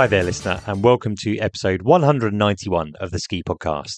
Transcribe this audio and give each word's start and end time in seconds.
Hi 0.00 0.06
there, 0.06 0.24
listener, 0.24 0.62
and 0.66 0.82
welcome 0.82 1.14
to 1.16 1.38
episode 1.40 1.82
191 1.82 2.92
of 3.00 3.10
the 3.10 3.18
Ski 3.18 3.42
Podcast. 3.46 3.96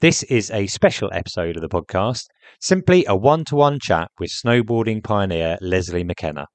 This 0.00 0.24
is 0.24 0.50
a 0.50 0.66
special 0.66 1.08
episode 1.12 1.54
of 1.54 1.62
the 1.62 1.68
podcast, 1.68 2.24
simply 2.60 3.04
a 3.06 3.14
one 3.14 3.44
to 3.44 3.54
one 3.54 3.78
chat 3.80 4.08
with 4.18 4.32
snowboarding 4.44 5.04
pioneer 5.04 5.56
Lesley 5.60 6.02
McKenna. 6.02 6.46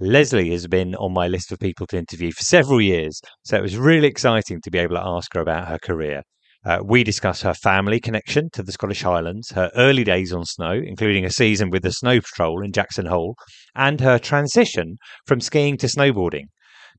Lesley 0.00 0.52
has 0.52 0.66
been 0.66 0.94
on 0.94 1.12
my 1.12 1.28
list 1.28 1.52
of 1.52 1.58
people 1.58 1.86
to 1.88 1.98
interview 1.98 2.32
for 2.32 2.44
several 2.44 2.80
years, 2.80 3.20
so 3.44 3.58
it 3.58 3.62
was 3.62 3.76
really 3.76 4.08
exciting 4.08 4.58
to 4.62 4.70
be 4.70 4.78
able 4.78 4.94
to 4.96 5.06
ask 5.06 5.34
her 5.34 5.40
about 5.42 5.68
her 5.68 5.78
career. 5.84 6.22
Uh, 6.64 6.78
we 6.82 7.04
discuss 7.04 7.42
her 7.42 7.52
family 7.52 8.00
connection 8.00 8.48
to 8.54 8.62
the 8.62 8.72
Scottish 8.72 9.02
Highlands, 9.02 9.50
her 9.50 9.70
early 9.76 10.02
days 10.02 10.32
on 10.32 10.46
snow, 10.46 10.72
including 10.72 11.26
a 11.26 11.30
season 11.30 11.68
with 11.68 11.82
the 11.82 11.92
Snow 11.92 12.22
Patrol 12.22 12.64
in 12.64 12.72
Jackson 12.72 13.04
Hole, 13.04 13.34
and 13.74 14.00
her 14.00 14.18
transition 14.18 14.96
from 15.26 15.42
skiing 15.42 15.76
to 15.76 15.88
snowboarding. 15.88 16.44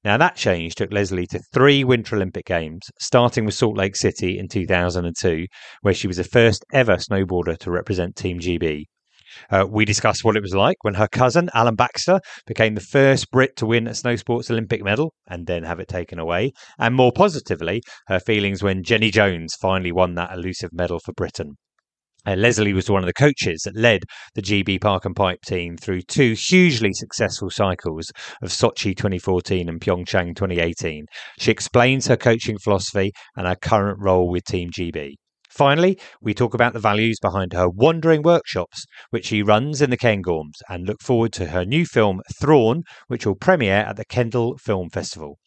Now, 0.05 0.17
that 0.17 0.35
change 0.35 0.75
took 0.75 0.93
Lesley 0.93 1.25
to 1.31 1.39
three 1.51 1.83
Winter 1.83 2.15
Olympic 2.15 2.45
Games, 2.45 2.91
starting 2.99 3.43
with 3.43 3.55
Salt 3.55 3.75
Lake 3.75 3.95
City 3.95 4.37
in 4.37 4.47
2002, 4.47 5.47
where 5.81 5.95
she 5.95 6.05
was 6.05 6.17
the 6.17 6.23
first 6.23 6.63
ever 6.71 6.97
snowboarder 6.97 7.57
to 7.57 7.71
represent 7.71 8.15
Team 8.15 8.39
GB. 8.39 8.83
Uh, 9.49 9.65
we 9.67 9.83
discussed 9.83 10.23
what 10.23 10.37
it 10.37 10.43
was 10.43 10.53
like 10.53 10.77
when 10.83 10.93
her 10.93 11.07
cousin, 11.07 11.49
Alain 11.55 11.73
Baxter, 11.73 12.19
became 12.45 12.75
the 12.75 12.81
first 12.81 13.31
Brit 13.31 13.55
to 13.55 13.65
win 13.65 13.87
a 13.87 13.95
snow 13.95 14.15
sports 14.15 14.51
Olympic 14.51 14.83
medal 14.83 15.11
and 15.27 15.47
then 15.47 15.63
have 15.63 15.79
it 15.79 15.87
taken 15.87 16.19
away. 16.19 16.51
And 16.77 16.93
more 16.93 17.11
positively, 17.11 17.81
her 18.05 18.19
feelings 18.19 18.61
when 18.61 18.83
Jenny 18.83 19.09
Jones 19.09 19.55
finally 19.59 19.91
won 19.91 20.13
that 20.13 20.31
elusive 20.31 20.69
medal 20.71 20.99
for 21.03 21.13
Britain. 21.13 21.55
Uh, 22.25 22.35
Lesley 22.35 22.73
was 22.73 22.89
one 22.89 23.03
of 23.03 23.07
the 23.07 23.13
coaches 23.13 23.61
that 23.65 23.75
led 23.75 24.01
the 24.33 24.41
GB 24.41 24.81
Park 24.81 25.05
and 25.05 25.15
Pipe 25.15 25.41
team 25.45 25.77
through 25.77 26.01
two 26.01 26.33
hugely 26.33 26.91
successful 26.93 27.49
cycles 27.49 28.11
of 28.41 28.49
Sochi 28.49 28.95
2014 28.95 29.69
and 29.69 29.79
Pyeongchang 29.79 30.35
2018. 30.35 31.05
She 31.37 31.51
explains 31.51 32.07
her 32.07 32.17
coaching 32.17 32.57
philosophy 32.57 33.11
and 33.35 33.45
her 33.47 33.55
current 33.55 33.99
role 34.01 34.29
with 34.29 34.43
Team 34.45 34.71
GB. 34.71 35.13
Finally, 35.49 35.97
we 36.19 36.33
talk 36.33 36.53
about 36.53 36.73
the 36.73 36.79
values 36.79 37.17
behind 37.21 37.53
her 37.53 37.69
wandering 37.69 38.23
workshops, 38.23 38.85
which 39.11 39.27
she 39.27 39.41
runs 39.41 39.81
in 39.81 39.89
the 39.89 39.97
Cairngorms, 39.97 40.59
and 40.67 40.85
look 40.85 41.01
forward 41.01 41.31
to 41.31 41.47
her 41.47 41.63
new 41.63 41.85
film, 41.85 42.21
Thrawn, 42.41 42.83
which 43.07 43.25
will 43.25 43.35
premiere 43.35 43.85
at 43.87 43.95
the 43.95 44.03
Kendal 44.03 44.57
Film 44.57 44.89
Festival. 44.89 45.37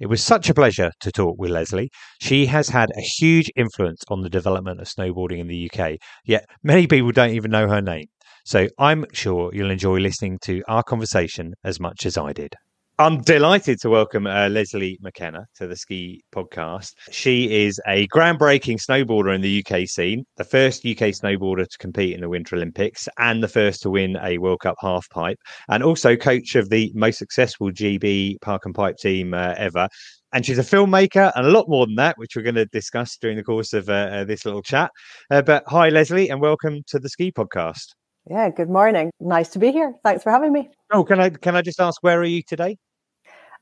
It 0.00 0.06
was 0.06 0.22
such 0.22 0.48
a 0.48 0.54
pleasure 0.54 0.90
to 1.00 1.12
talk 1.12 1.36
with 1.38 1.50
Lesley. 1.50 1.90
She 2.20 2.46
has 2.46 2.68
had 2.68 2.90
a 2.96 3.00
huge 3.00 3.50
influence 3.56 4.02
on 4.08 4.22
the 4.22 4.30
development 4.30 4.80
of 4.80 4.86
snowboarding 4.86 5.38
in 5.38 5.48
the 5.48 5.70
UK, 5.70 5.98
yet 6.24 6.44
many 6.62 6.86
people 6.86 7.12
don't 7.12 7.30
even 7.30 7.50
know 7.50 7.68
her 7.68 7.80
name. 7.80 8.06
So 8.44 8.68
I'm 8.78 9.06
sure 9.12 9.50
you'll 9.54 9.70
enjoy 9.70 9.98
listening 9.98 10.38
to 10.44 10.62
our 10.68 10.82
conversation 10.82 11.54
as 11.64 11.80
much 11.80 12.04
as 12.04 12.18
I 12.18 12.32
did. 12.32 12.54
I'm 12.96 13.22
delighted 13.22 13.80
to 13.80 13.90
welcome 13.90 14.24
uh, 14.28 14.48
Lesley 14.48 15.00
McKenna 15.02 15.48
to 15.56 15.66
the 15.66 15.74
Ski 15.74 16.22
Podcast. 16.32 16.92
She 17.10 17.64
is 17.64 17.80
a 17.88 18.06
groundbreaking 18.06 18.78
snowboarder 18.78 19.34
in 19.34 19.40
the 19.40 19.64
UK 19.66 19.88
scene, 19.88 20.24
the 20.36 20.44
first 20.44 20.86
UK 20.86 21.10
snowboarder 21.10 21.68
to 21.68 21.78
compete 21.78 22.14
in 22.14 22.20
the 22.20 22.28
Winter 22.28 22.54
Olympics, 22.54 23.08
and 23.18 23.42
the 23.42 23.48
first 23.48 23.82
to 23.82 23.90
win 23.90 24.16
a 24.22 24.38
World 24.38 24.60
Cup 24.60 24.76
half 24.78 25.10
pipe, 25.10 25.40
and 25.68 25.82
also 25.82 26.14
coach 26.14 26.54
of 26.54 26.70
the 26.70 26.92
most 26.94 27.18
successful 27.18 27.72
GB 27.72 28.40
Park 28.40 28.64
and 28.64 28.76
Pipe 28.76 28.96
team 28.98 29.34
uh, 29.34 29.54
ever. 29.56 29.88
And 30.32 30.46
she's 30.46 30.58
a 30.58 30.62
filmmaker 30.62 31.32
and 31.34 31.48
a 31.48 31.50
lot 31.50 31.68
more 31.68 31.86
than 31.86 31.96
that, 31.96 32.16
which 32.16 32.36
we're 32.36 32.42
going 32.42 32.54
to 32.54 32.66
discuss 32.66 33.16
during 33.16 33.36
the 33.36 33.42
course 33.42 33.72
of 33.72 33.88
uh, 33.88 33.92
uh 33.92 34.24
this 34.24 34.44
little 34.44 34.62
chat. 34.62 34.92
Uh, 35.32 35.42
but 35.42 35.64
hi, 35.66 35.88
Lesley, 35.88 36.28
and 36.28 36.40
welcome 36.40 36.84
to 36.86 37.00
the 37.00 37.08
Ski 37.08 37.32
Podcast. 37.32 37.86
Yeah, 38.30 38.50
good 38.50 38.70
morning. 38.70 39.10
Nice 39.20 39.48
to 39.50 39.58
be 39.58 39.72
here. 39.72 39.94
Thanks 40.02 40.22
for 40.22 40.30
having 40.30 40.52
me. 40.52 40.70
Oh, 40.92 41.02
can 41.02 41.18
I 41.18 41.30
can 41.30 41.56
I 41.56 41.62
just 41.62 41.80
ask 41.80 42.00
where 42.02 42.20
are 42.20 42.24
you 42.24 42.42
today? 42.42 42.78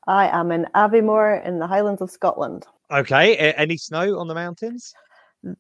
I 0.06 0.28
am 0.28 0.50
in 0.50 0.66
Aviemore 0.74 1.44
in 1.46 1.58
the 1.58 1.66
Highlands 1.66 2.02
of 2.02 2.10
Scotland. 2.10 2.66
Okay. 2.90 3.36
A- 3.36 3.58
any 3.58 3.76
snow 3.76 4.18
on 4.18 4.28
the 4.28 4.34
mountains? 4.34 4.92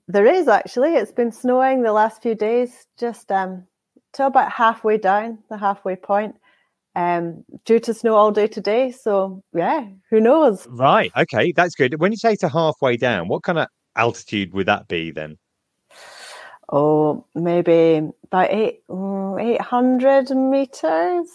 There 0.08 0.26
is 0.26 0.48
actually. 0.48 0.94
It's 0.94 1.12
been 1.12 1.32
snowing 1.32 1.82
the 1.82 1.92
last 1.92 2.22
few 2.22 2.34
days, 2.34 2.86
just 2.98 3.32
um, 3.32 3.66
to 4.14 4.26
about 4.26 4.52
halfway 4.52 4.98
down 4.98 5.38
the 5.50 5.58
halfway 5.58 5.96
point, 5.96 6.36
um, 6.94 7.44
due 7.64 7.80
to 7.80 7.92
snow 7.92 8.14
all 8.14 8.30
day 8.30 8.46
today. 8.46 8.92
So 8.92 9.42
yeah, 9.52 9.86
who 10.10 10.20
knows? 10.20 10.66
Right. 10.68 11.10
Okay, 11.16 11.52
that's 11.52 11.74
good. 11.74 12.00
When 12.00 12.12
you 12.12 12.18
say 12.18 12.36
to 12.36 12.48
halfway 12.48 12.96
down, 12.96 13.28
what 13.28 13.42
kind 13.42 13.58
of 13.58 13.66
altitude 13.96 14.52
would 14.52 14.66
that 14.66 14.86
be 14.86 15.10
then? 15.10 15.36
oh, 16.72 17.24
maybe 17.34 18.08
about 18.24 18.50
eight, 18.50 18.86
mm, 18.88 19.40
800 19.40 20.30
meters. 20.30 21.28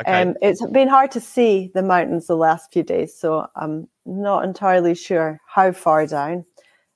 Okay. 0.00 0.22
Um, 0.22 0.34
it's 0.40 0.64
been 0.66 0.88
hard 0.88 1.10
to 1.12 1.20
see 1.20 1.70
the 1.74 1.82
mountains 1.82 2.26
the 2.26 2.36
last 2.36 2.72
few 2.72 2.82
days, 2.82 3.16
so 3.16 3.46
I'm 3.56 3.88
not 4.06 4.44
entirely 4.44 4.94
sure 4.94 5.38
how 5.46 5.72
far 5.72 6.06
down, 6.06 6.44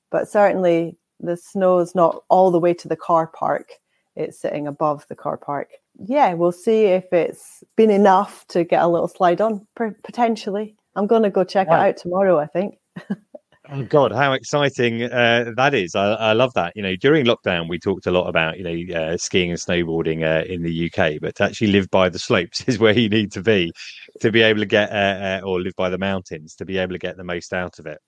but 0.09 0.27
certainly 0.27 0.97
the 1.19 1.37
snow 1.37 1.79
is 1.79 1.93
not 1.93 2.23
all 2.29 2.51
the 2.51 2.59
way 2.59 2.73
to 2.73 2.87
the 2.87 2.95
car 2.95 3.27
park. 3.27 3.69
It's 4.15 4.39
sitting 4.39 4.67
above 4.67 5.05
the 5.09 5.15
car 5.15 5.37
park. 5.37 5.69
Yeah, 5.99 6.33
we'll 6.33 6.51
see 6.51 6.85
if 6.85 7.11
it's 7.13 7.63
been 7.75 7.91
enough 7.91 8.45
to 8.47 8.63
get 8.63 8.81
a 8.81 8.87
little 8.87 9.07
slide 9.07 9.41
on, 9.41 9.67
potentially. 9.75 10.75
I'm 10.95 11.07
going 11.07 11.23
to 11.23 11.29
go 11.29 11.43
check 11.43 11.67
right. 11.67 11.89
it 11.89 11.89
out 11.89 11.97
tomorrow, 11.97 12.39
I 12.39 12.47
think. 12.47 12.79
Oh 13.69 13.83
God, 13.83 14.13
how 14.13 14.31
exciting 14.31 15.03
uh, 15.03 15.51
that 15.57 15.73
is! 15.73 15.93
I, 15.93 16.13
I, 16.13 16.33
love 16.33 16.53
that. 16.53 16.71
You 16.75 16.83
know, 16.83 16.95
during 16.95 17.25
lockdown, 17.25 17.67
we 17.67 17.79
talked 17.79 18.05
a 18.05 18.11
lot 18.11 18.29
about 18.29 18.57
you 18.57 18.63
know 18.63 18.95
uh, 18.97 19.17
skiing 19.17 19.49
and 19.49 19.59
snowboarding 19.59 20.23
uh, 20.23 20.45
in 20.45 20.63
the 20.63 20.85
UK, 20.85 21.19
but 21.19 21.35
to 21.35 21.43
actually 21.43 21.67
live 21.67 21.89
by 21.89 22.07
the 22.07 22.19
slopes 22.19 22.63
is 22.67 22.79
where 22.79 22.97
you 22.97 23.09
need 23.09 23.31
to 23.33 23.41
be 23.41 23.73
to 24.21 24.31
be 24.31 24.41
able 24.41 24.61
to 24.61 24.65
get, 24.65 24.89
uh, 24.91 24.93
uh, 24.93 25.41
or 25.43 25.59
live 25.59 25.73
by 25.75 25.89
the 25.89 25.97
mountains 25.97 26.55
to 26.55 26.65
be 26.65 26.77
able 26.77 26.93
to 26.93 26.99
get 26.99 27.17
the 27.17 27.25
most 27.25 27.51
out 27.51 27.77
of 27.77 27.85
it. 27.87 27.99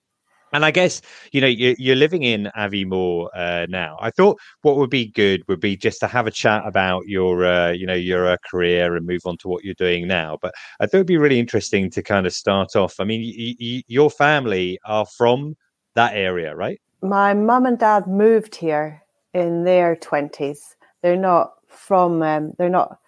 And 0.52 0.64
I 0.64 0.70
guess 0.70 1.00
you 1.32 1.40
know 1.40 1.46
you're, 1.46 1.76
you're 1.78 1.96
living 1.96 2.22
in 2.22 2.50
Aviemore 2.56 3.28
uh, 3.34 3.66
now. 3.68 3.96
I 4.00 4.10
thought 4.10 4.38
what 4.62 4.76
would 4.76 4.90
be 4.90 5.06
good 5.06 5.42
would 5.48 5.60
be 5.60 5.76
just 5.76 6.00
to 6.00 6.06
have 6.06 6.26
a 6.26 6.30
chat 6.30 6.62
about 6.66 7.06
your 7.06 7.44
uh, 7.44 7.70
you 7.70 7.86
know 7.86 7.94
your 7.94 8.28
uh, 8.28 8.36
career 8.50 8.96
and 8.96 9.06
move 9.06 9.22
on 9.24 9.36
to 9.38 9.48
what 9.48 9.64
you're 9.64 9.74
doing 9.74 10.08
now. 10.08 10.38
But 10.42 10.52
I 10.80 10.86
thought 10.86 10.98
it'd 10.98 11.06
be 11.06 11.18
really 11.18 11.38
interesting 11.38 11.90
to 11.90 12.02
kind 12.02 12.26
of 12.26 12.32
start 12.32 12.74
off. 12.76 12.96
I 12.98 13.04
mean, 13.04 13.22
y- 13.22 13.54
y- 13.60 13.82
your 13.86 14.10
family 14.10 14.78
are 14.84 15.06
from 15.06 15.56
that 15.94 16.14
area, 16.14 16.54
right? 16.54 16.80
My 17.02 17.32
mum 17.34 17.66
and 17.66 17.78
dad 17.78 18.06
moved 18.06 18.54
here 18.56 19.02
in 19.34 19.64
their 19.64 19.96
twenties. 19.96 20.76
They're 21.02 21.16
not 21.16 21.52
from. 21.68 22.22
Um, 22.22 22.52
they're 22.58 22.68
not. 22.68 22.98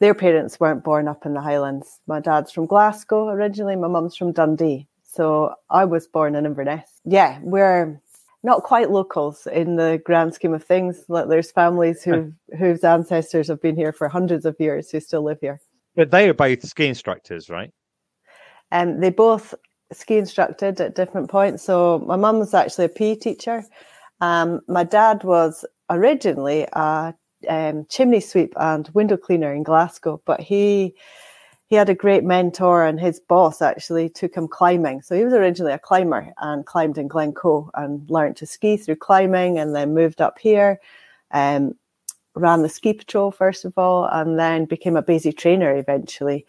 Their 0.00 0.14
parents 0.14 0.60
weren't 0.60 0.84
born 0.84 1.08
up 1.08 1.26
in 1.26 1.34
the 1.34 1.40
Highlands. 1.40 2.00
My 2.06 2.20
dad's 2.20 2.52
from 2.52 2.66
Glasgow 2.66 3.28
originally. 3.28 3.74
My 3.74 3.88
mum's 3.88 4.16
from 4.16 4.32
Dundee. 4.32 4.86
So 5.18 5.52
I 5.68 5.84
was 5.84 6.06
born 6.06 6.36
in 6.36 6.46
Inverness. 6.46 6.88
Yeah, 7.04 7.40
we're 7.42 8.00
not 8.44 8.62
quite 8.62 8.92
locals 8.92 9.48
in 9.48 9.74
the 9.74 10.00
grand 10.04 10.32
scheme 10.32 10.54
of 10.54 10.62
things. 10.62 11.04
There's 11.08 11.50
families 11.50 12.04
who 12.04 12.32
whose 12.56 12.84
ancestors 12.84 13.48
have 13.48 13.60
been 13.60 13.74
here 13.74 13.92
for 13.92 14.08
hundreds 14.08 14.46
of 14.46 14.54
years 14.60 14.92
who 14.92 15.00
still 15.00 15.24
live 15.24 15.38
here. 15.40 15.60
But 15.96 16.12
they 16.12 16.28
are 16.28 16.34
both 16.34 16.64
ski 16.64 16.86
instructors, 16.86 17.50
right? 17.50 17.72
And 18.70 18.90
um, 18.90 19.00
they 19.00 19.10
both 19.10 19.56
ski 19.92 20.18
instructed 20.18 20.80
at 20.80 20.94
different 20.94 21.28
points. 21.28 21.64
So 21.64 21.98
my 22.06 22.14
mum 22.14 22.38
was 22.38 22.54
actually 22.54 22.84
a 22.84 22.88
PE 22.88 23.16
teacher. 23.16 23.64
Um, 24.20 24.60
my 24.68 24.84
dad 24.84 25.24
was 25.24 25.64
originally 25.90 26.68
a 26.74 27.12
um, 27.48 27.86
chimney 27.90 28.20
sweep 28.20 28.52
and 28.56 28.88
window 28.94 29.16
cleaner 29.16 29.52
in 29.52 29.64
Glasgow, 29.64 30.22
but 30.24 30.38
he 30.38 30.94
he 31.68 31.76
had 31.76 31.90
a 31.90 31.94
great 31.94 32.24
mentor 32.24 32.84
and 32.84 32.98
his 32.98 33.20
boss 33.20 33.60
actually 33.60 34.08
took 34.08 34.34
him 34.34 34.48
climbing. 34.48 35.02
So 35.02 35.14
he 35.14 35.24
was 35.24 35.34
originally 35.34 35.72
a 35.72 35.78
climber 35.78 36.32
and 36.38 36.64
climbed 36.64 36.96
in 36.96 37.08
Glencoe 37.08 37.70
and 37.74 38.08
learned 38.10 38.36
to 38.38 38.46
ski 38.46 38.78
through 38.78 38.96
climbing 38.96 39.58
and 39.58 39.74
then 39.74 39.94
moved 39.94 40.20
up 40.20 40.38
here. 40.38 40.80
Um, 41.30 41.74
ran 42.34 42.62
the 42.62 42.68
ski 42.68 42.92
patrol 42.92 43.30
first 43.30 43.64
of 43.64 43.76
all 43.76 44.06
and 44.06 44.38
then 44.38 44.64
became 44.64 44.96
a 44.96 45.02
BASI 45.02 45.32
trainer 45.32 45.76
eventually 45.76 46.46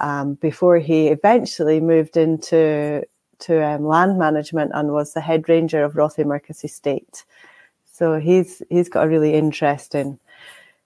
um, 0.00 0.34
before 0.34 0.78
he 0.78 1.08
eventually 1.08 1.80
moved 1.80 2.16
into 2.16 3.04
to 3.40 3.64
um, 3.64 3.84
land 3.86 4.18
management 4.18 4.72
and 4.74 4.92
was 4.92 5.12
the 5.12 5.20
head 5.20 5.48
ranger 5.48 5.84
of 5.84 5.94
Rothiemurchus 5.94 6.64
Estate. 6.64 7.24
So 7.92 8.18
he's 8.18 8.62
he's 8.70 8.88
got 8.88 9.06
a 9.06 9.08
really 9.08 9.34
interesting 9.34 10.18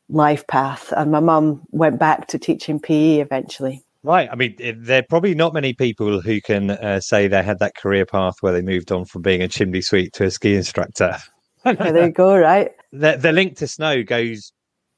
life 0.08 0.46
path. 0.46 0.93
And 0.96 1.10
my 1.10 1.20
mum 1.20 1.62
went 1.70 1.99
back 1.99 2.28
to 2.28 2.38
teaching 2.38 2.81
PE 2.81 3.20
eventually. 3.20 3.84
Right. 4.04 4.28
I 4.31 4.34
mean, 4.34 4.56
there 4.78 4.99
are 4.99 5.06
probably 5.08 5.34
not 5.34 5.54
many 5.54 5.75
people 5.75 6.20
who 6.20 6.40
can 6.40 6.70
uh, 6.70 7.00
say 7.00 7.28
they 7.28 7.43
had 7.43 7.60
that 7.60 7.76
career 7.76 8.04
path 8.04 8.34
where 8.40 8.52
they 8.52 8.62
moved 8.62 8.90
on 8.90 9.04
from 9.04 9.22
being 9.22 9.43
a 9.43 9.49
chimney 9.49 9.81
sweep 9.81 10.12
to 10.14 10.25
a 10.25 10.31
ski 10.31 10.56
instructor. 10.56 11.19
there 11.64 12.06
you 12.06 12.12
go. 12.12 12.37
Right. 12.37 12.72
The, 12.93 13.16
the 13.16 13.32
link 13.32 13.56
to 13.58 13.69
snow 13.69 14.02
goes 14.02 14.52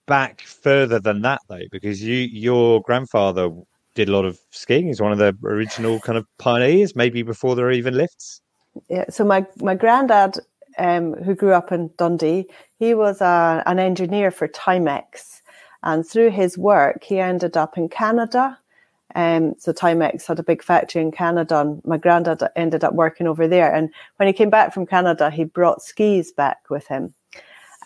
back 0.06 0.40
further 0.42 0.98
than 0.98 1.22
that, 1.22 1.40
though, 1.48 1.66
because 1.70 2.02
you 2.02 2.16
your 2.16 2.80
grandfather 2.82 3.50
did 3.94 4.08
a 4.08 4.12
lot 4.12 4.24
of 4.24 4.38
skiing. 4.50 4.86
He's 4.86 5.00
one 5.00 5.12
of 5.12 5.18
the 5.18 5.36
original 5.44 6.00
kind 6.00 6.18
of 6.18 6.26
pioneers, 6.38 6.96
maybe 6.96 7.22
before 7.22 7.54
there 7.54 7.66
were 7.66 7.72
even 7.72 7.94
lifts. 7.94 8.40
Yeah. 8.88 9.04
So 9.10 9.24
my 9.24 9.46
my 9.60 9.74
granddad 9.74 10.38
um, 10.78 11.14
who 11.14 11.34
grew 11.34 11.52
up 11.52 11.72
in 11.72 11.90
Dundee, 11.96 12.46
he 12.78 12.94
was 12.94 13.20
a, 13.20 13.62
an 13.66 13.78
engineer 13.78 14.30
for 14.30 14.48
Timex. 14.48 15.42
And 15.82 16.06
through 16.06 16.30
his 16.30 16.56
work, 16.58 17.04
he 17.04 17.20
ended 17.20 17.56
up 17.56 17.76
in 17.78 17.88
Canada 17.88 18.58
Um, 19.14 19.54
so 19.58 19.72
Timex 19.72 20.26
had 20.26 20.38
a 20.38 20.42
big 20.42 20.62
factory 20.62 21.00
in 21.02 21.12
Canada, 21.12 21.60
and 21.60 21.80
my 21.84 21.96
granddad 21.98 22.42
ended 22.56 22.82
up 22.84 22.94
working 22.94 23.26
over 23.28 23.46
there. 23.46 23.72
And 23.72 23.90
when 24.16 24.26
he 24.26 24.32
came 24.32 24.50
back 24.50 24.74
from 24.74 24.86
Canada, 24.86 25.30
he 25.30 25.44
brought 25.44 25.82
skis 25.82 26.32
back 26.32 26.58
with 26.70 26.86
him. 26.88 27.14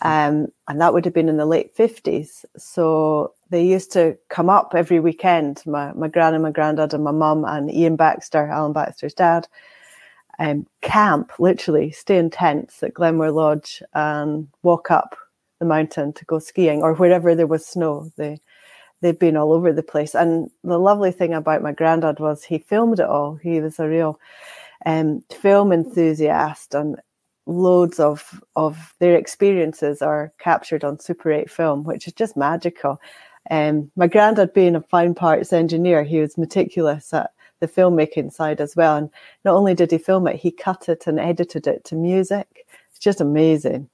Um, 0.01 0.47
and 0.67 0.79
that 0.81 0.93
would 0.93 1.05
have 1.05 1.13
been 1.13 1.29
in 1.29 1.37
the 1.37 1.45
late 1.45 1.75
50s. 1.75 2.45
So 2.57 3.33
they 3.49 3.63
used 3.65 3.91
to 3.93 4.17
come 4.29 4.49
up 4.49 4.73
every 4.75 4.99
weekend, 4.99 5.61
my, 5.65 5.91
my 5.93 6.07
gran 6.07 6.33
and 6.33 6.43
my 6.43 6.51
granddad 6.51 6.93
and 6.93 7.03
my 7.03 7.11
mum 7.11 7.45
and 7.45 7.69
Ian 7.71 7.97
Baxter, 7.97 8.47
Alain 8.47 8.73
Baxter's 8.73 9.13
dad, 9.13 9.47
um, 10.39 10.65
camp, 10.81 11.33
literally 11.37 11.91
stay 11.91 12.17
in 12.17 12.29
tents 12.29 12.81
at 12.81 12.93
Glenmore 12.93 13.31
Lodge 13.31 13.83
and 13.93 14.47
walk 14.63 14.89
up 14.89 15.15
the 15.59 15.65
mountain 15.65 16.13
to 16.13 16.25
go 16.25 16.39
skiing 16.39 16.81
or 16.81 16.93
wherever 16.93 17.35
there 17.35 17.47
was 17.47 17.65
snow. 17.65 18.09
They, 18.15 18.39
they've 19.01 19.19
been 19.19 19.35
all 19.35 19.51
over 19.51 19.73
the 19.73 19.83
place. 19.83 20.15
And 20.15 20.49
the 20.63 20.79
lovely 20.79 21.11
thing 21.11 21.33
about 21.33 21.61
my 21.61 21.73
granddad 21.73 22.19
was 22.19 22.43
he 22.43 22.57
filmed 22.57 22.99
it 22.99 23.05
all. 23.05 23.35
He 23.35 23.59
was 23.59 23.79
a 23.79 23.87
real 23.87 24.19
um, 24.85 25.23
film 25.29 25.73
enthusiast 25.73 26.73
and 26.73 26.97
loads 27.45 27.99
of 27.99 28.41
of 28.55 28.93
their 28.99 29.15
experiences 29.15 30.01
are 30.01 30.31
captured 30.39 30.83
on 30.83 30.99
Super 30.99 31.31
8 31.31 31.49
film, 31.49 31.83
which 31.83 32.07
is 32.07 32.13
just 32.13 32.37
magical. 32.37 33.01
Um, 33.49 33.91
my 33.95 34.07
granddad 34.07 34.53
being 34.53 34.75
a 34.75 34.81
fine 34.81 35.15
parts 35.15 35.51
engineer, 35.51 36.03
he 36.03 36.19
was 36.19 36.37
meticulous 36.37 37.13
at 37.13 37.31
the 37.59 37.67
filmmaking 37.67 38.31
side 38.31 38.61
as 38.61 38.75
well. 38.75 38.95
And 38.95 39.09
not 39.45 39.55
only 39.55 39.73
did 39.73 39.91
he 39.91 39.97
film 39.97 40.27
it, 40.27 40.35
he 40.35 40.51
cut 40.51 40.89
it 40.89 41.07
and 41.07 41.19
edited 41.19 41.67
it 41.67 41.83
to 41.85 41.95
music. 41.95 42.67
It's 42.89 42.99
just 42.99 43.21
amazing. 43.21 43.89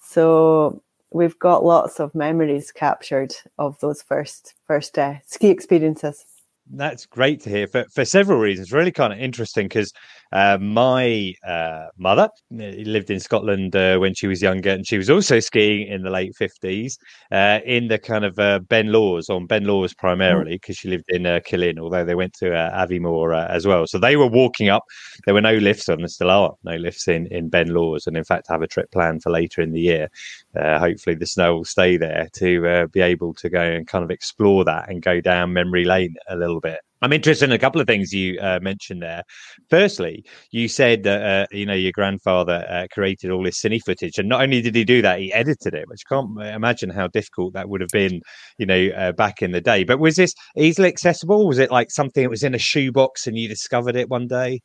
So 0.00 0.82
we've 1.10 1.38
got 1.38 1.64
lots 1.64 2.00
of 2.00 2.14
memories 2.14 2.72
captured 2.72 3.34
of 3.58 3.78
those 3.80 4.02
first 4.02 4.54
first 4.66 4.98
uh, 4.98 5.14
ski 5.26 5.48
experiences. 5.48 6.24
That's 6.70 7.06
great 7.06 7.40
to 7.42 7.50
hear 7.50 7.66
for, 7.66 7.84
for 7.92 8.04
several 8.04 8.38
reasons. 8.38 8.72
Really 8.72 8.92
kind 8.92 9.12
of 9.12 9.18
interesting 9.18 9.66
because 9.66 9.92
uh, 10.32 10.58
my 10.60 11.34
uh, 11.46 11.86
mother 11.98 12.28
uh, 12.52 12.64
lived 12.84 13.10
in 13.10 13.20
Scotland 13.20 13.76
uh, 13.76 13.98
when 13.98 14.14
she 14.14 14.26
was 14.26 14.40
younger, 14.40 14.70
and 14.70 14.86
she 14.86 14.96
was 14.96 15.10
also 15.10 15.40
skiing 15.40 15.86
in 15.88 16.02
the 16.02 16.10
late 16.10 16.34
50s 16.34 16.96
uh, 17.30 17.60
in 17.64 17.88
the 17.88 17.98
kind 17.98 18.24
of 18.24 18.38
uh, 18.38 18.58
Ben 18.60 18.90
Lawers, 18.90 19.28
on 19.28 19.46
Ben 19.46 19.64
Lawers 19.64 19.92
primarily, 19.92 20.52
because 20.52 20.76
she 20.76 20.88
lived 20.88 21.08
in 21.08 21.26
uh, 21.26 21.40
Killin, 21.44 21.78
although 21.78 22.04
they 22.04 22.14
went 22.14 22.32
to 22.34 22.54
uh, 22.54 22.86
Aviemore 22.86 23.48
as 23.48 23.66
well. 23.66 23.86
So 23.86 23.98
they 23.98 24.16
were 24.16 24.26
walking 24.26 24.68
up. 24.68 24.84
There 25.24 25.34
were 25.34 25.40
no 25.40 25.54
lifts 25.54 25.88
on, 25.88 25.98
there 25.98 26.08
still 26.08 26.30
are 26.30 26.54
no 26.64 26.76
lifts 26.76 27.08
in, 27.08 27.26
in 27.26 27.48
Ben 27.48 27.74
Lawers. 27.74 28.06
And 28.06 28.16
in 28.16 28.24
fact, 28.24 28.46
I 28.48 28.54
have 28.54 28.62
a 28.62 28.66
trip 28.66 28.90
planned 28.90 29.22
for 29.22 29.30
later 29.30 29.60
in 29.60 29.72
the 29.72 29.80
year. 29.80 30.08
hopefully, 30.56 31.16
the 31.16 31.26
snow 31.26 31.56
will 31.56 31.64
stay 31.64 31.96
there 31.96 32.28
to 32.34 32.88
be 32.88 33.00
able 33.00 33.34
to 33.34 33.50
go 33.50 33.60
and 33.60 33.86
kind 33.86 34.04
of 34.04 34.10
explore 34.10 34.64
that 34.64 34.88
and 34.88 35.02
go 35.02 35.20
down 35.20 35.52
memory 35.52 35.84
lane 35.84 36.14
a 36.28 36.36
little 36.36 36.60
bit. 36.60 36.80
I'm 37.02 37.12
interested 37.12 37.46
in 37.46 37.52
a 37.52 37.58
couple 37.58 37.80
of 37.80 37.88
things 37.88 38.12
you 38.12 38.38
uh, 38.40 38.60
mentioned 38.62 39.02
there. 39.02 39.24
Firstly, 39.68 40.24
you 40.52 40.68
said 40.68 41.02
that 41.02 41.22
uh, 41.22 41.46
you 41.50 41.66
know 41.66 41.74
your 41.74 41.90
grandfather 41.92 42.64
uh, 42.68 42.86
created 42.92 43.30
all 43.30 43.42
this 43.42 43.60
cine 43.60 43.80
footage, 43.84 44.18
and 44.18 44.28
not 44.28 44.40
only 44.40 44.62
did 44.62 44.76
he 44.76 44.84
do 44.84 45.02
that, 45.02 45.18
he 45.18 45.32
edited 45.32 45.74
it, 45.74 45.88
which 45.88 46.02
I 46.08 46.14
can't 46.14 46.40
imagine 46.40 46.90
how 46.90 47.08
difficult 47.08 47.54
that 47.54 47.68
would 47.68 47.80
have 47.80 47.90
been, 47.92 48.22
you 48.56 48.66
know, 48.66 48.88
uh, 48.96 49.12
back 49.12 49.42
in 49.42 49.50
the 49.50 49.60
day. 49.60 49.82
But 49.82 49.98
was 49.98 50.14
this 50.14 50.32
easily 50.56 50.88
accessible? 50.88 51.48
Was 51.48 51.58
it 51.58 51.72
like 51.72 51.90
something 51.90 52.22
that 52.22 52.30
was 52.30 52.44
in 52.44 52.54
a 52.54 52.58
shoebox 52.58 53.26
and 53.26 53.36
you 53.36 53.48
discovered 53.48 53.96
it 53.96 54.08
one 54.08 54.28
day? 54.28 54.60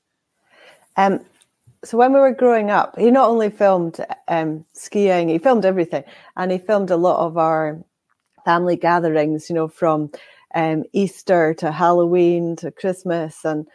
Um, 0.96 1.26
so 1.84 1.98
when 1.98 2.14
we 2.14 2.20
were 2.20 2.34
growing 2.34 2.70
up, 2.70 2.98
he 3.00 3.10
not 3.10 3.30
only 3.30 3.50
filmed 3.50 4.04
um, 4.28 4.64
skiing, 4.74 5.30
he 5.30 5.40
filmed 5.40 5.66
everything, 5.66 6.04
and 6.36 6.52
he 6.52 6.60
filmed 6.60 6.92
a 6.92 6.98
lot 6.98 7.26
of 7.26 7.38
our 7.38 7.80
family 8.46 8.76
gatherings. 8.76 9.50
You 9.50 9.56
know, 9.56 9.68
from 9.68 10.12
um, 10.58 10.84
Easter 10.92 11.54
to 11.54 11.72
Halloween 11.72 12.56
to 12.58 12.72
Christmas, 12.72 13.46
and 13.46 13.68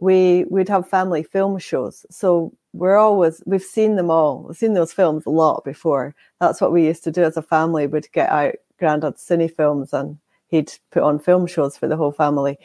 we 0.00 0.46
would 0.48 0.70
have 0.70 0.88
family 0.88 1.22
film 1.22 1.58
shows. 1.58 2.06
So 2.10 2.54
we're 2.72 2.96
always 2.96 3.42
we've 3.44 3.62
seen 3.62 3.96
them 3.96 4.10
all. 4.10 4.44
We've 4.48 4.56
seen 4.56 4.72
those 4.72 4.92
films 4.92 5.26
a 5.26 5.30
lot 5.30 5.64
before. 5.66 6.14
That's 6.40 6.60
what 6.60 6.72
we 6.72 6.86
used 6.86 7.04
to 7.04 7.12
do 7.12 7.22
as 7.24 7.36
a 7.36 7.42
family. 7.42 7.86
We'd 7.86 8.10
get 8.12 8.30
out 8.30 8.54
Grandad's 8.78 9.22
cine 9.22 9.54
films, 9.54 9.92
and 9.92 10.16
he'd 10.48 10.72
put 10.90 11.02
on 11.02 11.18
film 11.18 11.46
shows 11.46 11.76
for 11.76 11.86
the 11.88 11.98
whole 11.98 12.12
family. 12.12 12.56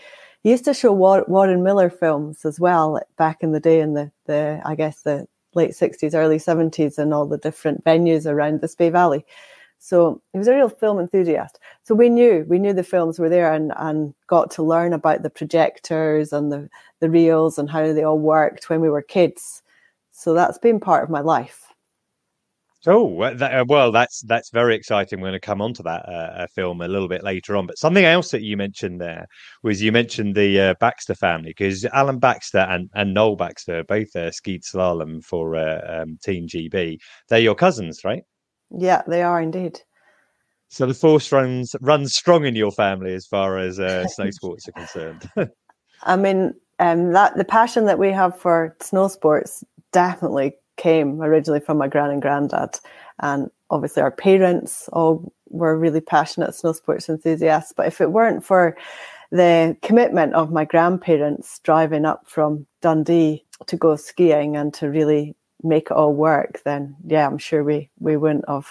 He 0.42 0.52
used 0.52 0.66
to 0.66 0.74
show 0.74 0.94
Warren 0.94 1.62
Miller 1.62 1.90
films 1.90 2.46
as 2.46 2.62
well 2.62 3.02
back 3.18 3.44
in 3.44 3.52
the 3.52 3.60
day 3.60 3.82
in 3.82 3.94
the 3.94 4.10
the 4.26 4.62
I 4.64 4.76
guess 4.76 5.02
the 5.02 5.28
late 5.54 5.72
60s, 5.72 6.14
early 6.14 6.38
70s, 6.38 6.98
and 6.98 7.14
all 7.14 7.26
the 7.26 7.38
different 7.38 7.84
venues 7.84 8.26
around 8.26 8.62
the 8.62 8.70
Spey 8.70 8.90
Valley. 8.90 9.26
So 9.80 10.22
he 10.34 10.40
was 10.40 10.48
a 10.48 10.56
real 10.56 10.70
film 10.70 11.00
enthusiast. 11.00 11.60
So 11.84 11.94
we 11.94 12.10
knew 12.10 12.46
we 12.48 12.60
knew 12.60 12.74
the 12.74 12.84
films 12.84 13.20
were 13.20 13.30
there 13.30 13.54
and, 13.54 13.72
and 13.78 14.14
got 14.28 14.50
to 14.52 14.64
learn 14.64 14.94
about 14.94 15.24
the 15.24 15.30
projectors 15.30 16.34
and 16.34 16.52
the, 16.52 16.70
the 17.02 17.10
reels 17.10 17.58
and 17.58 17.70
how 17.70 17.94
they 17.94 18.04
all 18.04 18.20
worked 18.20 18.70
when 18.70 18.82
we 18.82 18.90
were 18.90 19.02
kids. 19.02 19.62
So 20.12 20.34
that's 20.34 20.58
been 20.58 20.80
part 20.80 21.04
of 21.04 21.10
my 21.10 21.22
life. 21.22 21.66
Oh 22.88 23.34
that, 23.34 23.54
uh, 23.54 23.66
well, 23.68 23.92
that's 23.92 24.22
that's 24.22 24.52
very 24.52 24.76
exciting. 24.76 25.20
We're 25.20 25.30
going 25.30 25.34
to 25.34 25.46
come 25.46 25.62
on 25.62 25.74
to 25.74 25.84
that 25.84 26.08
uh, 26.08 26.46
film 26.54 26.82
a 26.82 26.88
little 26.88 27.08
bit 27.08 27.24
later 27.24 27.56
on. 27.56 27.66
But 27.66 27.80
something 27.80 28.06
else 28.06 28.30
that 28.30 28.44
you 28.44 28.58
mentioned 28.58 29.02
there 29.02 29.26
was 29.64 29.82
you 29.82 29.92
mentioned 29.92 30.36
the 30.36 30.60
uh, 30.60 30.74
Baxter 30.80 31.16
family 31.16 31.50
because 31.50 31.86
Alain 31.94 32.20
Baxter 32.20 32.60
and, 32.60 32.90
and 32.94 33.14
Noel 33.14 33.38
Baxter 33.38 33.84
both 33.86 34.16
uh, 34.16 34.32
skied 34.32 34.62
slalom 34.62 35.24
for 35.24 35.56
uh, 35.56 36.04
um, 36.04 36.20
Team 36.24 36.48
GB. 36.48 37.00
They're 37.30 37.40
your 37.40 37.56
cousins, 37.56 38.04
right? 38.04 38.24
Yeah, 38.72 39.04
they 39.08 39.24
are 39.24 39.42
indeed. 39.42 39.82
So 40.70 40.86
the 40.86 40.94
force 40.94 41.32
runs 41.32 41.76
runs 41.82 42.16
strong 42.16 42.46
in 42.46 42.56
your 42.56 42.72
family 42.72 43.14
as 43.14 43.26
far 43.26 43.58
as 43.58 43.80
uh, 43.80 44.08
snow 44.08 44.30
sports 44.32 44.68
are 44.68 44.74
concerned. 44.74 45.30
I 46.04 46.16
mean, 46.16 46.54
um, 46.80 47.14
that 47.14 47.38
the 47.38 47.46
passion 47.46 47.86
that 47.86 48.00
we 48.00 48.12
have 48.12 48.38
for 48.38 48.76
snow 48.82 49.08
sports 49.08 49.64
definitely 49.92 50.54
came 50.78 51.22
originally 51.22 51.62
from 51.62 51.78
my 51.78 51.88
grand 51.88 52.12
and 52.12 52.22
granddad, 52.22 52.80
and 53.20 53.50
obviously 53.70 54.02
our 54.02 54.12
parents 54.12 54.90
all 54.92 55.32
were 55.50 55.78
really 55.78 56.02
passionate 56.02 56.54
snow 56.56 56.74
sports 56.74 57.08
enthusiasts. 57.08 57.74
But 57.76 57.88
if 57.88 58.02
it 58.02 58.12
weren't 58.12 58.44
for 58.44 58.76
the 59.32 59.78
commitment 59.82 60.34
of 60.34 60.52
my 60.52 60.66
grandparents 60.66 61.60
driving 61.60 62.06
up 62.06 62.28
from 62.28 62.66
Dundee 62.82 63.46
to 63.68 63.78
go 63.78 63.96
skiing 63.96 64.56
and 64.56 64.74
to 64.76 64.90
really 64.90 65.36
make 65.66 65.92
it 65.92 65.98
all 65.98 66.14
work, 66.14 66.62
then 66.64 66.96
yeah, 67.06 67.26
I'm 67.28 67.38
sure 67.38 67.64
we 67.64 67.90
we 68.00 68.18
wouldn't 68.18 68.48
have 68.48 68.68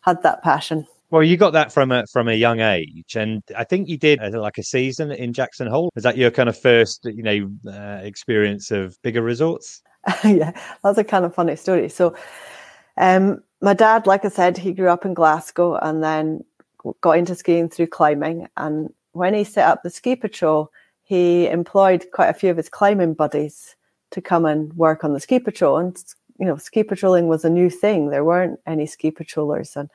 had 0.00 0.22
that 0.22 0.42
passion. 0.42 0.86
Well, 1.10 1.22
you 1.22 1.36
got 1.36 1.52
that 1.52 1.72
from 1.72 1.92
a 1.92 2.04
from 2.12 2.28
a 2.28 2.34
young 2.34 2.60
age, 2.60 3.14
and 3.16 3.42
I 3.56 3.64
think 3.64 3.88
you 3.88 3.96
did 3.96 4.20
uh, 4.20 4.40
like 4.40 4.58
a 4.58 4.62
season 4.62 5.12
in 5.12 5.32
Jackson 5.32 5.68
Hole. 5.68 5.92
Is 5.96 6.02
that 6.02 6.16
your 6.16 6.30
kind 6.30 6.48
of 6.48 6.58
first, 6.58 7.04
you 7.04 7.22
know, 7.22 7.50
uh, 7.72 8.00
experience 8.02 8.70
of 8.70 9.00
bigger 9.02 9.22
resorts? 9.22 9.82
yeah, 10.24 10.52
that's 10.82 10.98
a 10.98 11.04
kind 11.04 11.24
of 11.24 11.34
funny 11.34 11.56
story. 11.56 11.88
So, 11.88 12.16
um, 12.96 13.42
my 13.60 13.74
dad, 13.74 14.06
like 14.06 14.24
I 14.24 14.28
said, 14.28 14.58
he 14.58 14.72
grew 14.72 14.88
up 14.88 15.04
in 15.04 15.14
Glasgow 15.14 15.76
and 15.76 16.02
then 16.02 16.44
got 17.00 17.18
into 17.18 17.34
skiing 17.34 17.68
through 17.68 17.86
climbing. 17.86 18.48
And 18.56 18.92
when 19.12 19.34
he 19.34 19.44
set 19.44 19.68
up 19.68 19.82
the 19.82 19.90
ski 19.90 20.16
patrol, 20.16 20.70
he 21.02 21.48
employed 21.48 22.06
quite 22.12 22.28
a 22.28 22.34
few 22.34 22.50
of 22.50 22.56
his 22.56 22.68
climbing 22.68 23.14
buddies 23.14 23.76
to 24.10 24.20
come 24.20 24.44
and 24.44 24.72
work 24.74 25.04
on 25.04 25.12
the 25.12 25.20
ski 25.20 25.38
patrol. 25.38 25.78
And 25.78 25.96
you 26.38 26.46
know, 26.46 26.56
ski 26.56 26.82
patrolling 26.82 27.28
was 27.28 27.44
a 27.44 27.50
new 27.50 27.70
thing. 27.70 28.10
There 28.10 28.24
weren't 28.24 28.58
any 28.66 28.86
ski 28.86 29.10
patrollers, 29.10 29.76
and 29.76 29.88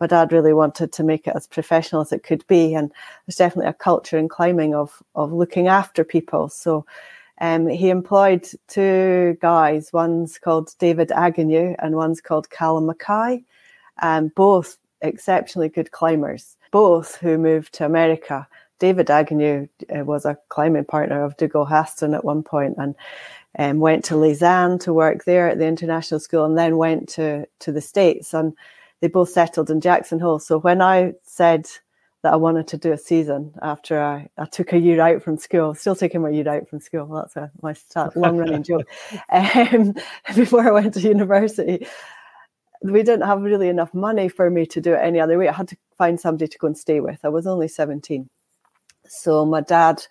my 0.00 0.06
dad 0.06 0.32
really 0.32 0.52
wanted 0.52 0.92
to 0.92 1.02
make 1.02 1.26
it 1.26 1.34
as 1.34 1.46
professional 1.46 2.02
as 2.02 2.12
it 2.12 2.22
could 2.22 2.46
be. 2.46 2.74
And 2.74 2.92
there's 3.26 3.36
definitely 3.36 3.70
a 3.70 3.74
culture 3.74 4.18
in 4.18 4.28
climbing 4.28 4.74
of 4.74 5.02
of 5.14 5.32
looking 5.32 5.68
after 5.68 6.04
people. 6.04 6.48
So 6.48 6.84
um, 7.40 7.66
he 7.66 7.90
employed 7.90 8.46
two 8.68 9.36
guys. 9.40 9.92
One's 9.92 10.38
called 10.38 10.74
David 10.78 11.12
Agnew, 11.12 11.74
and 11.78 11.96
one's 11.96 12.20
called 12.20 12.50
Callum 12.50 12.86
Mackay, 12.86 13.42
and 14.00 14.34
both 14.34 14.76
exceptionally 15.00 15.68
good 15.68 15.92
climbers. 15.92 16.56
Both 16.72 17.16
who 17.16 17.38
moved 17.38 17.72
to 17.74 17.86
America. 17.86 18.46
David 18.78 19.10
Agnew 19.10 19.68
uh, 19.94 20.04
was 20.04 20.24
a 20.24 20.36
climbing 20.48 20.84
partner 20.84 21.24
of 21.24 21.36
Dougal 21.36 21.66
Haston 21.66 22.14
at 22.14 22.24
one 22.24 22.42
point, 22.42 22.74
and 22.78 22.94
um, 23.58 23.80
went 23.80 24.04
to 24.06 24.16
Lausanne 24.16 24.78
to 24.80 24.92
work 24.92 25.24
there 25.24 25.48
at 25.48 25.58
the 25.58 25.66
international 25.66 26.20
school 26.20 26.44
and 26.44 26.58
then 26.58 26.76
went 26.76 27.08
to, 27.10 27.46
to 27.60 27.72
the 27.72 27.80
States. 27.80 28.34
And 28.34 28.54
they 29.00 29.08
both 29.08 29.30
settled 29.30 29.70
in 29.70 29.80
Jackson 29.80 30.20
Hole. 30.20 30.38
So 30.38 30.58
when 30.58 30.82
I 30.82 31.14
said 31.22 31.66
that 32.22 32.32
I 32.32 32.36
wanted 32.36 32.66
to 32.68 32.76
do 32.76 32.92
a 32.92 32.98
season 32.98 33.52
after 33.62 34.02
I, 34.02 34.28
I 34.36 34.46
took 34.46 34.72
a 34.72 34.78
year 34.78 35.00
out 35.00 35.22
from 35.22 35.38
school, 35.38 35.74
still 35.74 35.94
taking 35.94 36.22
my 36.22 36.30
year 36.30 36.48
out 36.48 36.68
from 36.68 36.80
school, 36.80 37.06
that's 37.06 37.36
a, 37.36 37.50
my 37.62 37.74
long 38.14 38.38
running 38.38 38.62
joke, 38.62 38.88
um, 39.30 39.94
before 40.34 40.66
I 40.66 40.72
went 40.72 40.94
to 40.94 41.00
university, 41.00 41.86
we 42.82 43.02
didn't 43.02 43.26
have 43.26 43.42
really 43.42 43.68
enough 43.68 43.92
money 43.94 44.28
for 44.28 44.50
me 44.50 44.66
to 44.66 44.80
do 44.80 44.94
it 44.94 45.00
any 45.02 45.20
other 45.20 45.38
way. 45.38 45.48
I 45.48 45.52
had 45.52 45.68
to 45.68 45.76
find 45.96 46.20
somebody 46.20 46.48
to 46.48 46.58
go 46.58 46.66
and 46.66 46.76
stay 46.76 47.00
with. 47.00 47.20
I 47.24 47.28
was 47.28 47.46
only 47.46 47.68
17. 47.68 48.28
So 49.08 49.44
my 49.44 49.60
dad 49.60 50.02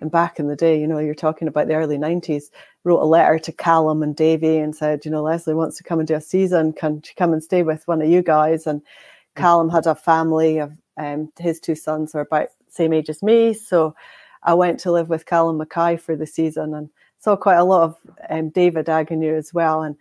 and 0.00 0.10
back 0.10 0.38
in 0.38 0.48
the 0.48 0.56
day, 0.56 0.78
you 0.78 0.86
know, 0.86 0.98
you're 0.98 1.14
talking 1.14 1.48
about 1.48 1.68
the 1.68 1.74
early 1.74 1.96
90s, 1.96 2.44
wrote 2.84 3.00
a 3.00 3.06
letter 3.06 3.38
to 3.38 3.52
Callum 3.52 4.02
and 4.02 4.14
Davy 4.14 4.58
and 4.58 4.74
said, 4.74 5.04
you 5.04 5.10
know, 5.10 5.22
Lesley 5.22 5.54
wants 5.54 5.76
to 5.78 5.84
come 5.84 5.98
and 5.98 6.08
do 6.08 6.14
a 6.14 6.20
season. 6.20 6.72
Can 6.72 7.00
she 7.02 7.14
come 7.14 7.32
and 7.32 7.42
stay 7.42 7.62
with 7.62 7.86
one 7.88 8.02
of 8.02 8.08
you 8.08 8.22
guys? 8.22 8.66
And 8.66 8.82
Callum 9.34 9.70
had 9.70 9.86
a 9.86 9.94
family 9.94 10.58
of 10.58 10.72
um, 10.96 11.32
his 11.38 11.60
two 11.60 11.74
sons 11.74 12.14
are 12.14 12.20
about 12.20 12.48
same 12.68 12.92
age 12.92 13.08
as 13.08 13.22
me. 13.22 13.54
So 13.54 13.94
I 14.42 14.54
went 14.54 14.78
to 14.80 14.92
live 14.92 15.08
with 15.08 15.26
Callum 15.26 15.58
Mackay 15.58 15.96
for 15.96 16.16
the 16.16 16.26
season 16.26 16.74
and 16.74 16.90
saw 17.18 17.36
quite 17.36 17.56
a 17.56 17.64
lot 17.64 17.84
of 17.84 17.96
um, 18.28 18.50
David 18.50 18.88
Agnew 18.88 19.34
as 19.34 19.54
well. 19.54 19.82
And 19.82 19.96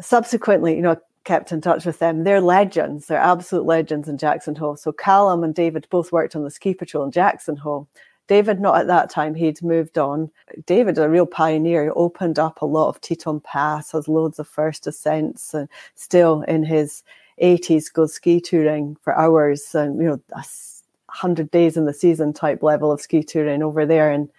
subsequently, 0.00 0.74
you 0.76 0.82
know, 0.82 0.96
kept 1.24 1.52
in 1.52 1.60
touch 1.60 1.84
with 1.84 1.98
them. 1.98 2.24
They're 2.24 2.40
legends. 2.40 3.06
They're 3.06 3.18
absolute 3.18 3.66
legends 3.66 4.08
in 4.08 4.18
Jackson 4.18 4.54
Hole. 4.54 4.76
So 4.76 4.92
Callum 4.92 5.44
and 5.44 5.54
David 5.54 5.86
both 5.90 6.12
worked 6.12 6.34
on 6.34 6.44
the 6.44 6.50
ski 6.50 6.74
patrol 6.74 7.04
in 7.04 7.10
Jackson 7.10 7.56
Hole. 7.56 7.88
David, 8.26 8.60
not 8.60 8.78
at 8.78 8.86
that 8.86 9.10
time, 9.10 9.34
he'd 9.34 9.60
moved 9.60 9.98
on. 9.98 10.30
David, 10.64 10.98
a 10.98 11.08
real 11.08 11.26
pioneer, 11.26 11.84
he 11.84 11.90
opened 11.90 12.38
up 12.38 12.62
a 12.62 12.66
lot 12.66 12.88
of 12.88 13.00
Teton 13.00 13.40
Pass, 13.40 13.90
has 13.90 14.06
loads 14.06 14.38
of 14.38 14.46
first 14.46 14.86
ascents, 14.86 15.52
and 15.52 15.68
still 15.96 16.42
in 16.42 16.62
his 16.62 17.02
80s 17.42 17.92
goes 17.92 18.14
ski 18.14 18.40
touring 18.40 18.96
for 19.02 19.18
hours 19.18 19.74
and, 19.74 19.98
you 19.98 20.06
know, 20.06 20.20
100 20.30 21.50
days 21.50 21.76
in 21.76 21.86
the 21.86 21.92
season 21.92 22.32
type 22.32 22.62
level 22.62 22.92
of 22.92 23.00
ski 23.00 23.24
touring 23.24 23.64
over 23.64 23.84
there. 23.84 24.12
And 24.12 24.30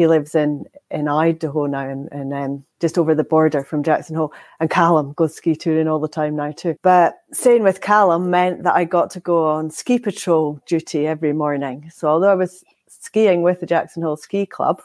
he 0.00 0.06
lives 0.06 0.34
in, 0.34 0.64
in 0.90 1.08
Idaho 1.08 1.66
now 1.66 1.86
and, 1.86 2.08
and 2.10 2.32
um, 2.32 2.64
just 2.80 2.96
over 2.96 3.14
the 3.14 3.22
border 3.22 3.62
from 3.62 3.82
Jackson 3.82 4.16
Hole. 4.16 4.32
And 4.58 4.70
Callum 4.70 5.12
goes 5.12 5.34
ski 5.34 5.54
touring 5.54 5.88
all 5.88 5.98
the 5.98 6.08
time 6.08 6.36
now 6.36 6.52
too. 6.52 6.76
But 6.80 7.18
staying 7.34 7.64
with 7.64 7.82
Callum 7.82 8.30
meant 8.30 8.62
that 8.62 8.74
I 8.74 8.84
got 8.84 9.10
to 9.10 9.20
go 9.20 9.46
on 9.46 9.70
ski 9.70 9.98
patrol 9.98 10.58
duty 10.64 11.06
every 11.06 11.34
morning. 11.34 11.90
So 11.94 12.08
although 12.08 12.30
I 12.30 12.34
was 12.34 12.64
skiing 12.88 13.42
with 13.42 13.60
the 13.60 13.66
Jackson 13.66 14.02
Hole 14.02 14.16
Ski 14.16 14.46
Club, 14.46 14.80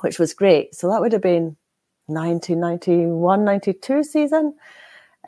which 0.00 0.18
was 0.18 0.34
great. 0.34 0.74
So 0.74 0.90
that 0.90 1.00
would 1.00 1.12
have 1.12 1.22
been 1.22 1.56
1991, 2.06 3.44
92 3.44 4.02
season. 4.02 4.56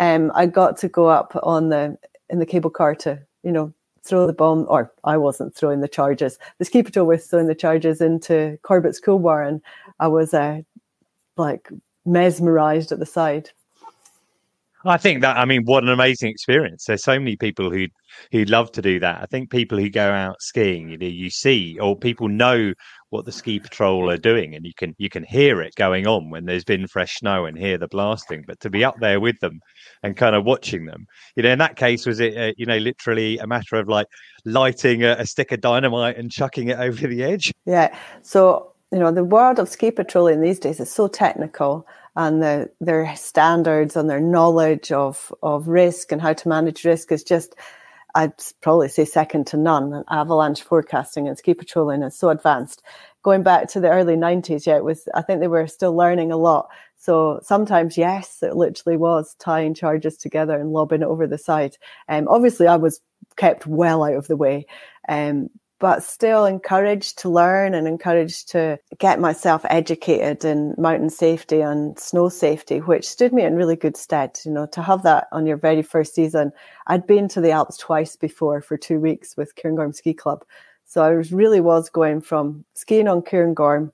Um, 0.01 0.33
I 0.35 0.47
got 0.47 0.77
to 0.79 0.89
go 0.89 1.07
up 1.07 1.39
on 1.45 1.69
the 1.69 1.97
in 2.31 2.41
the 2.41 2.47
cable 2.47 2.71
car 2.71 2.97
to, 2.97 3.21
you 3.45 3.53
know, 3.53 3.73
throw 4.05 4.27
the 4.27 4.33
bomb, 4.33 4.67
or 4.69 4.93
I 5.05 5.17
wasn't 5.17 5.55
throwing 5.55 5.81
the 5.81 5.89
charges. 5.89 6.39
The 6.59 6.65
ski 6.65 6.83
was 6.83 7.27
throwing 7.27 7.47
the 7.47 7.55
charges 7.55 8.01
into 8.01 8.59
Corbett's 8.63 9.01
Couloir, 9.01 9.43
and 9.43 9.61
I 10.01 10.09
was 10.09 10.35
uh, 10.35 10.63
like 11.37 11.69
mesmerized 12.05 12.93
at 12.93 12.99
the 12.99 13.07
side. 13.07 13.51
I 14.85 14.97
think 14.97 15.23
that 15.23 15.37
I 15.37 15.45
mean, 15.45 15.65
what 15.65 15.83
an 15.83 15.89
amazing 15.89 16.31
experience! 16.31 16.85
There's 16.85 17.03
so 17.03 17.19
many 17.19 17.37
people 17.37 17.71
who 17.71 17.87
who 18.31 18.45
love 18.45 18.71
to 18.73 18.83
do 18.83 19.01
that. 19.01 19.21
I 19.23 19.27
think 19.27 19.51
people 19.51 19.77
who 19.79 19.91
go 19.91 20.11
out 20.11 20.41
skiing, 20.41 20.91
you 20.91 20.99
know, 20.99 21.07
you 21.07 21.31
see, 21.31 21.79
or 21.81 21.97
people 21.97 22.29
know 22.29 22.73
what 23.11 23.25
the 23.25 23.33
ski 23.33 23.59
patrol 23.59 24.11
are 24.11 24.17
doing, 24.17 24.55
and 24.55 24.65
you 24.65 24.73
can 24.77 24.95
you 24.99 25.09
can 25.09 25.23
hear 25.23 25.61
it 25.63 25.75
going 25.77 26.07
on 26.07 26.31
when 26.31 26.45
there's 26.45 26.65
been 26.65 26.87
fresh 26.87 27.17
snow 27.17 27.47
and 27.47 27.59
hear 27.59 27.79
the 27.79 27.89
blasting. 27.89 28.45
But 28.47 28.61
to 28.61 28.71
be 28.71 28.85
up 28.85 28.97
there 29.01 29.21
with 29.21 29.39
them 29.41 29.61
and 30.03 30.17
kind 30.17 30.37
of 30.37 30.45
watching 30.45 30.87
them, 30.87 31.07
you 31.37 31.43
know, 31.43 31.51
in 31.51 31.59
that 31.59 31.77
case, 31.77 32.07
was 32.07 32.21
it 32.21 32.37
uh, 32.37 32.53
you 32.57 32.67
know 32.67 32.79
literally 32.79 33.39
a 33.39 33.47
matter 33.47 33.77
of 33.77 33.89
like 33.89 34.07
lighting 34.45 35.05
a, 35.05 35.13
a 35.19 35.27
stick 35.27 35.53
of 35.53 35.61
dynamite 35.61 36.17
and 36.17 36.31
chucking 36.31 36.69
it 36.69 36.79
over 36.79 37.07
the 37.07 37.23
edge? 37.23 37.53
Yeah. 37.67 37.97
So 38.23 38.73
you 38.93 38.99
know, 38.99 39.13
the 39.13 39.25
world 39.25 39.59
of 39.59 39.69
ski 39.69 39.91
patrolling 39.91 40.41
these 40.41 40.59
days 40.59 40.81
is 40.81 40.91
so 40.91 41.09
technical 41.09 41.87
and 42.17 42.43
the, 42.43 42.69
their 42.81 43.15
standards 43.15 43.97
and 43.97 44.11
their 44.11 44.21
knowledge 44.21 44.91
of, 44.91 45.33
of 45.43 45.69
risk 45.69 46.11
and 46.11 46.21
how 46.21 46.33
to 46.33 46.49
manage 46.49 46.85
risk 46.85 47.13
is 47.13 47.23
just, 47.23 47.55
I'd 48.15 48.33
probably 48.63 48.89
say 48.89 49.05
second 49.05 49.47
to 49.49 49.57
none. 49.57 50.05
Avalanche 50.11 50.63
forecasting 50.63 51.29
and 51.29 51.37
ski 51.37 51.55
patrolling 51.55 52.03
is 52.03 52.19
so 52.19 52.31
advanced. 52.31 52.83
Going 53.23 53.43
back 53.43 53.69
to 53.69 53.81
the 53.81 53.91
early 53.91 54.17
90s, 54.17 54.67
yeah, 54.67 54.77
it 54.77 54.85
was, 54.85 55.09
I 55.15 55.23
think 55.23 55.41
they 55.41 55.49
were 55.49 55.67
still 55.67 55.95
learning 55.95 56.33
a 56.33 56.37
lot. 56.37 56.69
So 56.97 57.41
sometimes, 57.43 57.97
yes, 57.97 58.43
it 58.43 58.57
literally 58.57 58.97
was 58.97 59.35
tying 59.39 59.75
charges 59.75 60.17
together 60.17 60.59
and 60.59 60.73
lobbing 60.73 61.03
it 61.03 61.07
over 61.07 61.27
the 61.27 61.39
side. 61.39 61.77
Um, 62.09 62.27
obviously, 62.29 62.67
I 62.67 62.77
was 62.77 63.01
kept 63.37 63.67
well 63.67 64.03
out 64.05 64.15
of 64.15 64.27
the 64.27 64.37
way. 64.37 64.67
Um, 65.09 65.49
but 65.81 66.03
still 66.03 66.45
encouraged 66.45 67.19
to 67.19 67.29
learn 67.29 67.75
and 67.75 67.87
encouraged 67.87 68.49
to 68.51 68.79
get 68.99 69.21
myself 69.21 69.65
educated 69.71 70.45
in 70.45 70.75
mountain 70.77 71.11
safety 71.11 71.61
and 71.61 71.99
snow 71.99 72.29
safety, 72.29 72.79
which 72.81 73.09
stood 73.09 73.33
me 73.33 73.45
in 73.45 73.55
really 73.55 73.77
good 73.77 73.97
stead. 73.97 74.39
You 74.45 74.51
know, 74.51 74.67
to 74.67 74.83
have 74.83 75.03
that 75.05 75.29
on 75.31 75.47
your 75.47 75.57
very 75.57 75.83
first 75.83 76.15
season. 76.15 76.53
I'd 76.89 77.07
been 77.07 77.29
to 77.29 77.41
the 77.41 77.53
Alps 77.53 77.77
twice 77.77 78.17
before 78.17 78.61
for 78.61 78.77
two 78.77 78.99
weeks 78.99 79.37
with 79.37 79.55
Cairngorm 79.55 79.95
Ski 79.95 80.15
Club. 80.15 80.45
So 80.85 81.03
I 81.03 81.15
was 81.15 81.33
really 81.33 81.61
was 81.61 81.89
going 81.91 82.23
from 82.23 82.65
skiing 82.75 83.09
on 83.09 83.23
Cairngorm 83.23 83.93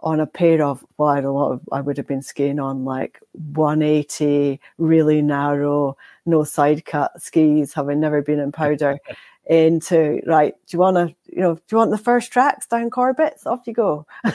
on 0.00 0.20
a 0.20 0.26
pair 0.26 0.62
of 0.62 0.84
well, 0.98 1.08
I 1.08 1.20
don't 1.22 1.34
know, 1.34 1.60
I 1.72 1.80
would 1.80 1.96
have 1.96 2.06
been 2.06 2.22
skiing 2.22 2.60
on 2.60 2.84
like 2.84 3.18
180, 3.32 4.60
really 4.76 5.22
narrow, 5.22 5.96
no 6.26 6.44
side 6.44 6.84
cut 6.84 7.20
skis, 7.20 7.72
having 7.72 8.00
never 8.00 8.20
been 8.20 8.38
in 8.38 8.52
powder. 8.52 8.98
into 9.46 10.20
right 10.26 10.54
do 10.66 10.74
you 10.74 10.78
want 10.78 10.96
to 10.96 11.14
you 11.26 11.40
know 11.42 11.54
do 11.54 11.62
you 11.72 11.78
want 11.78 11.90
the 11.90 11.98
first 11.98 12.32
tracks 12.32 12.66
down 12.66 12.88
corbett's 12.90 13.46
off 13.46 13.66
you 13.66 13.72
go. 13.74 14.06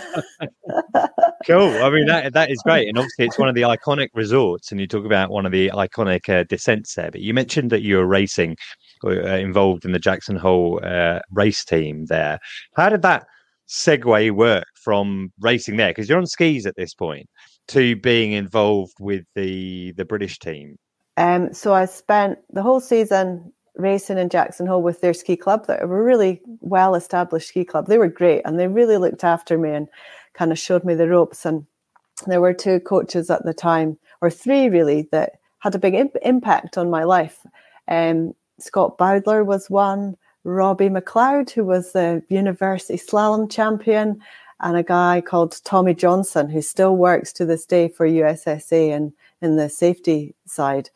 Cool. 1.47 1.81
I 1.81 1.89
mean 1.89 2.05
that 2.07 2.33
that 2.33 2.51
is 2.51 2.61
great. 2.63 2.89
And 2.89 2.97
obviously 2.97 3.25
it's 3.25 3.39
one 3.39 3.47
of 3.47 3.55
the 3.55 3.61
iconic 3.61 4.09
resorts 4.13 4.71
and 4.71 4.79
you 4.79 4.87
talk 4.87 5.05
about 5.05 5.29
one 5.29 5.45
of 5.45 5.51
the 5.51 5.69
iconic 5.69 6.27
uh, 6.27 6.43
descents 6.43 6.95
there 6.95 7.09
but 7.11 7.21
you 7.21 7.33
mentioned 7.33 7.71
that 7.71 7.81
you 7.81 7.95
were 7.95 8.05
racing 8.05 8.57
uh, 9.05 9.09
involved 9.09 9.85
in 9.85 9.93
the 9.93 9.99
jackson 9.99 10.35
hole 10.35 10.79
uh, 10.83 11.19
race 11.31 11.63
team 11.63 12.05
there. 12.07 12.39
How 12.75 12.89
did 12.89 13.01
that 13.03 13.25
segue 13.69 14.31
work 14.31 14.65
from 14.75 15.31
racing 15.39 15.77
there? 15.77 15.91
Because 15.91 16.09
you're 16.09 16.17
on 16.17 16.27
skis 16.27 16.65
at 16.65 16.75
this 16.75 16.93
point 16.93 17.27
to 17.69 17.95
being 17.95 18.33
involved 18.33 18.95
with 18.99 19.23
the 19.35 19.93
the 19.93 20.05
british 20.05 20.39
team. 20.39 20.77
Um, 21.15 21.53
so 21.53 21.73
i 21.73 21.85
spent 21.85 22.39
the 22.51 22.61
whole 22.61 22.81
season 22.81 23.53
racing 23.79 24.17
in 24.17 24.29
Jackson 24.29 24.67
Hole 24.67 24.81
with 24.81 25.01
their 25.01 25.13
ski 25.13 25.35
club 25.35 25.67
that 25.67 25.87
were 25.87 26.03
really 26.03 26.41
well 26.61 26.95
established 26.95 27.49
ski 27.49 27.63
club. 27.63 27.87
They 27.87 27.97
were 27.97 28.07
great 28.07 28.41
and 28.45 28.59
they 28.59 28.67
really 28.67 28.97
looked 28.97 29.23
after 29.23 29.57
me 29.57 29.71
and 29.71 29.87
kind 30.33 30.51
of 30.51 30.59
showed 30.59 30.83
me 30.83 30.95
the 30.95 31.07
ropes. 31.07 31.45
And 31.45 31.65
there 32.27 32.41
were 32.41 32.53
two 32.53 32.79
coaches 32.81 33.29
at 33.29 33.45
the 33.45 33.53
time, 33.53 33.97
or 34.21 34.29
three 34.29 34.69
really, 34.69 35.07
that 35.11 35.33
had 35.59 35.75
a 35.75 35.79
big 35.79 35.93
imp- 35.93 36.17
impact 36.21 36.77
on 36.77 36.89
my 36.89 37.03
life. 37.03 37.45
Um, 37.87 38.33
Scott 38.59 38.97
Bowdler 38.97 39.43
was 39.43 39.69
one, 39.69 40.15
Robbie 40.43 40.89
McLeod, 40.89 41.49
who 41.49 41.63
was 41.63 41.91
the 41.91 42.23
university 42.29 42.97
slalom 42.97 43.49
champion, 43.49 44.21
and 44.61 44.77
a 44.77 44.83
guy 44.83 45.21
called 45.21 45.61
Tommy 45.63 45.93
Johnson, 45.93 46.49
who 46.49 46.61
still 46.61 46.97
works 46.97 47.31
to 47.33 47.45
this 47.45 47.65
day 47.65 47.87
for 47.87 48.07
USSA 48.07 48.93
and 48.93 49.13
in 49.41 49.55
the 49.55 49.69
safety 49.69 50.35
side. 50.45 50.89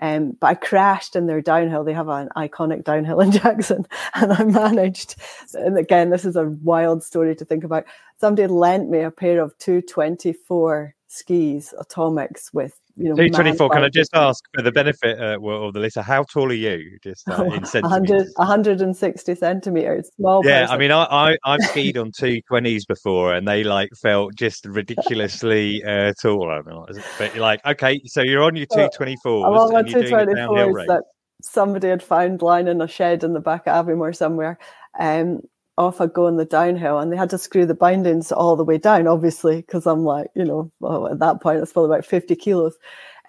Um, 0.00 0.36
but 0.40 0.46
I 0.48 0.54
crashed 0.54 1.16
in 1.16 1.26
their 1.26 1.40
downhill. 1.40 1.84
They 1.84 1.92
have 1.92 2.08
an 2.08 2.28
iconic 2.36 2.84
downhill 2.84 3.20
in 3.20 3.30
Jackson, 3.32 3.86
and 4.14 4.32
I 4.32 4.44
managed. 4.44 5.16
And 5.54 5.76
again, 5.78 6.10
this 6.10 6.24
is 6.24 6.36
a 6.36 6.44
wild 6.44 7.02
story 7.02 7.34
to 7.36 7.44
think 7.44 7.64
about. 7.64 7.84
Somebody 8.20 8.46
lent 8.48 8.90
me 8.90 9.00
a 9.00 9.10
pair 9.10 9.40
of 9.40 9.56
224 9.58 10.94
skis, 11.08 11.74
atomics, 11.78 12.52
with 12.52 12.80
you 12.98 13.10
know, 13.10 13.14
224. 13.14 13.70
Can 13.70 13.84
I 13.84 13.88
just 13.88 14.10
ask 14.14 14.44
for 14.54 14.62
the 14.62 14.72
benefit 14.72 15.20
uh, 15.20 15.38
of 15.40 15.72
the 15.72 15.80
listener, 15.80 16.02
how 16.02 16.24
tall 16.24 16.50
are 16.50 16.54
you? 16.54 16.98
Just 17.02 17.28
uh, 17.28 17.44
in 17.44 17.64
centimeters. 17.64 18.32
160 18.36 19.34
centimeters. 19.34 20.10
Small. 20.16 20.42
Yeah, 20.44 20.62
person. 20.62 20.74
I 20.74 20.78
mean, 20.78 20.90
I, 20.90 21.04
I 21.04 21.36
I've 21.44 21.62
skied 21.62 21.96
on 21.96 22.10
220s 22.10 22.86
before, 22.88 23.34
and 23.34 23.46
they 23.46 23.62
like 23.62 23.90
felt 24.02 24.34
just 24.34 24.66
ridiculously 24.66 25.82
uh, 25.84 26.12
tall. 26.20 26.50
I 26.50 26.62
mean, 26.62 27.02
but 27.18 27.34
you're 27.34 27.42
like, 27.42 27.64
okay, 27.64 28.00
so 28.06 28.22
you're 28.22 28.42
on 28.42 28.56
your 28.56 28.66
224 28.66 29.46
i'm 29.46 29.52
on 29.52 29.72
my 29.72 29.82
224s 29.82 30.86
that 30.86 31.02
somebody 31.42 31.88
had 31.88 32.02
found 32.02 32.42
lying 32.42 32.68
in 32.68 32.80
a 32.80 32.88
shed 32.88 33.22
in 33.22 33.32
the 33.32 33.40
back 33.40 33.66
of 33.66 33.86
Aviemore 33.86 34.14
somewhere. 34.14 34.58
Um, 34.98 35.40
off 35.78 36.00
I 36.00 36.06
go 36.06 36.26
on 36.26 36.36
the 36.36 36.44
downhill 36.44 36.98
and 36.98 37.10
they 37.10 37.16
had 37.16 37.30
to 37.30 37.38
screw 37.38 37.64
the 37.64 37.72
bindings 37.72 38.32
all 38.32 38.56
the 38.56 38.64
way 38.64 38.78
down, 38.78 39.06
obviously, 39.06 39.56
because 39.62 39.86
I'm 39.86 40.04
like, 40.04 40.28
you 40.34 40.44
know, 40.44 40.70
well, 40.80 41.06
at 41.06 41.20
that 41.20 41.40
point 41.40 41.60
it's 41.60 41.72
probably 41.72 41.94
about 41.94 42.04
50 42.04 42.34
kilos. 42.36 42.76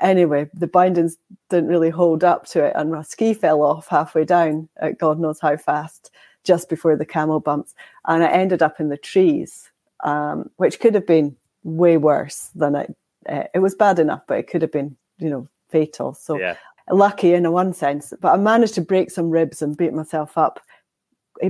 Anyway, 0.01 0.50
the 0.53 0.68
bindings 0.68 1.18
didn't 1.50 1.70
really 1.70 1.91
hold 1.91 2.24
up 2.24 2.48
to 2.48 2.65
it 2.65 2.74
and 2.75 2.91
my 2.91 3.03
ski 3.03 3.36
fell 3.36 3.62
off 3.62 3.88
halfway 3.88 4.25
down 4.25 4.68
at 4.77 4.98
God 4.98 5.20
knows 5.20 5.39
how 5.39 5.56
fast, 5.58 6.10
just 6.44 6.70
before 6.70 6.96
the 6.96 7.06
camel 7.06 7.39
bumps. 7.39 7.75
And 8.08 8.24
I 8.24 8.32
ended 8.32 8.63
up 8.63 8.79
in 8.79 8.89
the 8.89 8.98
trees, 8.98 9.70
um, 10.03 10.50
which 10.58 10.79
could 10.79 10.96
have 10.96 11.06
been 11.06 11.36
way 11.63 11.98
worse 11.98 12.50
than 12.56 12.75
it. 12.75 12.96
Uh, 13.27 13.44
it 13.53 13.60
was 13.60 13.75
bad 13.75 14.00
enough, 14.00 14.24
but 14.27 14.39
it 14.39 14.48
could 14.48 14.63
have 14.63 14.72
been, 14.72 14.98
you 15.20 15.29
know, 15.29 15.48
fatal. 15.70 16.15
So 16.15 16.39
yeah. 16.39 16.56
lucky 16.89 17.34
in 17.34 17.46
a 17.46 17.51
one 17.51 17.74
sense, 17.74 18.12
but 18.20 18.34
I 18.34 18.38
managed 18.38 18.74
to 18.75 18.82
break 18.82 19.12
some 19.12 19.29
ribs 19.29 19.62
and 19.62 19.77
beat 19.77 19.94
myself 19.94 20.36
up 20.36 20.60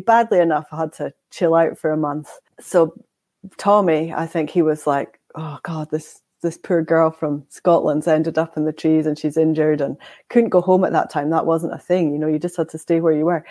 badly 0.06 0.40
enough, 0.40 0.68
I 0.72 0.78
had 0.78 0.94
to 0.94 1.14
chill 1.32 1.56
out 1.56 1.78
for 1.78 1.92
a 1.92 1.98
month. 1.98 2.30
So 2.60 2.94
Tommy, 3.58 4.14
I 4.14 4.26
think 4.28 4.50
he 4.50 4.62
was 4.62 4.86
like, 4.86 5.20
oh 5.36 5.60
God, 5.64 5.90
this 5.92 6.22
this 6.42 6.58
poor 6.58 6.82
girl 6.82 7.12
from 7.12 7.46
Scotland's 7.50 8.08
ended 8.08 8.38
up 8.38 8.56
in 8.56 8.64
the 8.64 8.72
trees 8.72 9.06
and 9.06 9.20
she's 9.20 9.36
injured 9.36 9.82
and 9.82 9.98
couldn't 10.30 10.50
go 10.50 10.62
home 10.62 10.86
at 10.86 10.94
that 10.94 11.10
time. 11.10 11.30
That 11.32 11.46
wasn't 11.46 11.74
a 11.74 11.78
thing, 11.78 12.14
you 12.14 12.18
know, 12.18 12.28
you 12.28 12.40
just 12.40 12.56
had 12.56 12.70
to 12.70 12.78
stay 12.78 13.02
where 13.02 13.14
you 13.14 13.26
were. 13.26 13.44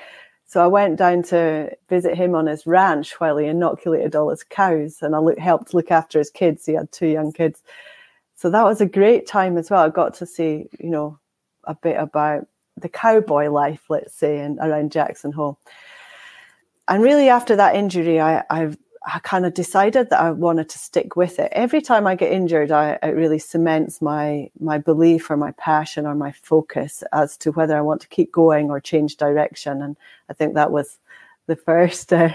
So 0.47 0.65
I 0.65 0.67
went 0.69 0.97
down 0.97 1.23
to 1.25 1.71
visit 1.91 2.17
him 2.17 2.35
on 2.35 2.47
his 2.47 2.67
ranch 2.67 3.21
while 3.21 3.37
he 3.37 3.47
inoculated 3.47 4.17
all 4.17 4.31
his 4.31 4.43
cows 4.43 5.03
and 5.03 5.15
I 5.15 5.19
look, 5.19 5.39
helped 5.39 5.75
look 5.75 5.91
after 5.91 6.19
his 6.19 6.31
kids. 6.31 6.65
He 6.65 6.73
had 6.73 6.91
two 6.91 7.09
young 7.09 7.33
kids. 7.33 7.63
So 8.37 8.49
that 8.49 8.65
was 8.65 8.81
a 8.81 8.87
great 8.87 9.27
time 9.27 9.59
as 9.59 9.69
well. 9.69 9.85
I 9.85 9.91
got 9.91 10.15
to 10.15 10.27
see, 10.27 10.69
you 10.81 10.89
know, 10.89 11.19
a 11.65 11.75
bit 11.75 11.99
about 11.99 12.47
the 12.79 12.89
cowboy 12.89 13.51
life, 13.51 13.83
let's 13.91 14.15
say, 14.15 14.39
and 14.39 14.59
around 14.61 14.93
Jackson 14.93 15.33
Hole 15.33 15.59
and 16.89 17.03
really 17.03 17.29
after 17.29 17.57
that 17.57 17.77
injury, 17.77 18.21
I, 18.21 18.45
I 18.51 18.77
I 19.07 19.21
kind 19.21 19.47
of 19.47 19.55
decided 19.55 20.11
that 20.11 20.21
I 20.21 20.31
wanted 20.33 20.69
to 20.69 20.79
stick 20.79 21.17
with 21.17 21.39
it. 21.39 21.51
Every 21.53 21.81
time 21.81 22.07
I 22.07 22.15
get 22.15 22.33
injured, 22.33 22.71
I, 22.71 22.99
it 23.03 23.15
really 23.15 23.39
cements 23.39 24.03
my 24.03 24.51
my 24.61 24.79
belief 24.79 25.31
or 25.31 25.37
my 25.37 25.53
passion 25.53 26.07
or 26.07 26.15
my 26.15 26.33
focus 26.33 27.03
as 27.13 27.37
to 27.39 27.53
whether 27.53 27.77
I 27.77 27.81
want 27.81 28.01
to 28.03 28.09
keep 28.09 28.33
going 28.33 28.71
or 28.71 28.81
change 28.81 29.17
direction. 29.17 29.81
And 29.83 29.97
I 30.29 30.35
think 30.35 30.55
that 30.55 30.73
was 30.73 30.99
the 31.47 31.57
first. 31.57 32.13
Uh, 32.13 32.31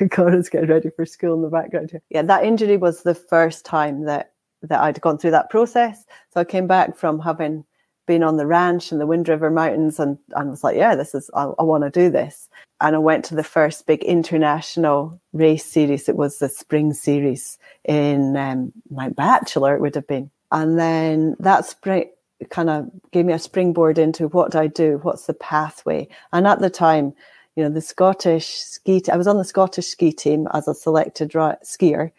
is 0.00 0.48
getting 0.48 0.68
ready 0.68 0.90
for 0.90 1.06
school 1.06 1.34
in 1.34 1.42
the 1.42 1.48
background 1.48 1.90
here. 1.90 2.02
Yeah, 2.10 2.22
that 2.22 2.44
injury 2.44 2.76
was 2.76 3.02
the 3.02 3.14
first 3.14 3.64
time 3.64 4.04
that 4.04 4.32
that 4.62 4.80
I'd 4.80 5.00
gone 5.00 5.18
through 5.18 5.32
that 5.32 5.50
process. 5.50 6.04
So 6.32 6.40
I 6.40 6.44
came 6.44 6.66
back 6.66 6.96
from 6.96 7.18
having 7.20 7.64
been 8.06 8.22
on 8.22 8.36
the 8.36 8.46
ranch 8.46 8.92
in 8.92 8.98
the 8.98 9.06
Wind 9.06 9.28
River 9.28 9.50
Mountains 9.50 9.98
and, 9.98 10.18
and 10.34 10.50
was 10.50 10.64
like, 10.64 10.76
yeah, 10.76 10.94
this 10.94 11.14
is, 11.14 11.30
I, 11.34 11.44
I 11.58 11.62
want 11.62 11.84
to 11.84 11.90
do 11.90 12.10
this. 12.10 12.48
And 12.80 12.94
I 12.94 12.98
went 12.98 13.24
to 13.26 13.34
the 13.34 13.44
first 13.44 13.86
big 13.86 14.02
international 14.04 15.18
race 15.32 15.64
series. 15.64 16.08
It 16.08 16.16
was 16.16 16.38
the 16.38 16.48
spring 16.48 16.92
series 16.92 17.58
in 17.84 18.36
um, 18.36 18.72
my 18.90 19.08
bachelor, 19.08 19.74
it 19.74 19.80
would 19.80 19.94
have 19.94 20.06
been. 20.06 20.30
And 20.52 20.78
then 20.78 21.36
that 21.40 21.64
spring 21.64 22.10
kind 22.50 22.70
of 22.70 22.90
gave 23.10 23.24
me 23.24 23.32
a 23.32 23.38
springboard 23.38 23.98
into 23.98 24.28
what 24.28 24.52
do 24.52 24.58
I 24.58 24.66
do? 24.66 24.98
What's 25.02 25.26
the 25.26 25.34
pathway? 25.34 26.08
And 26.32 26.46
at 26.46 26.60
the 26.60 26.70
time, 26.70 27.14
you 27.56 27.62
know, 27.62 27.70
the 27.70 27.80
Scottish 27.80 28.58
ski, 28.58 29.02
I 29.10 29.16
was 29.16 29.26
on 29.26 29.38
the 29.38 29.44
Scottish 29.44 29.86
ski 29.86 30.12
team 30.12 30.48
as 30.52 30.68
a 30.68 30.74
selected 30.74 31.30
skier, 31.30 32.10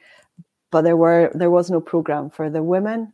but 0.72 0.82
there 0.82 0.98
were, 0.98 1.32
there 1.34 1.52
was 1.52 1.70
no 1.70 1.82
program 1.82 2.30
for 2.30 2.50
the 2.50 2.64
women. 2.64 3.12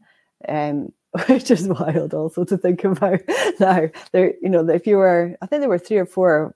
Um, 0.47 0.93
which 1.27 1.51
is 1.51 1.67
wild 1.67 2.13
also 2.13 2.43
to 2.45 2.57
think 2.57 2.83
about 2.85 3.19
now. 3.59 3.89
There, 4.11 4.33
you 4.41 4.49
know, 4.49 4.67
if 4.69 4.87
you 4.87 4.97
were, 4.97 5.35
I 5.41 5.45
think 5.45 5.61
there 5.61 5.69
were 5.69 5.77
three 5.77 5.97
or 5.97 6.05
four 6.05 6.55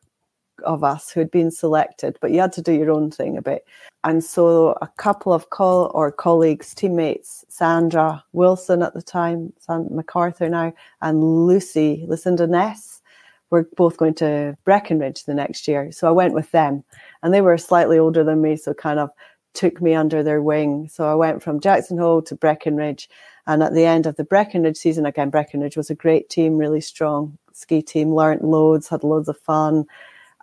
of 0.63 0.83
us 0.83 1.11
who 1.11 1.19
had 1.19 1.31
been 1.31 1.51
selected, 1.51 2.17
but 2.21 2.31
you 2.31 2.39
had 2.39 2.53
to 2.53 2.61
do 2.61 2.71
your 2.71 2.91
own 2.91 3.11
thing 3.11 3.37
a 3.37 3.41
bit. 3.41 3.65
And 4.05 4.23
so 4.23 4.77
a 4.81 4.89
couple 4.97 5.33
of 5.33 5.49
call 5.49 5.91
or 5.93 6.11
colleagues, 6.11 6.73
teammates, 6.73 7.43
Sandra 7.49 8.23
Wilson 8.31 8.81
at 8.81 8.93
the 8.93 9.01
time, 9.01 9.51
Sandra 9.59 9.93
MacArthur 9.93 10.47
now, 10.47 10.73
and 11.01 11.45
Lucy, 11.45 12.05
Lucinda 12.07 12.47
Ness, 12.47 13.01
were 13.49 13.67
both 13.75 13.97
going 13.97 14.13
to 14.15 14.57
Breckenridge 14.63 15.25
the 15.25 15.33
next 15.33 15.67
year. 15.67 15.91
So 15.91 16.07
I 16.07 16.11
went 16.11 16.33
with 16.33 16.51
them. 16.51 16.83
And 17.23 17.33
they 17.33 17.41
were 17.41 17.57
slightly 17.57 17.99
older 17.99 18.23
than 18.23 18.41
me, 18.41 18.55
so 18.55 18.73
kind 18.73 18.99
of 18.99 19.09
took 19.53 19.81
me 19.81 19.95
under 19.95 20.21
their 20.23 20.41
wing. 20.41 20.87
So 20.87 21.09
I 21.09 21.15
went 21.15 21.41
from 21.41 21.59
Jackson 21.59 21.97
Hole 21.97 22.21
to 22.23 22.35
Breckenridge. 22.35 23.09
And 23.47 23.61
at 23.61 23.73
the 23.73 23.85
end 23.85 24.05
of 24.05 24.15
the 24.15 24.23
Breckenridge 24.23 24.77
season, 24.77 25.05
again, 25.05 25.29
Breckenridge 25.29 25.77
was 25.77 25.89
a 25.89 25.95
great 25.95 26.29
team, 26.29 26.57
really 26.57 26.81
strong 26.81 27.37
ski 27.53 27.81
team, 27.81 28.13
learnt 28.13 28.43
loads, 28.43 28.89
had 28.89 29.03
loads 29.03 29.29
of 29.29 29.39
fun. 29.39 29.85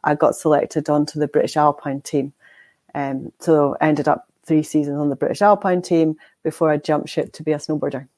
I 0.04 0.14
got 0.14 0.34
selected 0.34 0.88
onto 0.88 1.18
the 1.18 1.28
British 1.28 1.56
Alpine 1.56 2.00
team. 2.00 2.32
Um, 2.94 3.32
so 3.38 3.76
I 3.80 3.88
ended 3.88 4.08
up 4.08 4.26
three 4.44 4.62
seasons 4.62 4.98
on 4.98 5.08
the 5.08 5.16
British 5.16 5.42
Alpine 5.42 5.82
team 5.82 6.16
before 6.42 6.70
I 6.70 6.76
jumped 6.76 7.08
ship 7.08 7.32
to 7.34 7.42
be 7.42 7.52
a 7.52 7.58
snowboarder. 7.58 8.08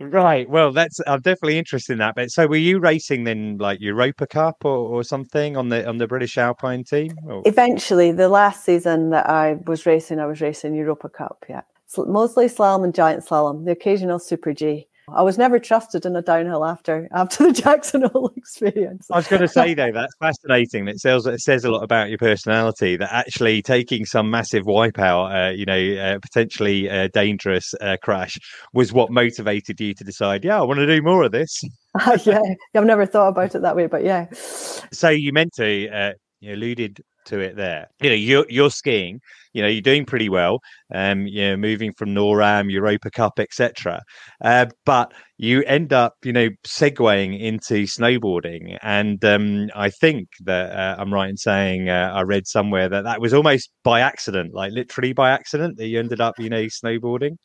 Right. 0.00 0.48
Well, 0.48 0.72
that's 0.72 0.98
I'm 1.06 1.20
definitely 1.20 1.56
interested 1.56 1.92
in 1.92 1.98
that. 2.00 2.16
But 2.16 2.30
so, 2.30 2.48
were 2.48 2.56
you 2.56 2.80
racing 2.80 3.24
then, 3.24 3.58
like 3.58 3.80
Europa 3.80 4.26
Cup 4.26 4.64
or, 4.64 4.76
or 4.76 5.04
something 5.04 5.56
on 5.56 5.68
the 5.68 5.88
on 5.88 5.98
the 5.98 6.08
British 6.08 6.36
Alpine 6.36 6.82
team? 6.82 7.12
Or? 7.26 7.42
Eventually, 7.44 8.10
the 8.10 8.28
last 8.28 8.64
season 8.64 9.10
that 9.10 9.30
I 9.30 9.58
was 9.66 9.86
racing, 9.86 10.18
I 10.18 10.26
was 10.26 10.40
racing 10.40 10.74
Europa 10.74 11.08
Cup. 11.08 11.44
Yeah, 11.48 11.62
mostly 11.96 12.46
slalom 12.46 12.84
and 12.84 12.94
giant 12.94 13.24
slalom. 13.24 13.64
The 13.64 13.72
occasional 13.72 14.18
Super 14.18 14.52
G. 14.52 14.88
I 15.08 15.22
was 15.22 15.36
never 15.36 15.58
trusted 15.58 16.06
in 16.06 16.16
a 16.16 16.22
downhill 16.22 16.64
after 16.64 17.08
after 17.12 17.46
the 17.46 17.52
Jackson 17.62 18.02
Hole 18.02 18.32
experience. 18.36 19.10
I 19.10 19.16
was 19.16 19.26
going 19.26 19.42
to 19.42 19.48
say 19.48 19.74
though 19.74 19.92
that's 19.92 20.14
fascinating. 20.16 20.88
It 20.88 20.98
says 20.98 21.26
it 21.26 21.40
says 21.40 21.64
a 21.64 21.70
lot 21.70 21.82
about 21.82 22.08
your 22.08 22.18
personality. 22.18 22.96
That 22.96 23.12
actually 23.12 23.60
taking 23.60 24.06
some 24.06 24.30
massive 24.30 24.64
wipeout, 24.64 25.50
uh, 25.50 25.52
you 25.52 25.66
know, 25.66 26.02
uh, 26.02 26.18
potentially 26.20 26.88
uh, 26.88 27.08
dangerous 27.12 27.74
uh, 27.80 27.96
crash, 28.02 28.38
was 28.72 28.92
what 28.92 29.10
motivated 29.10 29.80
you 29.80 29.94
to 29.94 30.04
decide. 30.04 30.44
Yeah, 30.44 30.58
I 30.58 30.64
want 30.64 30.78
to 30.78 30.86
do 30.86 31.02
more 31.02 31.24
of 31.24 31.32
this. 31.32 31.62
yeah, 32.24 32.40
I've 32.74 32.84
never 32.84 33.04
thought 33.04 33.28
about 33.28 33.54
it 33.54 33.62
that 33.62 33.76
way, 33.76 33.86
but 33.86 34.04
yeah. 34.04 34.26
So 34.32 35.10
you 35.10 35.32
meant 35.32 35.52
to 35.56 35.88
uh, 35.90 36.12
you 36.40 36.54
alluded 36.54 37.02
to 37.26 37.40
it 37.40 37.56
there. 37.56 37.88
You 38.00 38.10
know, 38.10 38.16
you're 38.16 38.46
you're 38.48 38.70
skiing. 38.70 39.20
You 39.52 39.62
know, 39.62 39.68
you're 39.68 39.82
doing 39.82 40.04
pretty 40.04 40.28
well. 40.28 40.60
Um, 40.92 41.26
you 41.26 41.42
know, 41.42 41.56
moving 41.56 41.92
from 41.92 42.14
NORAM, 42.14 42.70
Europa 42.70 43.10
Cup, 43.10 43.38
etc. 43.38 44.02
Uh, 44.42 44.66
but 44.84 45.12
you 45.38 45.62
end 45.64 45.92
up, 45.92 46.14
you 46.24 46.32
know, 46.32 46.48
segueing 46.66 47.38
into 47.38 47.84
snowboarding, 47.84 48.78
and 48.82 49.24
um, 49.24 49.70
I 49.74 49.90
think 49.90 50.28
that 50.40 50.72
uh, 50.72 50.96
I'm 50.98 51.12
right 51.12 51.30
in 51.30 51.36
saying 51.36 51.88
uh, 51.88 52.12
I 52.14 52.22
read 52.22 52.46
somewhere 52.46 52.88
that 52.88 53.04
that 53.04 53.20
was 53.20 53.32
almost 53.32 53.70
by 53.82 54.00
accident, 54.00 54.54
like 54.54 54.72
literally 54.72 55.12
by 55.12 55.30
accident, 55.30 55.76
that 55.78 55.86
you 55.86 55.98
ended 55.98 56.20
up, 56.20 56.34
you 56.38 56.50
know, 56.50 56.64
snowboarding. 56.64 57.36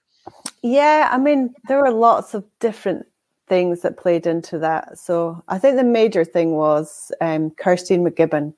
Yeah, 0.62 1.10
I 1.12 1.18
mean, 1.18 1.54
there 1.68 1.82
were 1.82 1.92
lots 1.92 2.34
of 2.34 2.46
different 2.60 3.06
things 3.50 3.82
that 3.82 3.98
played 3.98 4.28
into 4.28 4.60
that. 4.60 4.98
So 4.98 5.44
I 5.48 5.58
think 5.58 5.76
the 5.76 5.84
major 5.84 6.24
thing 6.24 6.52
was 6.52 7.12
um, 7.20 7.52
Kirsteen 7.52 8.08
McGibbon 8.08 8.54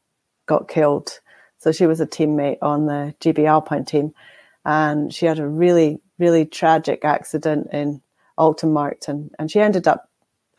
got 0.51 0.67
killed. 0.67 1.19
So 1.59 1.71
she 1.71 1.87
was 1.87 2.01
a 2.01 2.05
teammate 2.05 2.57
on 2.61 2.85
the 2.85 3.15
GB 3.21 3.47
Alpine 3.47 3.85
team, 3.85 4.13
and 4.65 5.13
she 5.13 5.25
had 5.25 5.39
a 5.39 5.47
really, 5.47 6.01
really 6.19 6.45
tragic 6.45 7.05
accident 7.05 7.69
in 7.71 8.01
Altenmarkt, 8.37 9.07
and 9.07 9.49
she 9.49 9.61
ended 9.61 9.87
up 9.87 10.09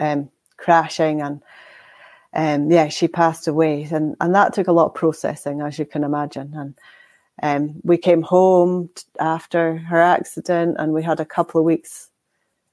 um, 0.01 0.31
crashing, 0.57 1.21
and 1.21 1.43
um, 2.33 2.71
yeah, 2.71 2.89
she 2.89 3.07
passed 3.07 3.47
away, 3.49 3.87
and 3.93 4.17
and 4.21 4.35
that 4.35 4.55
took 4.55 4.69
a 4.69 4.73
lot 4.73 4.87
of 4.87 4.95
processing, 4.95 5.61
as 5.61 5.79
you 5.79 5.85
can 5.85 6.05
imagine, 6.05 6.55
and. 6.55 6.75
Um, 7.43 7.81
we 7.83 7.97
came 7.97 8.23
home 8.23 8.91
after 9.19 9.79
her 9.79 10.01
accident, 10.01 10.77
and 10.79 10.93
we 10.93 11.03
had 11.03 11.19
a 11.19 11.25
couple 11.25 11.59
of 11.59 11.65
weeks 11.65 12.11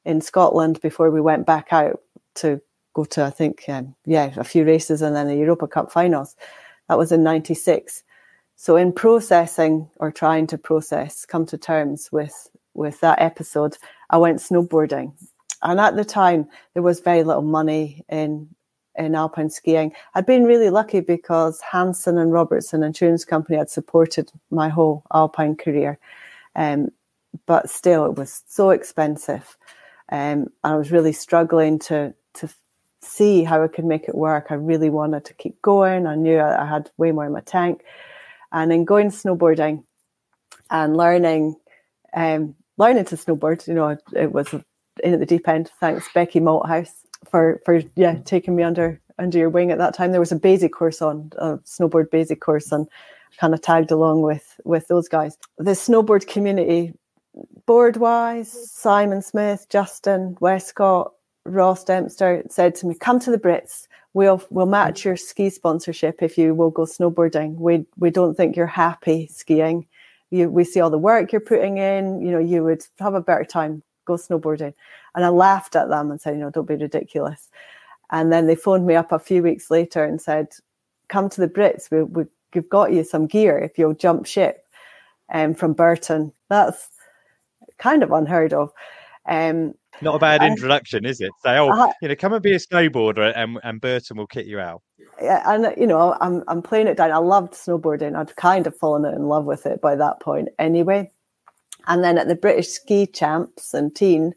in 0.03 0.19
Scotland 0.21 0.81
before 0.81 1.09
we 1.09 1.21
went 1.21 1.45
back 1.45 1.71
out 1.71 2.01
to 2.35 2.61
go 2.93 3.05
to, 3.05 3.23
I 3.23 3.29
think, 3.29 3.63
um, 3.69 3.95
yeah, 4.05 4.33
a 4.35 4.43
few 4.43 4.65
races 4.65 5.01
and 5.01 5.15
then 5.15 5.27
the 5.27 5.37
Europa 5.37 5.67
Cup 5.67 5.91
finals. 5.91 6.35
That 6.89 6.97
was 6.97 7.11
in 7.11 7.23
96. 7.23 8.03
So 8.55 8.75
in 8.75 8.91
processing 8.91 9.89
or 9.97 10.11
trying 10.11 10.47
to 10.47 10.57
process, 10.57 11.25
come 11.25 11.45
to 11.45 11.57
terms 11.57 12.11
with, 12.11 12.49
with 12.73 12.99
that 12.99 13.21
episode, 13.21 13.77
I 14.09 14.17
went 14.17 14.39
snowboarding. 14.39 15.13
And 15.61 15.79
at 15.79 15.95
the 15.95 16.03
time, 16.03 16.47
there 16.73 16.83
was 16.83 16.99
very 16.99 17.23
little 17.23 17.41
money 17.41 18.03
in 18.09 18.49
in 18.99 19.15
alpine 19.15 19.49
skiing. 19.49 19.93
I'd 20.13 20.25
been 20.25 20.43
really 20.43 20.69
lucky 20.69 20.99
because 20.99 21.61
Hansson 21.61 22.17
and 22.17 22.33
Robertson 22.33 22.83
Insurance 22.83 23.23
Company 23.23 23.57
had 23.57 23.69
supported 23.69 24.29
my 24.51 24.67
whole 24.67 25.03
alpine 25.13 25.55
career. 25.55 25.97
Um, 26.55 26.89
but 27.45 27.69
still, 27.69 28.05
it 28.05 28.15
was 28.15 28.43
so 28.47 28.71
expensive. 28.71 29.57
Um, 30.11 30.47
I 30.63 30.75
was 30.75 30.91
really 30.91 31.13
struggling 31.13 31.79
to 31.79 32.13
see 33.01 33.43
how 33.43 33.63
I 33.63 33.67
could 33.67 33.85
make 33.85 34.07
it 34.07 34.15
work. 34.15 34.47
I 34.49 34.55
really 34.55 34.89
wanted 34.89 35.25
to 35.25 35.33
keep 35.33 35.61
going. 35.61 36.07
I 36.07 36.15
knew 36.15 36.39
I, 36.39 36.65
had 36.65 36.89
way 36.97 37.11
more 37.11 37.25
in 37.25 37.31
my 37.31 37.41
tank. 37.41 37.83
And 38.51 38.71
then 38.71 38.83
going 38.83 39.09
snowboarding 39.09 39.83
and 40.69 40.97
learning, 40.97 41.55
um, 42.13 42.55
learning 42.77 43.05
to 43.05 43.15
snowboard, 43.15 43.67
you 43.67 43.73
know, 43.73 43.97
it, 44.13 44.31
was 44.31 44.53
in 45.03 45.13
at 45.13 45.19
the 45.19 45.25
deep 45.25 45.47
end. 45.47 45.69
Thanks, 45.79 46.07
Becci 46.13 46.41
Malthouse, 46.41 46.91
for 47.29 47.61
for 47.65 47.81
yeah 47.95 48.15
taking 48.25 48.55
me 48.55 48.63
under 48.63 48.99
under 49.17 49.37
your 49.37 49.49
wing 49.49 49.71
at 49.71 49.77
that 49.77 49.93
time. 49.93 50.11
There 50.11 50.19
was 50.19 50.31
a 50.31 50.37
basic 50.37 50.73
course 50.73 51.01
on 51.01 51.31
a 51.37 51.57
snowboard 51.59 52.09
basic 52.09 52.41
course, 52.41 52.71
and 52.71 52.87
kind 53.37 53.53
of 53.53 53.61
tagged 53.61 53.91
along 53.91 54.21
with 54.21 54.59
with 54.65 54.87
those 54.87 55.07
guys. 55.07 55.37
The 55.57 55.71
snowboard 55.71 56.27
community, 56.27 56.93
board 57.65 57.97
wise, 57.97 58.71
Simon 58.71 59.21
Smith, 59.21 59.67
Justin 59.69 60.35
Westcott, 60.39 61.13
Ross 61.49 61.83
Dempster 61.83 62.43
said 62.49 62.75
to 62.75 62.87
me, 62.87 62.95
"Come 62.95 63.19
to 63.19 63.31
the 63.31 63.37
Brits. 63.37 63.87
We'll 64.13 64.41
we'll 64.49 64.65
match 64.65 65.05
your 65.05 65.17
ski 65.17 65.49
sponsorship 65.49 66.21
if 66.21 66.37
you 66.37 66.55
will 66.55 66.69
go 66.71 66.83
snowboarding. 66.83 67.55
We 67.55 67.85
we 67.97 68.09
don't 68.09 68.35
think 68.35 68.55
you're 68.55 68.67
happy 68.67 69.27
skiing. 69.27 69.87
You 70.31 70.49
we 70.49 70.63
see 70.63 70.79
all 70.79 70.89
the 70.89 70.97
work 70.97 71.31
you're 71.31 71.41
putting 71.41 71.77
in. 71.77 72.21
You 72.21 72.31
know 72.31 72.39
you 72.39 72.63
would 72.63 72.85
have 72.99 73.13
a 73.15 73.21
better 73.21 73.45
time. 73.45 73.83
Go 74.05 74.13
snowboarding." 74.13 74.73
And 75.15 75.25
I 75.25 75.29
laughed 75.29 75.75
at 75.75 75.89
them 75.89 76.11
and 76.11 76.21
said, 76.21 76.35
"You 76.35 76.41
know, 76.41 76.49
don't 76.51 76.67
be 76.67 76.75
ridiculous." 76.75 77.49
And 78.11 78.31
then 78.31 78.47
they 78.47 78.55
phoned 78.55 78.87
me 78.87 78.95
up 78.95 79.11
a 79.11 79.19
few 79.19 79.43
weeks 79.43 79.69
later 79.69 80.03
and 80.03 80.21
said, 80.21 80.47
"Come 81.07 81.29
to 81.29 81.41
the 81.41 81.47
Brits. 81.47 81.91
We, 81.91 82.03
we 82.03 82.25
we've 82.53 82.69
got 82.69 82.93
you 82.93 83.03
some 83.03 83.27
gear 83.27 83.57
if 83.59 83.77
you'll 83.77 83.93
jump 83.93 84.25
ship." 84.25 84.65
Um, 85.31 85.53
from 85.53 85.73
Burton. 85.73 86.33
That's 86.49 86.89
kind 87.77 88.01
of 88.01 88.11
unheard 88.11 88.51
of. 88.51 88.73
Um, 89.29 89.75
not 90.01 90.15
a 90.15 90.19
bad 90.19 90.43
introduction, 90.43 91.05
is 91.05 91.21
it? 91.21 91.31
Say, 91.43 91.57
oh, 91.57 91.69
uh, 91.69 91.91
you 92.01 92.07
know, 92.07 92.15
come 92.15 92.33
and 92.33 92.41
be 92.41 92.53
a 92.53 92.59
snowboarder, 92.59 93.31
and 93.35 93.59
and 93.63 93.79
Burton 93.79 94.17
will 94.17 94.27
kit 94.27 94.47
you 94.47 94.59
out. 94.59 94.81
Yeah, 95.21 95.43
and 95.45 95.73
you 95.77 95.85
know, 95.85 96.17
I'm 96.19 96.43
I'm 96.47 96.61
playing 96.61 96.87
it 96.87 96.97
down. 96.97 97.11
I 97.11 97.17
loved 97.17 97.53
snowboarding. 97.53 98.15
I'd 98.15 98.35
kind 98.35 98.65
of 98.65 98.75
fallen 98.75 99.05
in 99.13 99.27
love 99.27 99.45
with 99.45 99.65
it 99.65 99.81
by 99.81 99.95
that 99.95 100.19
point, 100.19 100.49
anyway. 100.57 101.11
And 101.87 102.03
then 102.03 102.17
at 102.17 102.27
the 102.27 102.35
British 102.35 102.69
Ski 102.69 103.05
Champs 103.07 103.73
and 103.73 103.93
Tignes, 103.93 104.33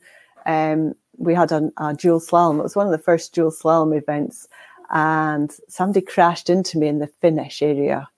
um, 0.46 0.94
we 1.16 1.34
had 1.34 1.52
a, 1.52 1.70
a 1.78 1.94
dual 1.94 2.20
slalom. 2.20 2.58
It 2.58 2.62
was 2.62 2.76
one 2.76 2.86
of 2.86 2.92
the 2.92 2.98
first 2.98 3.34
dual 3.34 3.50
slalom 3.50 3.96
events, 3.96 4.46
and 4.90 5.50
somebody 5.68 6.04
crashed 6.04 6.50
into 6.50 6.78
me 6.78 6.88
in 6.88 6.98
the 6.98 7.06
finish 7.06 7.62
area. 7.62 8.08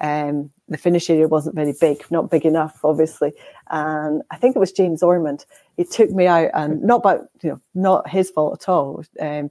Um, 0.00 0.50
the 0.68 0.78
finish 0.78 1.08
area 1.08 1.28
wasn't 1.28 1.54
very 1.54 1.74
big, 1.80 2.04
not 2.10 2.30
big 2.30 2.44
enough, 2.44 2.80
obviously. 2.84 3.32
And 3.70 4.22
I 4.30 4.36
think 4.36 4.56
it 4.56 4.58
was 4.58 4.72
James 4.72 5.02
Ormond. 5.02 5.46
He 5.76 5.84
took 5.84 6.10
me 6.10 6.26
out, 6.26 6.50
and 6.54 6.82
not 6.82 7.02
by 7.02 7.16
you 7.42 7.50
know, 7.50 7.60
not 7.74 8.08
his 8.08 8.30
fault 8.30 8.60
at 8.62 8.68
all. 8.68 9.04
Um, 9.20 9.50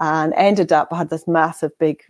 and 0.00 0.34
ended 0.34 0.72
up 0.72 0.88
I 0.92 0.98
had 0.98 1.10
this 1.10 1.28
massive 1.28 1.76
big 1.78 2.02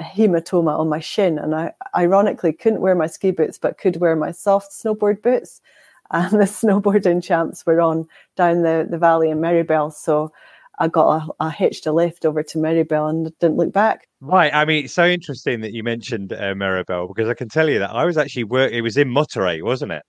hematoma 0.00 0.78
on 0.78 0.88
my 0.88 1.00
shin, 1.00 1.38
and 1.38 1.54
I 1.54 1.72
ironically 1.96 2.52
couldn't 2.52 2.80
wear 2.80 2.94
my 2.94 3.06
ski 3.06 3.30
boots, 3.30 3.58
but 3.58 3.78
could 3.78 3.96
wear 3.96 4.16
my 4.16 4.32
soft 4.32 4.72
snowboard 4.72 5.22
boots. 5.22 5.60
And 6.10 6.40
the 6.40 6.44
snowboarding 6.46 7.22
champs 7.22 7.66
were 7.66 7.82
on 7.82 8.08
down 8.34 8.62
the, 8.62 8.88
the 8.88 8.96
valley 8.96 9.28
in 9.28 9.42
Meribel, 9.42 9.92
so 9.92 10.32
I 10.78 10.88
got 10.88 11.28
a, 11.40 11.50
hitched 11.50 11.86
a 11.86 11.92
lift 11.92 12.24
over 12.24 12.42
to 12.42 12.58
Meribel 12.58 13.10
and 13.10 13.32
didn't 13.40 13.56
look 13.56 13.72
back. 13.72 14.06
Right. 14.20 14.52
I 14.54 14.64
mean, 14.64 14.84
it's 14.84 14.94
so 14.94 15.06
interesting 15.06 15.60
that 15.62 15.72
you 15.72 15.82
mentioned 15.82 16.32
uh, 16.32 16.54
Meribel 16.54 17.08
because 17.08 17.28
I 17.28 17.34
can 17.34 17.48
tell 17.48 17.68
you 17.68 17.80
that 17.80 17.90
I 17.90 18.04
was 18.04 18.16
actually 18.16 18.44
working, 18.44 18.78
It 18.78 18.82
was 18.82 18.96
in 18.96 19.08
Mottaret, 19.08 19.62
wasn't 19.62 19.92
it? 19.92 20.02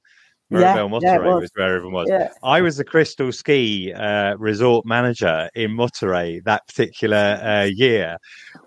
Meribel 0.52 1.02
yeah, 1.02 1.14
yeah, 1.14 1.18
was. 1.20 1.42
was. 1.42 1.52
where 1.56 1.76
everyone 1.76 1.94
was. 1.94 2.08
Yeah. 2.10 2.30
I 2.42 2.62
was 2.62 2.78
the 2.78 2.84
Crystal 2.84 3.32
Ski 3.32 3.94
uh, 3.94 4.36
resort 4.38 4.86
manager 4.86 5.50
in 5.54 5.72
Mottaret 5.72 6.44
that 6.46 6.66
particular 6.68 7.40
uh, 7.44 7.66
year 7.66 8.18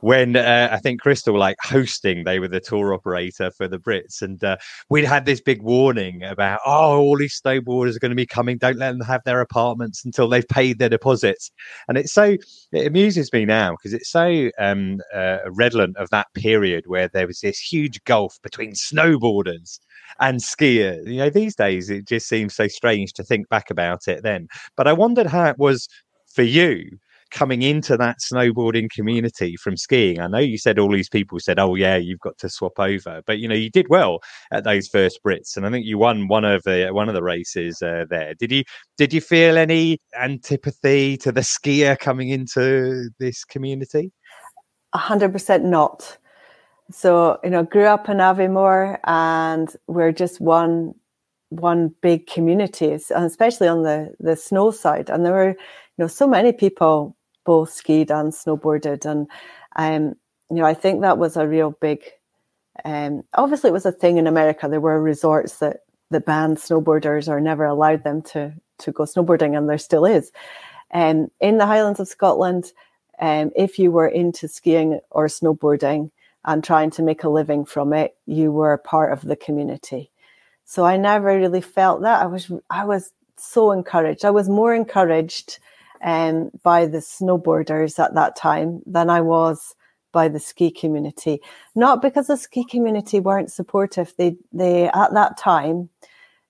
when 0.01 0.37
uh, 0.37 0.69
I 0.71 0.79
think 0.79 1.01
Crystal 1.01 1.37
like 1.37 1.57
hosting, 1.61 2.23
they 2.25 2.39
were 2.39 2.49
the 2.49 2.61
tour 2.61 2.95
operator 2.95 3.51
for 3.51 3.67
the 3.67 3.79
Brits. 3.79 4.23
And 4.23 4.43
uh, 4.45 4.59
we'd 4.91 5.05
had 5.05 5.27
this 5.27 5.41
big 5.41 5.63
warning 5.63 6.23
about, 6.23 6.61
oh, 6.65 6.99
all 6.99 7.17
these 7.17 7.41
snowboarders 7.41 7.97
are 7.97 8.01
going 8.01 8.11
to 8.11 8.17
be 8.17 8.27
coming. 8.27 8.59
Don't 8.59 8.79
let 8.79 8.93
them 8.93 9.01
have 9.01 9.25
their 9.25 9.41
apartments 9.41 10.05
until 10.05 10.29
they've 10.29 10.47
paid 10.47 10.79
their 10.79 10.89
deposits. 10.89 11.51
And 11.89 11.99
it's 11.99 12.13
so, 12.13 12.37
it 12.71 12.87
amuses 12.87 13.33
me 13.33 13.45
now 13.45 13.73
because 13.73 13.93
it's 13.93 14.11
so 14.11 14.51
um, 14.59 15.01
uh, 15.13 15.39
redolent 15.51 15.97
of 15.97 16.11
that 16.11 16.29
period 16.35 16.85
where 16.87 17.09
there 17.09 17.27
was 17.27 17.41
this 17.41 17.59
huge 17.59 18.03
gulf 18.05 18.39
between 18.43 18.73
snowboarders 18.73 19.81
and 20.21 20.41
skiers. 20.41 21.07
You 21.07 21.19
know, 21.19 21.31
these 21.31 21.55
days 21.55 21.72
it 21.79 22.07
just 22.07 22.29
seems 22.29 22.55
so 22.55 22.69
strange 22.69 23.13
to 23.15 23.25
think 23.25 23.49
back 23.49 23.71
about 23.71 24.09
it 24.09 24.23
then. 24.23 24.49
But 24.77 24.89
I 24.89 24.93
wondered 24.93 25.27
how 25.27 25.47
it 25.47 25.59
was 25.59 25.89
for 26.35 26.43
you 26.43 26.99
coming 27.33 27.63
into 27.63 27.97
that 27.97 28.19
snowboarding 28.21 28.91
community 28.91 29.57
from 29.57 29.77
skiing. 29.77 30.21
I 30.21 30.27
know 30.27 30.39
you 30.39 30.59
said 30.59 30.79
all 30.79 30.93
these 30.93 31.09
people 31.09 31.41
said, 31.41 31.59
"Oh 31.59 31.75
yeah, 31.75 31.97
you've 31.97 32.21
got 32.21 32.39
to 32.39 32.49
swap 32.49 32.79
over," 32.79 33.23
but 33.27 33.39
you 33.39 33.49
know 33.49 33.55
you 33.55 33.71
did 33.71 33.89
well 33.89 34.21
at 34.53 34.65
those 34.65 34.87
first 34.89 35.21
Brits, 35.27 35.57
and 35.57 35.67
I 35.67 35.71
think 35.71 35.87
you 35.87 35.99
won 35.99 36.29
one 36.29 36.45
of 36.45 36.63
the 36.65 36.89
one 36.93 37.09
of 37.09 37.15
the 37.15 37.23
races 37.23 37.83
uh, 37.83 38.05
there. 38.09 38.35
Did 38.35 38.53
you 38.53 38.65
did 38.99 39.13
you 39.13 39.21
feel 39.21 39.57
any 39.59 39.99
antipathy 40.21 41.17
to 41.19 41.33
the 41.33 41.41
skier 41.41 41.99
coming 41.99 42.29
into 42.29 43.11
this 43.19 43.45
community? 43.45 44.13
A 44.93 44.99
hundred 44.99 45.33
percent 45.33 45.65
not. 45.65 46.19
So, 46.91 47.39
you 47.43 47.51
know, 47.51 47.63
grew 47.63 47.85
up 47.85 48.09
in 48.09 48.19
Aviemore 48.19 48.99
and 49.05 49.75
we're 49.87 50.13
just 50.13 50.41
one 50.41 50.95
one 51.61 51.95
big 52.01 52.27
community, 52.27 52.93
especially 52.93 53.69
on 53.69 53.83
the, 53.83 54.15
the 54.21 54.37
snow 54.37 54.71
side. 54.71 55.11
And 55.11 55.25
there 55.25 55.33
were, 55.33 55.51
you 55.51 55.99
know, 55.99 56.07
so 56.07 56.27
many 56.27 56.53
people 56.53 57.17
both 57.45 57.73
skied 57.73 58.11
and 58.11 58.33
snowboarded. 58.33 59.05
And 59.05 59.29
um, 59.77 60.15
you 60.51 60.57
know, 60.57 60.65
I 60.65 60.75
think 60.75 61.01
that 61.01 61.19
was 61.19 61.37
a 61.37 61.49
real 61.49 61.73
big 61.81 62.03
um, 62.85 63.23
obviously 63.35 63.69
it 63.69 63.75
was 63.75 63.87
a 63.87 63.93
thing 63.93 64.17
in 64.17 64.27
America. 64.27 64.69
There 64.69 64.81
were 64.81 65.01
resorts 65.01 65.59
that 65.59 65.81
that 66.11 66.27
banned 66.27 66.59
snowboarders 66.59 67.29
or 67.29 67.41
never 67.41 67.65
allowed 67.65 68.05
them 68.05 68.23
to 68.23 68.55
to 68.79 68.93
go 68.93 69.05
snowboarding, 69.05 69.57
and 69.57 69.69
there 69.69 69.79
still 69.79 70.05
is. 70.05 70.33
Um, 70.93 71.29
in 71.41 71.59
the 71.59 71.67
Highlands 71.67 72.01
of 72.01 72.09
Scotland, 72.09 72.73
um, 73.21 73.51
if 73.57 73.79
you 73.79 73.91
were 73.91 74.09
into 74.09 74.49
skiing 74.49 75.01
or 75.11 75.27
snowboarding, 75.27 76.11
and 76.45 76.65
trying 76.65 76.91
to 76.91 77.03
make 77.03 77.25
a 77.25 77.29
living 77.29 77.65
from 77.65 77.93
it, 77.93 78.17
you 78.27 78.53
were 78.53 78.77
part 78.79 79.13
of 79.13 79.23
the 79.23 79.37
community. 79.37 80.11
So 80.65 80.85
I 80.85 80.97
never 80.97 81.27
really 81.27 81.61
felt 81.61 82.03
that. 82.03 82.23
I 82.23 82.27
was 82.27 82.51
I 82.71 82.85
was 82.85 83.13
so 83.37 83.73
encouraged. 83.73 84.25
I 84.25 84.31
was 84.31 84.49
more 84.49 84.75
encouraged 84.75 85.59
um, 86.03 86.51
by 86.63 86.87
the 86.87 86.99
snowboarders 86.99 87.99
at 87.99 88.15
that 88.15 88.37
time 88.37 88.83
than 88.87 89.11
I 89.11 89.21
was 89.21 89.75
by 90.13 90.29
the 90.29 90.41
ski 90.41 90.71
community. 90.71 91.41
Not 91.75 92.03
because 92.03 92.27
the 92.27 92.37
ski 92.37 92.65
community 92.65 93.21
weren't 93.21 93.51
supportive. 93.51 94.15
They 94.17 94.37
they 94.53 94.89
at 94.89 95.15
that 95.15 95.37
time 95.39 95.91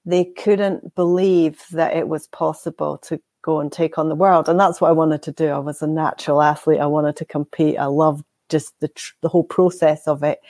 they 0.05 0.25
couldn't 0.25 0.95
believe 0.95 1.65
that 1.71 1.97
it 1.97 2.09
was 2.09 2.27
possible 2.27 2.99
to 2.99 3.21
go 3.43 3.61
and 3.61 3.73
take 3.73 3.99
on 3.99 4.09
the 4.09 4.15
world. 4.15 4.49
And 4.49 4.59
that's 4.59 4.81
what 4.81 4.89
I 4.89 4.93
wanted 4.93 5.23
to 5.25 5.33
do. 5.33 5.49
I 5.49 5.59
was 5.59 5.83
a 5.83 5.87
natural 5.87 6.43
athlete. 6.43 6.81
I 6.81 6.87
wanted 6.87 7.17
to 7.17 7.25
compete. 7.25 7.79
I 7.79 7.87
loved 7.87 8.25
just 8.49 8.79
the 8.81 8.89
tr- 8.89 9.15
the 9.21 9.29
whole 9.29 9.45
process 9.45 10.07
of 10.07 10.23
it, 10.23 10.41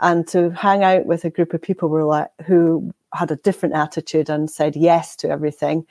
and 0.00 0.26
to 0.28 0.50
hang 0.50 0.82
out 0.82 1.06
with 1.06 1.24
a 1.24 1.30
group 1.30 1.54
of 1.54 1.62
people 1.62 1.88
were 1.88 2.04
like 2.04 2.28
who 2.46 2.92
had 3.14 3.30
a 3.30 3.36
different 3.36 3.74
attitude 3.74 4.28
and 4.28 4.50
said 4.50 4.76
yes 4.76 5.16
to 5.16 5.30
everything, 5.30 5.86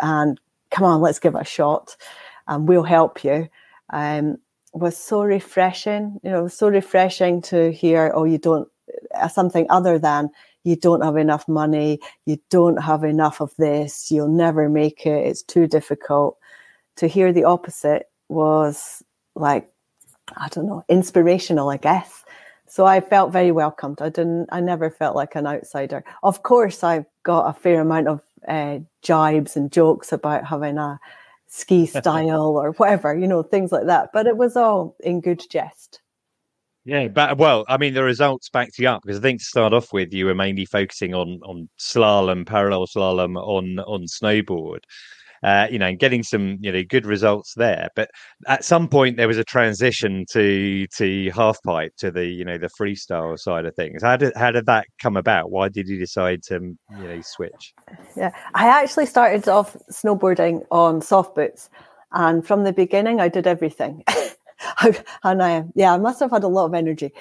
and 0.00 0.40
come 0.70 0.84
on, 0.84 1.00
let's 1.00 1.18
give 1.18 1.34
it 1.34 1.42
a 1.42 1.44
shot, 1.44 1.96
and 2.48 2.68
we'll 2.68 2.82
help 2.82 3.24
you. 3.24 3.48
Um, 3.92 4.38
was 4.72 4.96
so 4.96 5.22
refreshing, 5.22 6.18
you 6.24 6.30
know, 6.30 6.48
so 6.48 6.68
refreshing 6.68 7.40
to 7.42 7.70
hear. 7.70 8.12
Oh, 8.14 8.24
you 8.24 8.38
don't 8.38 8.68
uh, 9.14 9.28
something 9.28 9.66
other 9.70 9.98
than 9.98 10.30
you 10.64 10.76
don't 10.76 11.02
have 11.02 11.16
enough 11.16 11.46
money, 11.46 12.00
you 12.26 12.38
don't 12.50 12.78
have 12.82 13.04
enough 13.04 13.40
of 13.40 13.54
this, 13.58 14.10
you'll 14.10 14.28
never 14.28 14.68
make 14.68 15.06
it, 15.06 15.26
it's 15.26 15.42
too 15.42 15.66
difficult. 15.66 16.38
To 16.96 17.06
hear 17.06 17.32
the 17.32 17.44
opposite 17.44 18.08
was 18.28 19.02
like 19.34 19.68
I 20.36 20.48
don't 20.48 20.66
know, 20.66 20.84
inspirational, 20.88 21.68
I 21.68 21.76
guess. 21.76 22.24
So 22.74 22.86
I 22.86 23.00
felt 23.00 23.30
very 23.30 23.52
welcomed. 23.52 24.02
I 24.02 24.08
didn't, 24.08 24.48
I 24.50 24.58
never 24.58 24.90
felt 24.90 25.14
like 25.14 25.36
an 25.36 25.46
outsider. 25.46 26.02
Of 26.24 26.42
course, 26.42 26.82
I 26.82 27.06
got 27.22 27.48
a 27.48 27.52
fair 27.52 27.80
amount 27.80 28.08
of 28.08 28.20
uh, 28.48 28.80
jibes 29.00 29.54
and 29.54 29.70
jokes 29.70 30.10
about 30.10 30.44
having 30.44 30.76
a 30.76 30.98
ski 31.46 31.86
style 32.00 32.56
or 32.56 32.72
whatever, 32.72 33.16
you 33.16 33.28
know, 33.28 33.44
things 33.44 33.70
like 33.70 33.86
that. 33.86 34.10
But 34.12 34.26
it 34.26 34.38
was 34.38 34.56
all 34.56 34.96
in 35.04 35.20
good 35.20 35.40
jest. 35.48 36.00
Yeah, 36.84 37.06
but 37.06 37.38
well, 37.38 37.64
I 37.68 37.76
mean, 37.76 37.94
the 37.94 38.02
results 38.02 38.48
backed 38.48 38.80
you 38.80 38.88
up 38.88 39.02
because 39.02 39.20
I 39.20 39.22
think 39.22 39.38
to 39.38 39.46
start 39.46 39.72
off 39.72 39.92
with, 39.92 40.12
you 40.12 40.26
were 40.26 40.34
mainly 40.34 40.64
focusing 40.64 41.14
on 41.14 41.38
on 41.44 41.68
slalom, 41.78 42.44
parallel 42.44 42.88
slalom, 42.88 43.36
on 43.36 43.78
on 43.86 44.06
snowboard 44.06 44.80
uh, 45.44 45.68
you 45.70 45.78
know, 45.78 45.86
and 45.86 45.98
getting 45.98 46.22
some, 46.22 46.56
you 46.60 46.72
know, 46.72 46.82
good 46.88 47.04
results 47.04 47.52
there. 47.54 47.90
But 47.94 48.10
at 48.48 48.64
some 48.64 48.88
point, 48.88 49.18
there 49.18 49.28
was 49.28 49.36
a 49.36 49.44
transition 49.44 50.24
to 50.30 50.86
to 50.96 51.30
half 51.30 51.62
pipe 51.62 51.92
to 51.98 52.10
the, 52.10 52.24
you 52.24 52.46
know, 52.46 52.56
the 52.56 52.70
freestyle 52.80 53.38
side 53.38 53.66
of 53.66 53.74
things. 53.74 54.02
How 54.02 54.16
did 54.16 54.32
how 54.36 54.50
did 54.50 54.64
that 54.66 54.86
come 55.02 55.18
about? 55.18 55.50
Why 55.50 55.68
did 55.68 55.86
you 55.86 55.98
decide 55.98 56.42
to, 56.44 56.54
you 56.54 57.04
know, 57.04 57.20
switch? 57.20 57.74
Yeah, 58.16 58.30
I 58.54 58.68
actually 58.68 59.04
started 59.06 59.46
off 59.46 59.76
snowboarding 59.92 60.64
on 60.70 61.02
soft 61.02 61.34
boots, 61.34 61.68
and 62.12 62.46
from 62.46 62.64
the 62.64 62.72
beginning, 62.72 63.20
I 63.20 63.28
did 63.28 63.46
everything. 63.46 64.02
and 65.24 65.42
I, 65.42 65.64
yeah, 65.74 65.92
I 65.92 65.98
must 65.98 66.20
have 66.20 66.30
had 66.30 66.44
a 66.44 66.48
lot 66.48 66.64
of 66.64 66.74
energy. 66.74 67.12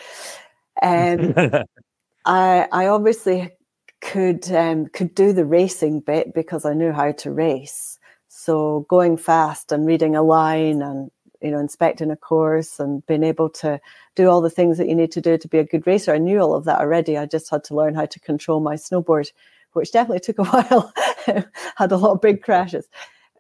Um, 0.82 1.34
I, 2.26 2.70
I 2.72 2.88
obviously 2.88 3.52
could 4.00 4.50
um, 4.50 4.88
could 4.88 5.14
do 5.14 5.34
the 5.34 5.46
racing 5.46 6.00
bit 6.00 6.34
because 6.34 6.64
I 6.64 6.74
knew 6.74 6.94
how 6.94 7.12
to 7.12 7.32
race. 7.32 8.00
So 8.44 8.86
going 8.90 9.16
fast 9.16 9.72
and 9.72 9.86
reading 9.86 10.18
a 10.18 10.22
line 10.22 10.82
and 10.82 11.10
you 11.42 11.50
know 11.50 11.60
inspecting 11.60 12.12
a 12.12 12.18
course 12.18 12.78
and 12.78 13.06
being 13.06 13.24
able 13.24 13.50
to 13.62 13.80
do 14.16 14.28
all 14.28 14.42
the 14.42 14.50
things 14.50 14.78
that 14.78 14.90
you 14.90 14.96
need 14.96 15.14
to 15.14 15.22
do 15.22 15.38
to 15.38 15.48
be 15.48 15.60
a 15.60 15.64
good 15.64 15.88
racer. 15.88 16.14
I 16.14 16.18
knew 16.18 16.42
all 16.42 16.54
of 16.54 16.66
that 16.66 16.82
already. 16.82 17.18
I 17.18 17.26
just 17.26 17.50
had 17.50 17.64
to 17.66 17.74
learn 17.74 17.96
how 17.96 18.06
to 18.06 18.20
control 18.20 18.60
my 18.60 18.76
snowboard, 18.76 19.32
which 19.72 19.94
definitely 19.94 20.20
took 20.20 20.40
a 20.40 20.44
while. 20.52 20.94
had 21.78 21.94
a 21.94 21.96
lot 21.96 22.12
of 22.12 22.22
big 22.22 22.44
crashes. 22.44 22.90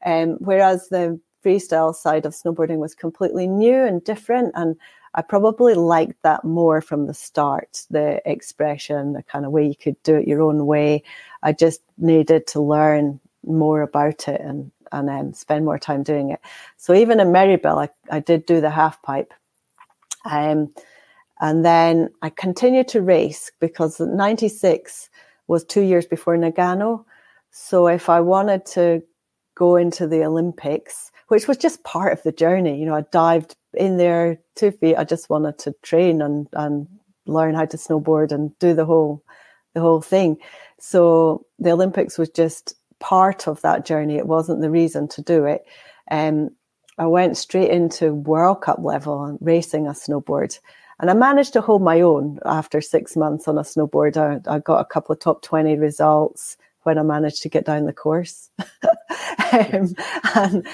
Um, 0.05 0.37
whereas 0.39 0.87
the 0.87 1.19
freestyle 1.43 1.93
side 1.93 2.25
of 2.25 2.31
snowboarding 2.31 2.77
was 2.77 2.95
completely 2.95 3.45
new 3.45 3.83
and 3.83 4.01
different 4.05 4.53
and 4.55 4.77
I 5.15 5.21
probably 5.21 5.73
liked 5.73 6.21
that 6.23 6.45
more 6.45 6.79
from 6.79 7.07
the 7.07 7.13
start, 7.13 7.85
the 7.91 8.21
expression, 8.25 9.13
the 9.13 9.23
kind 9.23 9.45
of 9.45 9.51
way 9.51 9.67
you 9.67 9.75
could 9.75 10.01
do 10.01 10.15
it 10.15 10.27
your 10.29 10.41
own 10.41 10.65
way. 10.65 11.03
I 11.43 11.51
just 11.51 11.81
needed 11.97 12.47
to 12.47 12.61
learn 12.61 13.19
more 13.45 13.81
about 13.81 14.27
it 14.27 14.41
and 14.41 14.71
and 14.93 15.09
um, 15.09 15.33
spend 15.33 15.65
more 15.65 15.79
time 15.79 16.03
doing 16.03 16.29
it. 16.29 16.39
So 16.77 16.93
even 16.93 17.19
in 17.19 17.29
Meribel, 17.29 17.83
I, 17.83 17.89
I 18.15 18.19
did 18.19 18.45
do 18.45 18.61
the 18.61 18.69
half 18.69 19.01
pipe. 19.01 19.33
Um, 20.23 20.73
and 21.41 21.65
then 21.65 22.09
I 22.21 22.29
continued 22.29 22.87
to 22.89 23.01
race 23.01 23.51
because 23.59 23.99
96 23.99 25.09
was 25.47 25.65
two 25.65 25.81
years 25.81 26.05
before 26.05 26.37
Nagano. 26.37 27.03
So 27.51 27.87
if 27.87 28.07
I 28.07 28.21
wanted 28.21 28.65
to 28.67 29.03
go 29.55 29.75
into 29.75 30.07
the 30.07 30.23
Olympics, 30.23 31.11
which 31.27 31.47
was 31.47 31.57
just 31.57 31.83
part 31.83 32.13
of 32.13 32.23
the 32.23 32.31
journey, 32.31 32.79
you 32.79 32.85
know, 32.85 32.95
I 32.95 33.01
dived 33.11 33.55
in 33.73 33.97
there 33.97 34.39
two 34.55 34.71
feet. 34.71 34.95
I 34.95 35.03
just 35.03 35.29
wanted 35.29 35.57
to 35.59 35.75
train 35.81 36.21
and, 36.21 36.47
and 36.53 36.87
learn 37.25 37.55
how 37.55 37.65
to 37.65 37.77
snowboard 37.77 38.31
and 38.31 38.57
do 38.59 38.73
the 38.73 38.85
whole, 38.85 39.23
the 39.73 39.81
whole 39.81 40.01
thing. 40.01 40.37
So 40.79 41.45
the 41.59 41.71
Olympics 41.71 42.17
was 42.17 42.29
just 42.29 42.75
part 43.03 43.49
of 43.49 43.61
that 43.61 43.85
journey. 43.85 44.15
It 44.15 44.27
wasn't 44.27 44.61
the 44.61 44.69
reason 44.69 45.09
to 45.09 45.21
do 45.21 45.43
it. 45.43 45.65
Um, 46.09 46.51
I 46.97 47.05
went 47.05 47.35
straight 47.35 47.69
into 47.69 48.13
World 48.13 48.61
Cup 48.61 48.79
level 48.81 49.25
and 49.25 49.37
racing 49.41 49.87
a 49.87 49.91
snowboard. 49.91 50.57
and 50.99 51.11
I 51.11 51.13
managed 51.13 51.51
to 51.53 51.61
hold 51.61 51.81
my 51.81 51.99
own 51.99 52.39
after 52.45 52.79
six 52.79 53.17
months 53.17 53.47
on 53.49 53.57
a 53.57 53.61
snowboard. 53.61 54.15
I, 54.15 54.39
I 54.49 54.59
got 54.59 54.79
a 54.79 54.85
couple 54.85 55.11
of 55.11 55.19
top 55.19 55.41
20 55.41 55.75
results 55.75 56.55
when 56.83 56.97
I 56.97 57.01
managed 57.01 57.41
to 57.41 57.49
get 57.49 57.65
down 57.65 57.87
the 57.87 57.93
course. 57.93 58.49
um, 59.51 59.95
and 60.33 60.65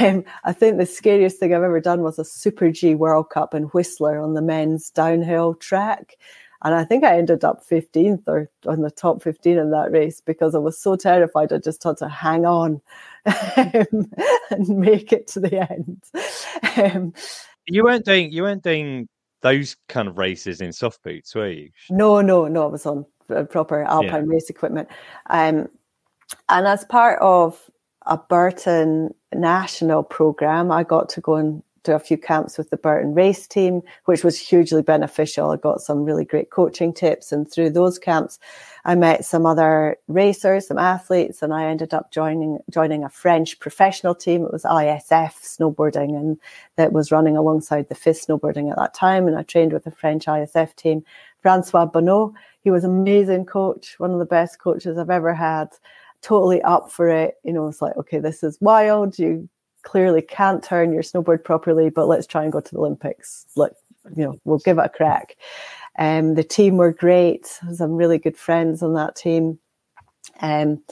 um, 0.00 0.24
I 0.44 0.52
think 0.52 0.78
the 0.78 0.86
scariest 0.86 1.38
thing 1.38 1.54
I've 1.54 1.62
ever 1.62 1.80
done 1.80 2.02
was 2.02 2.18
a 2.18 2.24
Super 2.24 2.72
G 2.72 2.96
World 2.96 3.30
Cup 3.30 3.54
in 3.54 3.64
Whistler 3.64 4.20
on 4.20 4.34
the 4.34 4.42
men's 4.42 4.90
downhill 4.90 5.54
track. 5.54 6.16
And 6.62 6.74
I 6.74 6.84
think 6.84 7.04
I 7.04 7.16
ended 7.16 7.44
up 7.44 7.64
15th 7.64 8.22
or 8.26 8.50
on 8.66 8.80
the 8.80 8.90
top 8.90 9.22
15 9.22 9.58
in 9.58 9.70
that 9.70 9.92
race 9.92 10.20
because 10.20 10.54
I 10.54 10.58
was 10.58 10.80
so 10.80 10.96
terrified. 10.96 11.52
I 11.52 11.58
just 11.58 11.84
had 11.84 11.98
to 11.98 12.08
hang 12.08 12.44
on 12.44 12.80
um, 13.26 14.10
and 14.50 14.68
make 14.68 15.12
it 15.12 15.28
to 15.28 15.40
the 15.40 15.70
end. 15.70 16.02
Um, 16.76 17.12
you 17.66 17.84
weren't 17.84 18.04
doing 18.04 18.32
you 18.32 18.42
weren't 18.42 18.64
doing 18.64 19.08
those 19.42 19.76
kind 19.88 20.08
of 20.08 20.18
races 20.18 20.60
in 20.60 20.72
soft 20.72 21.02
boots, 21.02 21.34
were 21.34 21.50
you? 21.50 21.70
No, 21.90 22.20
no, 22.20 22.48
no. 22.48 22.64
I 22.64 22.66
was 22.66 22.86
on 22.86 23.06
proper 23.50 23.82
alpine 23.82 24.24
yeah. 24.26 24.32
race 24.34 24.50
equipment. 24.50 24.88
Um, 25.30 25.68
and 26.48 26.66
as 26.66 26.84
part 26.84 27.20
of 27.20 27.70
a 28.06 28.18
Burton 28.18 29.14
national 29.32 30.02
program, 30.02 30.70
I 30.72 30.82
got 30.82 31.08
to 31.10 31.20
go 31.20 31.36
and 31.36 31.62
do 31.88 31.94
a 31.94 31.98
few 31.98 32.18
camps 32.18 32.58
with 32.58 32.70
the 32.70 32.76
Burton 32.76 33.14
race 33.14 33.46
team, 33.46 33.82
which 34.04 34.22
was 34.22 34.38
hugely 34.38 34.82
beneficial. 34.82 35.50
I 35.50 35.56
got 35.56 35.80
some 35.80 36.04
really 36.04 36.24
great 36.24 36.50
coaching 36.50 36.92
tips, 36.92 37.32
and 37.32 37.50
through 37.50 37.70
those 37.70 37.98
camps, 37.98 38.38
I 38.84 38.94
met 38.94 39.24
some 39.24 39.46
other 39.46 39.96
racers, 40.06 40.66
some 40.68 40.78
athletes, 40.78 41.42
and 41.42 41.52
I 41.52 41.64
ended 41.64 41.94
up 41.94 42.12
joining 42.12 42.58
joining 42.70 43.04
a 43.04 43.08
French 43.08 43.58
professional 43.58 44.14
team. 44.14 44.44
It 44.44 44.52
was 44.52 44.64
ISF 44.64 45.32
snowboarding, 45.42 46.16
and 46.16 46.38
that 46.76 46.92
was 46.92 47.10
running 47.10 47.36
alongside 47.36 47.88
the 47.88 47.94
FIS 47.94 48.26
snowboarding 48.26 48.70
at 48.70 48.76
that 48.76 48.94
time. 48.94 49.26
And 49.26 49.36
I 49.36 49.42
trained 49.42 49.72
with 49.72 49.84
the 49.84 49.90
French 49.90 50.26
ISF 50.26 50.74
team. 50.76 51.04
Francois 51.40 51.86
Bonneau, 51.86 52.34
he 52.60 52.70
was 52.70 52.84
an 52.84 52.90
amazing 52.90 53.46
coach, 53.46 53.94
one 53.98 54.12
of 54.12 54.18
the 54.18 54.26
best 54.26 54.58
coaches 54.58 54.98
I've 54.98 55.10
ever 55.10 55.32
had. 55.32 55.68
Totally 56.20 56.60
up 56.62 56.90
for 56.90 57.08
it. 57.08 57.36
You 57.44 57.52
know, 57.52 57.68
it's 57.68 57.80
like, 57.80 57.96
okay, 57.96 58.18
this 58.18 58.42
is 58.42 58.58
wild. 58.60 59.18
You 59.18 59.48
clearly 59.88 60.20
can't 60.20 60.62
turn 60.62 60.92
your 60.92 61.02
snowboard 61.02 61.42
properly, 61.42 61.88
but 61.88 62.08
let's 62.08 62.26
try 62.26 62.42
and 62.42 62.52
go 62.52 62.60
to 62.60 62.70
the 62.70 62.78
Olympics. 62.78 63.46
Let 63.56 63.72
you 64.14 64.24
know, 64.24 64.40
we'll 64.44 64.58
give 64.58 64.76
it 64.76 64.84
a 64.84 64.88
crack. 64.90 65.34
Um, 65.98 66.34
the 66.34 66.44
team 66.44 66.76
were 66.76 66.92
great. 66.92 67.46
Some 67.74 67.92
really 67.92 68.18
good 68.18 68.36
friends 68.36 68.82
on 68.82 68.92
that 68.94 69.16
team. 69.16 69.58
Um, 70.40 70.82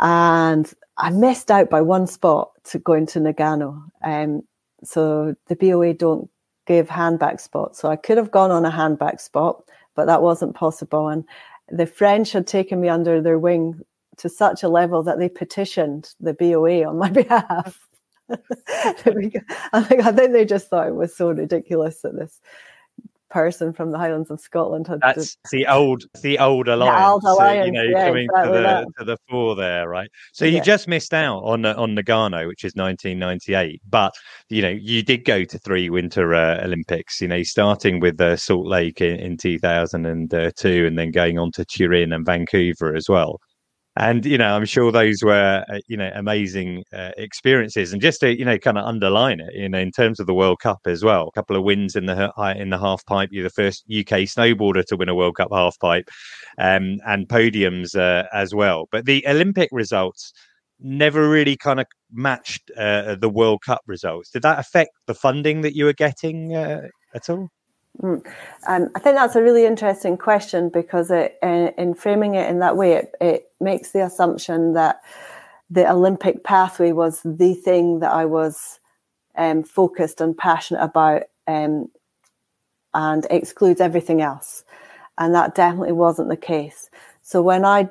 and 0.00 0.72
I 0.98 1.10
missed 1.10 1.50
out 1.50 1.70
by 1.70 1.80
one 1.80 2.08
spot 2.08 2.50
to 2.64 2.80
going 2.80 3.06
to 3.06 3.20
Nagano. 3.20 3.80
Um, 4.02 4.42
so 4.82 5.36
the 5.46 5.54
BOA 5.54 5.94
don't 5.94 6.28
give 6.66 6.88
handback 6.88 7.40
spots. 7.40 7.78
So 7.78 7.88
I 7.88 7.96
could 7.96 8.18
have 8.18 8.32
gone 8.32 8.50
on 8.50 8.64
a 8.64 8.70
handback 8.70 9.20
spot, 9.20 9.62
but 9.94 10.06
that 10.06 10.22
wasn't 10.22 10.56
possible. 10.56 11.08
And 11.08 11.24
the 11.68 11.86
French 11.86 12.32
had 12.32 12.48
taken 12.48 12.80
me 12.80 12.88
under 12.88 13.22
their 13.22 13.38
wing 13.38 13.80
to 14.18 14.28
such 14.28 14.64
a 14.64 14.68
level 14.68 15.04
that 15.04 15.18
they 15.18 15.28
petitioned 15.28 16.14
the 16.18 16.34
BOA 16.34 16.84
on 16.84 16.98
my 16.98 17.10
behalf. 17.22 17.88
I 18.68 18.92
think 18.92 19.36
I 19.72 20.12
think 20.12 20.32
they 20.32 20.44
just 20.44 20.68
thought 20.68 20.88
it 20.88 20.94
was 20.94 21.16
so 21.16 21.30
ridiculous 21.30 22.00
that 22.02 22.16
this 22.16 22.40
person 23.32 23.72
from 23.72 23.90
the 23.90 23.98
Highlands 23.98 24.30
of 24.30 24.38
Scotland 24.40 24.86
had. 24.86 25.00
That's 25.00 25.34
to, 25.34 25.40
the 25.50 25.66
old, 25.66 26.04
the 26.22 26.38
old 26.38 26.68
alliance. 26.68 27.00
The 27.00 27.08
old 27.08 27.24
alliance, 27.24 27.66
you 27.66 27.72
know, 27.72 27.82
yeah, 27.82 28.06
coming 28.06 28.24
exactly 28.24 28.52
to 28.52 28.58
the 28.58 28.62
that. 28.62 28.86
to 28.98 29.04
the 29.04 29.16
fore 29.28 29.56
there, 29.56 29.88
right? 29.88 30.10
So 30.32 30.44
you 30.44 30.56
yeah. 30.56 30.62
just 30.62 30.86
missed 30.86 31.14
out 31.14 31.40
on 31.40 31.64
on 31.64 31.96
Nagano, 31.96 32.46
which 32.46 32.64
is 32.64 32.74
1998, 32.74 33.80
but 33.88 34.12
you 34.48 34.62
know 34.62 34.68
you 34.68 35.02
did 35.02 35.24
go 35.24 35.44
to 35.44 35.58
three 35.58 35.90
Winter 35.90 36.34
uh, 36.34 36.62
Olympics. 36.62 37.20
You 37.20 37.28
know, 37.28 37.42
starting 37.42 38.00
with 38.00 38.20
uh, 38.20 38.36
Salt 38.36 38.66
Lake 38.66 39.00
in, 39.00 39.16
in 39.18 39.36
2002, 39.36 40.86
and 40.86 40.98
then 40.98 41.10
going 41.10 41.38
on 41.38 41.50
to 41.52 41.64
Turin 41.64 42.12
and 42.12 42.26
Vancouver 42.26 42.94
as 42.94 43.08
well 43.08 43.40
and 43.96 44.24
you 44.24 44.38
know 44.38 44.54
i'm 44.54 44.64
sure 44.64 44.90
those 44.90 45.22
were 45.22 45.64
uh, 45.68 45.78
you 45.86 45.96
know 45.96 46.10
amazing 46.14 46.84
uh, 46.92 47.10
experiences. 47.16 47.92
And 47.92 48.00
just 48.00 48.20
to 48.20 48.36
you 48.36 48.44
know 48.44 48.58
kind 48.58 48.78
of 48.78 48.84
underline 48.84 49.40
it 49.40 49.54
you 49.54 49.68
know 49.68 49.78
in 49.78 49.90
terms 49.90 50.20
of 50.20 50.26
the 50.26 50.34
world 50.34 50.60
cup 50.60 50.80
as 50.86 51.04
well 51.04 51.28
a 51.28 51.32
couple 51.32 51.56
of 51.56 51.64
wins 51.64 51.94
in 51.94 52.06
the 52.06 52.32
in 52.56 52.70
the 52.70 52.78
half 52.78 53.04
pipe 53.06 53.28
you're 53.32 53.44
the 53.44 53.50
first 53.50 53.84
uk 53.90 54.06
snowboarder 54.06 54.84
to 54.86 54.96
win 54.96 55.08
a 55.08 55.14
world 55.14 55.36
cup 55.36 55.48
half 55.52 55.78
pipe 55.78 56.08
um, 56.58 56.98
and 57.06 57.28
podiums 57.28 57.96
uh, 57.96 58.26
as 58.32 58.54
well. 58.54 58.88
But 58.90 59.06
the 59.06 59.24
olympic 59.26 59.68
results 59.72 60.32
never 60.82 61.28
really 61.28 61.56
kind 61.56 61.80
of 61.80 61.86
matched 62.12 62.70
uh, 62.76 63.14
the 63.14 63.28
world 63.28 63.62
cup 63.64 63.82
results. 63.86 64.30
Did 64.30 64.42
that 64.42 64.58
affect 64.58 64.90
the 65.06 65.14
funding 65.14 65.60
that 65.62 65.76
you 65.76 65.84
were 65.84 65.92
getting 65.92 66.54
uh, 66.54 66.88
at 67.14 67.30
all? 67.30 67.48
Mm. 68.00 68.26
Um, 68.66 68.88
I 68.94 68.98
think 68.98 69.16
that's 69.16 69.36
a 69.36 69.42
really 69.42 69.66
interesting 69.66 70.16
question 70.16 70.70
because 70.70 71.10
it, 71.10 71.36
in, 71.42 71.72
in 71.76 71.94
framing 71.94 72.34
it 72.34 72.48
in 72.48 72.58
that 72.60 72.76
way, 72.76 72.94
it, 72.94 73.14
it, 73.20 73.44
makes 73.62 73.92
the 73.92 74.04
assumption 74.04 74.74
that 74.74 75.00
the 75.70 75.90
Olympic 75.90 76.44
pathway 76.44 76.92
was 76.92 77.20
the 77.24 77.54
thing 77.54 78.00
that 78.00 78.12
I 78.12 78.26
was 78.26 78.78
um, 79.36 79.62
focused 79.62 80.20
and 80.20 80.36
passionate 80.36 80.82
about 80.82 81.22
um, 81.46 81.88
and 82.94 83.26
excludes 83.30 83.80
everything 83.80 84.20
else. 84.20 84.64
And 85.18 85.34
that 85.34 85.54
definitely 85.54 85.92
wasn't 85.92 86.28
the 86.28 86.36
case. 86.36 86.90
So 87.22 87.42
when 87.42 87.64
I 87.64 87.88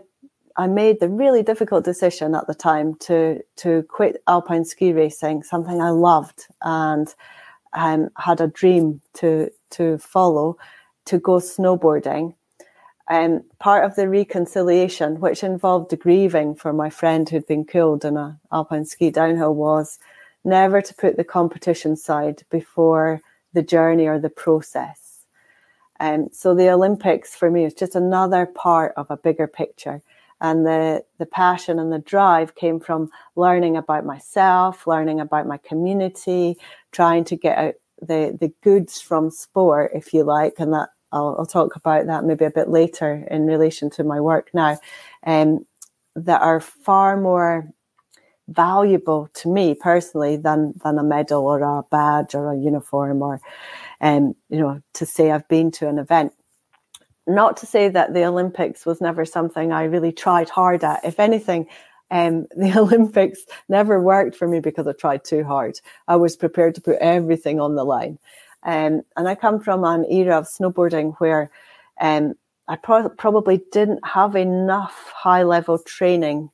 I 0.57 0.67
made 0.67 0.99
the 0.99 1.09
really 1.09 1.43
difficult 1.43 1.85
decision 1.85 2.35
at 2.35 2.47
the 2.47 2.53
time 2.53 2.95
to 2.95 3.41
to 3.57 3.83
quit 3.83 4.21
alpine 4.27 4.65
ski 4.65 4.91
racing, 4.93 5.43
something 5.43 5.81
I 5.81 5.89
loved 5.89 6.47
and 6.61 7.13
um, 7.73 8.09
had 8.17 8.41
a 8.41 8.47
dream 8.47 9.01
to 9.15 9.49
to 9.71 9.97
follow 9.97 10.57
to 11.05 11.17
go 11.19 11.37
snowboarding. 11.37 12.35
Um, 13.11 13.43
part 13.59 13.83
of 13.83 13.95
the 13.97 14.07
reconciliation, 14.07 15.19
which 15.19 15.43
involved 15.43 15.99
grieving 15.99 16.55
for 16.55 16.71
my 16.71 16.89
friend 16.89 17.27
who'd 17.27 17.45
been 17.45 17.65
killed 17.65 18.05
in 18.05 18.15
a 18.15 18.39
alpine 18.53 18.85
ski 18.85 19.11
downhill, 19.11 19.53
was 19.53 19.99
never 20.45 20.81
to 20.81 20.93
put 20.95 21.17
the 21.17 21.25
competition 21.25 21.97
side 21.97 22.43
before 22.49 23.19
the 23.51 23.63
journey 23.63 24.07
or 24.07 24.17
the 24.17 24.29
process. 24.29 25.25
Um, 25.99 26.29
so 26.31 26.55
the 26.55 26.69
Olympics 26.69 27.35
for 27.35 27.51
me 27.51 27.65
is 27.65 27.73
just 27.73 27.95
another 27.95 28.45
part 28.45 28.93
of 28.95 29.11
a 29.11 29.17
bigger 29.17 29.45
picture. 29.45 30.01
And 30.39 30.65
the, 30.65 31.03
the 31.17 31.25
passion 31.25 31.79
and 31.79 31.91
the 31.91 31.99
drive 31.99 32.55
came 32.55 32.79
from 32.79 33.11
learning 33.35 33.75
about 33.75 34.05
myself, 34.05 34.87
learning 34.87 35.19
about 35.19 35.45
my 35.47 35.57
community, 35.57 36.57
trying 36.93 37.25
to 37.25 37.35
get 37.35 37.57
out 37.57 37.73
the 38.01 38.37
the 38.39 38.53
goods 38.63 39.01
from 39.01 39.29
sport, 39.29 39.91
if 39.93 40.13
you 40.13 40.23
like, 40.23 40.55
and 40.59 40.73
that 40.73 40.89
I'll, 41.11 41.35
I'll 41.39 41.45
talk 41.45 41.75
about 41.75 42.07
that 42.07 42.23
maybe 42.23 42.45
a 42.45 42.51
bit 42.51 42.69
later 42.69 43.27
in 43.29 43.45
relation 43.45 43.89
to 43.91 44.03
my 44.03 44.19
work 44.19 44.49
now, 44.53 44.79
um, 45.25 45.65
that 46.15 46.41
are 46.41 46.59
far 46.59 47.19
more 47.19 47.69
valuable 48.47 49.29
to 49.33 49.51
me 49.51 49.73
personally 49.73 50.35
than 50.35 50.73
than 50.83 50.97
a 50.99 51.03
medal 51.03 51.45
or 51.45 51.61
a 51.61 51.83
badge 51.89 52.35
or 52.35 52.51
a 52.51 52.57
uniform 52.57 53.21
or 53.21 53.39
um, 54.01 54.35
you 54.49 54.59
know 54.59 54.81
to 54.93 55.05
say 55.05 55.31
I've 55.31 55.47
been 55.47 55.71
to 55.71 55.87
an 55.87 55.97
event. 55.97 56.33
Not 57.27 57.57
to 57.57 57.65
say 57.65 57.87
that 57.87 58.13
the 58.13 58.25
Olympics 58.25 58.85
was 58.85 58.99
never 58.99 59.25
something 59.25 59.71
I 59.71 59.83
really 59.83 60.11
tried 60.11 60.49
hard 60.49 60.83
at. 60.83 61.05
If 61.05 61.19
anything, 61.19 61.67
um, 62.09 62.47
the 62.55 62.77
Olympics 62.77 63.45
never 63.69 64.01
worked 64.01 64.35
for 64.35 64.47
me 64.47 64.59
because 64.59 64.87
I 64.87 64.93
tried 64.93 65.23
too 65.23 65.43
hard. 65.43 65.79
I 66.07 66.15
was 66.15 66.35
prepared 66.35 66.75
to 66.75 66.81
put 66.81 66.97
everything 66.97 67.59
on 67.59 67.75
the 67.75 67.83
line. 67.83 68.17
Um, 68.63 69.01
and 69.17 69.27
I 69.27 69.35
come 69.35 69.59
from 69.59 69.83
an 69.83 70.05
era 70.11 70.37
of 70.37 70.45
snowboarding 70.45 71.15
where 71.17 71.49
um, 71.99 72.35
I 72.67 72.75
pro- 72.75 73.09
probably 73.09 73.61
didn't 73.71 74.05
have 74.05 74.35
enough 74.35 75.11
high 75.15 75.43
level 75.43 75.79
training 75.79 76.49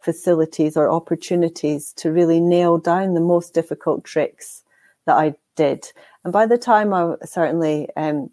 facilities 0.00 0.76
or 0.76 0.90
opportunities 0.90 1.92
to 1.94 2.12
really 2.12 2.40
nail 2.40 2.78
down 2.78 3.14
the 3.14 3.20
most 3.20 3.54
difficult 3.54 4.04
tricks 4.04 4.62
that 5.06 5.16
I 5.16 5.34
did. 5.56 5.90
And 6.24 6.32
by 6.32 6.46
the 6.46 6.58
time 6.58 6.94
I 6.94 7.14
certainly 7.24 7.88
um, 7.96 8.30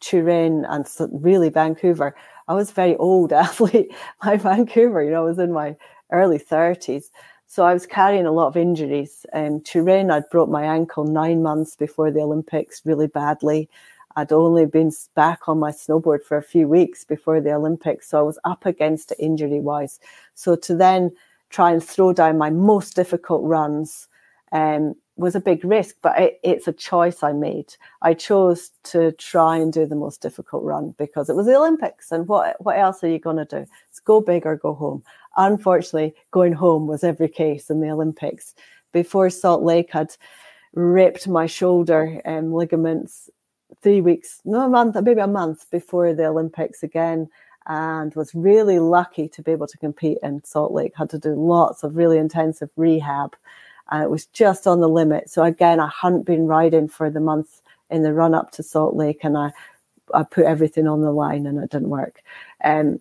Turin 0.00 0.64
and 0.64 0.86
really 1.12 1.50
Vancouver, 1.50 2.14
I 2.48 2.54
was 2.54 2.70
a 2.70 2.74
very 2.74 2.96
old 2.96 3.32
athlete 3.44 3.92
by 4.22 4.36
Vancouver. 4.36 5.02
You 5.02 5.10
know, 5.10 5.22
I 5.22 5.28
was 5.28 5.38
in 5.38 5.52
my 5.52 5.76
early 6.10 6.38
30s. 6.38 7.04
So 7.52 7.66
I 7.66 7.74
was 7.74 7.84
carrying 7.84 8.24
a 8.24 8.32
lot 8.32 8.46
of 8.46 8.56
injuries. 8.56 9.26
Um, 9.34 9.60
Turin, 9.60 10.10
I'd 10.10 10.30
broke 10.30 10.48
my 10.48 10.64
ankle 10.64 11.04
nine 11.04 11.42
months 11.42 11.76
before 11.76 12.10
the 12.10 12.20
Olympics 12.20 12.80
really 12.86 13.08
badly. 13.08 13.68
I'd 14.16 14.32
only 14.32 14.64
been 14.64 14.90
back 15.14 15.50
on 15.50 15.58
my 15.58 15.70
snowboard 15.70 16.22
for 16.22 16.38
a 16.38 16.42
few 16.42 16.66
weeks 16.66 17.04
before 17.04 17.42
the 17.42 17.52
Olympics. 17.52 18.08
So 18.08 18.18
I 18.18 18.22
was 18.22 18.38
up 18.44 18.64
against 18.64 19.12
it 19.12 19.18
injury 19.20 19.60
wise. 19.60 20.00
So 20.34 20.56
to 20.56 20.74
then 20.74 21.12
try 21.50 21.72
and 21.72 21.84
throw 21.84 22.14
down 22.14 22.38
my 22.38 22.48
most 22.48 22.96
difficult 22.96 23.42
runs 23.44 24.08
um, 24.52 24.94
was 25.16 25.34
a 25.34 25.40
big 25.40 25.62
risk, 25.62 25.96
but 26.00 26.18
it, 26.18 26.40
it's 26.42 26.68
a 26.68 26.72
choice 26.72 27.22
I 27.22 27.32
made. 27.32 27.74
I 28.00 28.14
chose 28.14 28.70
to 28.84 29.12
try 29.12 29.58
and 29.58 29.70
do 29.70 29.84
the 29.84 29.94
most 29.94 30.22
difficult 30.22 30.64
run 30.64 30.94
because 30.96 31.28
it 31.28 31.36
was 31.36 31.44
the 31.44 31.56
Olympics, 31.56 32.12
and 32.12 32.26
what 32.28 32.56
what 32.64 32.78
else 32.78 33.04
are 33.04 33.08
you 33.08 33.18
going 33.18 33.36
to 33.36 33.44
do? 33.44 33.66
It's 33.90 34.00
go 34.00 34.20
big 34.22 34.46
or 34.46 34.56
go 34.56 34.74
home. 34.74 35.02
Unfortunately, 35.36 36.14
going 36.30 36.52
home 36.52 36.86
was 36.86 37.04
every 37.04 37.28
case 37.28 37.70
in 37.70 37.80
the 37.80 37.90
Olympics. 37.90 38.54
Before 38.92 39.30
Salt 39.30 39.62
Lake 39.62 39.90
had 39.90 40.14
ripped 40.74 41.28
my 41.28 41.46
shoulder 41.46 42.20
um, 42.24 42.52
ligaments 42.52 43.30
three 43.82 44.00
weeks, 44.00 44.40
no, 44.44 44.66
a 44.66 44.68
month, 44.68 44.96
maybe 45.02 45.20
a 45.20 45.26
month 45.26 45.70
before 45.70 46.14
the 46.14 46.26
Olympics 46.26 46.82
again, 46.82 47.28
and 47.66 48.14
was 48.14 48.34
really 48.34 48.78
lucky 48.78 49.28
to 49.28 49.42
be 49.42 49.52
able 49.52 49.66
to 49.66 49.78
compete 49.78 50.18
in 50.22 50.42
Salt 50.44 50.72
Lake. 50.72 50.92
Had 50.96 51.10
to 51.10 51.18
do 51.18 51.34
lots 51.34 51.82
of 51.82 51.96
really 51.96 52.18
intensive 52.18 52.70
rehab, 52.76 53.34
and 53.90 54.02
it 54.02 54.10
was 54.10 54.26
just 54.26 54.66
on 54.66 54.80
the 54.80 54.88
limit. 54.88 55.30
So 55.30 55.42
again, 55.44 55.80
I 55.80 55.90
hadn't 56.00 56.26
been 56.26 56.46
riding 56.46 56.88
for 56.88 57.08
the 57.08 57.20
month 57.20 57.62
in 57.90 58.02
the 58.02 58.12
run 58.12 58.34
up 58.34 58.50
to 58.52 58.62
Salt 58.62 58.94
Lake, 58.96 59.20
and 59.22 59.38
I 59.38 59.52
I 60.12 60.24
put 60.24 60.44
everything 60.44 60.86
on 60.86 61.00
the 61.02 61.12
line, 61.12 61.46
and 61.46 61.58
it 61.62 61.70
didn't 61.70 61.88
work. 61.88 62.22
Um, 62.64 63.00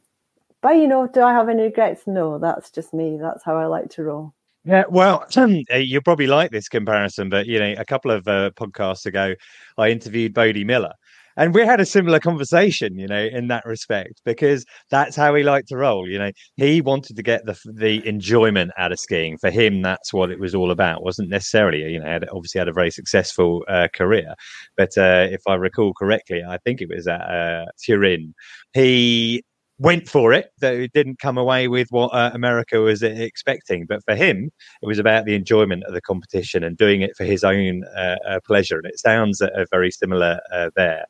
but 0.62 0.78
you 0.78 0.88
know, 0.88 1.08
do 1.08 1.22
I 1.22 1.34
have 1.34 1.50
any 1.50 1.64
regrets? 1.64 2.04
No, 2.08 2.38
that's 2.40 2.70
just 2.72 2.94
me. 2.94 3.18
That's 3.20 3.44
how 3.44 3.58
I 3.58 3.66
like 3.66 3.90
to 3.92 4.04
roll. 4.04 4.34
Yeah, 4.64 4.84
well, 4.90 5.26
uh, 5.38 5.78
you'll 5.78 6.04
probably 6.04 6.28
like 6.28 6.52
this 6.52 6.70
comparison, 6.70 7.30
but 7.30 7.48
you 7.48 7.60
know, 7.60 7.74
a 7.78 7.86
couple 7.86 8.12
of 8.12 8.28
uh, 8.28 8.52
podcasts 8.52 9.06
ago, 9.06 9.34
I 9.78 9.90
interviewed 9.90 10.36
Bode 10.36 10.64
Miller, 10.66 10.94
and 11.36 11.54
we 11.56 11.66
had 11.66 11.80
a 11.80 11.86
similar 11.86 12.20
conversation, 12.20 13.00
you 13.00 13.08
know, 13.08 13.24
in 13.24 13.48
that 13.48 13.66
respect, 13.66 14.22
because 14.24 14.64
that's 14.92 15.16
how 15.16 15.34
he 15.34 15.42
liked 15.42 15.70
to 15.70 15.78
roll. 15.78 16.08
You 16.08 16.20
know, 16.20 16.32
he 16.58 16.82
wanted 16.82 17.16
to 17.16 17.24
get 17.24 17.46
the 17.46 17.58
the 17.66 18.08
enjoyment 18.08 18.72
out 18.78 18.92
of 18.92 19.00
skiing. 19.00 19.38
For 19.40 19.50
him, 19.50 19.82
that's 19.82 20.14
what 20.14 20.30
it 20.30 20.40
was 20.40 20.54
all 20.54 20.70
about. 20.70 21.04
Wasn't 21.04 21.30
necessarily, 21.30 21.82
you 21.92 22.00
know, 22.00 22.06
had, 22.06 22.30
obviously 22.30 22.60
had 22.60 22.68
a 22.68 22.74
very 22.74 22.92
successful 22.92 23.64
uh, 23.68 23.88
career, 23.96 24.36
but 24.78 24.96
uh, 24.96 25.28
if 25.32 25.42
I 25.48 25.56
recall 25.56 25.94
correctly, 25.94 26.44
I 26.48 26.58
think 26.60 26.82
it 26.82 26.90
was 26.90 27.08
at 27.08 27.22
uh, 27.22 27.66
Turin. 27.84 28.36
He 28.74 29.44
went 29.82 30.08
for 30.08 30.32
it. 30.32 30.52
That 30.60 30.76
it 30.76 30.94
didn't 30.94 31.20
come 31.20 31.38
away 31.38 31.68
with 31.68 31.88
what 31.90 32.10
uh, 32.14 32.32
America 32.34 32.80
was 32.80 33.02
expecting. 33.02 33.86
But 33.86 34.04
for 34.06 34.16
him, 34.16 34.52
it 34.82 34.86
was 34.86 35.00
about 35.00 35.26
the 35.26 35.36
enjoyment 35.36 35.84
of 35.86 35.94
the 35.94 36.02
competition 36.02 36.64
and 36.64 36.78
doing 36.78 37.02
it 37.02 37.18
for 37.18 37.26
his 37.26 37.44
own 37.44 37.84
uh, 37.98 38.18
uh, 38.28 38.40
pleasure. 38.46 38.78
And 38.78 38.86
it 38.86 39.00
sounds 39.00 39.42
uh, 39.42 39.66
very 39.72 39.92
similar 39.92 40.40
uh, 40.54 40.70
there. 40.76 41.06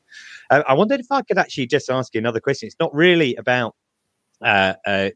Uh, 0.49 0.63
I 0.67 0.73
wondered 0.73 1.01
if 1.01 1.12
I 1.12 1.21
could 1.21 1.38
actually 1.38 1.67
just 1.67 1.89
ask 1.89 2.13
you 2.13 2.19
another 2.19 2.39
question. 2.39 2.67
It's 2.67 2.75
not 2.79 2.95
really 2.95 3.36
about 3.36 3.75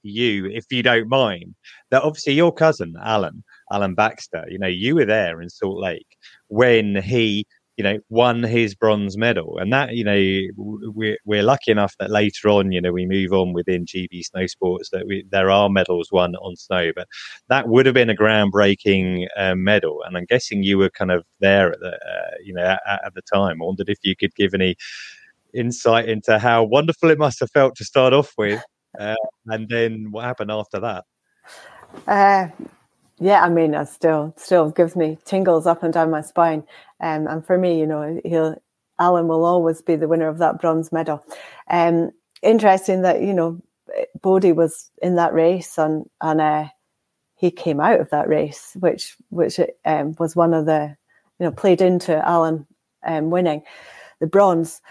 you, 0.03 0.45
if 0.47 0.65
you 0.69 0.83
don't 0.83 1.07
mind. 1.07 1.55
That 1.91 2.03
obviously 2.03 2.33
your 2.33 2.53
cousin 2.53 2.93
Alain, 3.01 3.43
Alain 3.71 3.95
Baxter. 3.95 4.45
You 4.49 4.59
know, 4.59 4.67
you 4.67 4.95
were 4.95 5.05
there 5.05 5.41
in 5.41 5.49
Salt 5.49 5.79
Lake 5.79 6.17
when 6.49 7.01
he 7.01 7.47
you 7.77 7.83
know, 7.83 7.99
won 8.09 8.41
his 8.41 8.73
bronze 8.73 9.17
medal. 9.17 9.57
And 9.57 9.71
that, 9.73 9.93
you 9.93 10.03
know, 10.03 10.53
we're, 10.93 11.17
we're 11.25 11.43
lucky 11.43 11.71
enough 11.71 11.93
that 11.99 12.09
later 12.09 12.47
on, 12.47 12.71
you 12.71 12.79
know, 12.79 12.93
we 12.93 13.05
move 13.05 13.33
on 13.33 13.51
within 13.51 13.85
GB 13.85 14.23
Snow 14.23 14.47
Sports 14.47 14.89
that 14.91 15.05
we, 15.05 15.25
there 15.29 15.49
are 15.49 15.69
medals 15.69 16.09
won 16.11 16.35
on 16.37 16.55
snow. 16.55 16.91
But 16.95 17.07
that 17.49 17.67
would 17.67 17.85
have 17.85 17.95
been 17.95 18.09
a 18.09 18.15
groundbreaking 18.15 19.27
uh, 19.35 19.55
medal. 19.55 20.03
And 20.03 20.15
I'm 20.15 20.25
guessing 20.25 20.63
you 20.63 20.77
were 20.77 20.89
kind 20.89 21.11
of 21.11 21.25
there 21.41 21.73
at 21.73 21.79
the, 21.79 21.91
uh, 21.91 22.35
you 22.43 22.53
know, 22.53 22.63
at, 22.63 23.05
at, 23.05 23.13
the 23.13 23.21
time. 23.21 23.61
I 23.61 23.65
wondered 23.65 23.89
if 23.89 23.99
you 24.03 24.15
could 24.15 24.33
give 24.35 24.53
any 24.53 24.75
insight 25.53 26.07
into 26.07 26.39
how 26.39 26.63
wonderful 26.63 27.09
it 27.09 27.19
must 27.19 27.41
have 27.41 27.51
felt 27.51 27.75
to 27.75 27.85
start 27.85 28.13
off 28.13 28.33
with. 28.37 28.63
Uh, 28.97 29.15
and 29.47 29.67
then 29.67 30.07
what 30.11 30.23
happened 30.23 30.51
after 30.51 30.79
that? 30.79 31.03
Yeah, 33.19 33.43
I 33.43 33.49
mean, 33.49 33.73
it 33.73 33.87
still 33.87 34.33
still 34.37 34.71
gives 34.71 34.95
me 34.95 35.17
tingles 35.25 35.65
up 35.65 35.83
and 35.83 35.93
down 35.93 36.11
my 36.11 36.21
spine. 36.21 36.63
Um, 36.99 37.27
and 37.27 37.45
for 37.45 37.57
me, 37.57 37.79
you 37.79 37.85
know, 37.87 38.19
he'll 38.25 38.55
Alain 38.99 39.27
will 39.27 39.45
always 39.45 39.81
be 39.81 39.95
the 39.95 40.07
winner 40.07 40.27
of 40.27 40.37
that 40.39 40.59
bronze 40.59 40.91
medal. 40.91 41.23
Um, 41.69 42.11
interesting 42.41 43.01
that 43.03 43.21
you 43.21 43.33
know 43.33 43.61
Bode 44.21 44.55
was 44.55 44.91
in 45.01 45.15
that 45.15 45.33
race 45.33 45.77
and 45.77 46.05
and 46.21 46.41
uh, 46.41 46.67
he 47.35 47.51
came 47.51 47.79
out 47.79 47.99
of 48.01 48.09
that 48.09 48.27
race, 48.27 48.75
which 48.79 49.15
which 49.29 49.59
um, 49.85 50.15
was 50.19 50.35
one 50.35 50.53
of 50.53 50.65
the 50.65 50.95
you 51.39 51.45
know 51.45 51.51
played 51.51 51.81
into 51.81 52.21
Alain 52.29 52.65
um, 53.05 53.29
winning 53.29 53.63
the 54.19 54.27
bronze. 54.27 54.81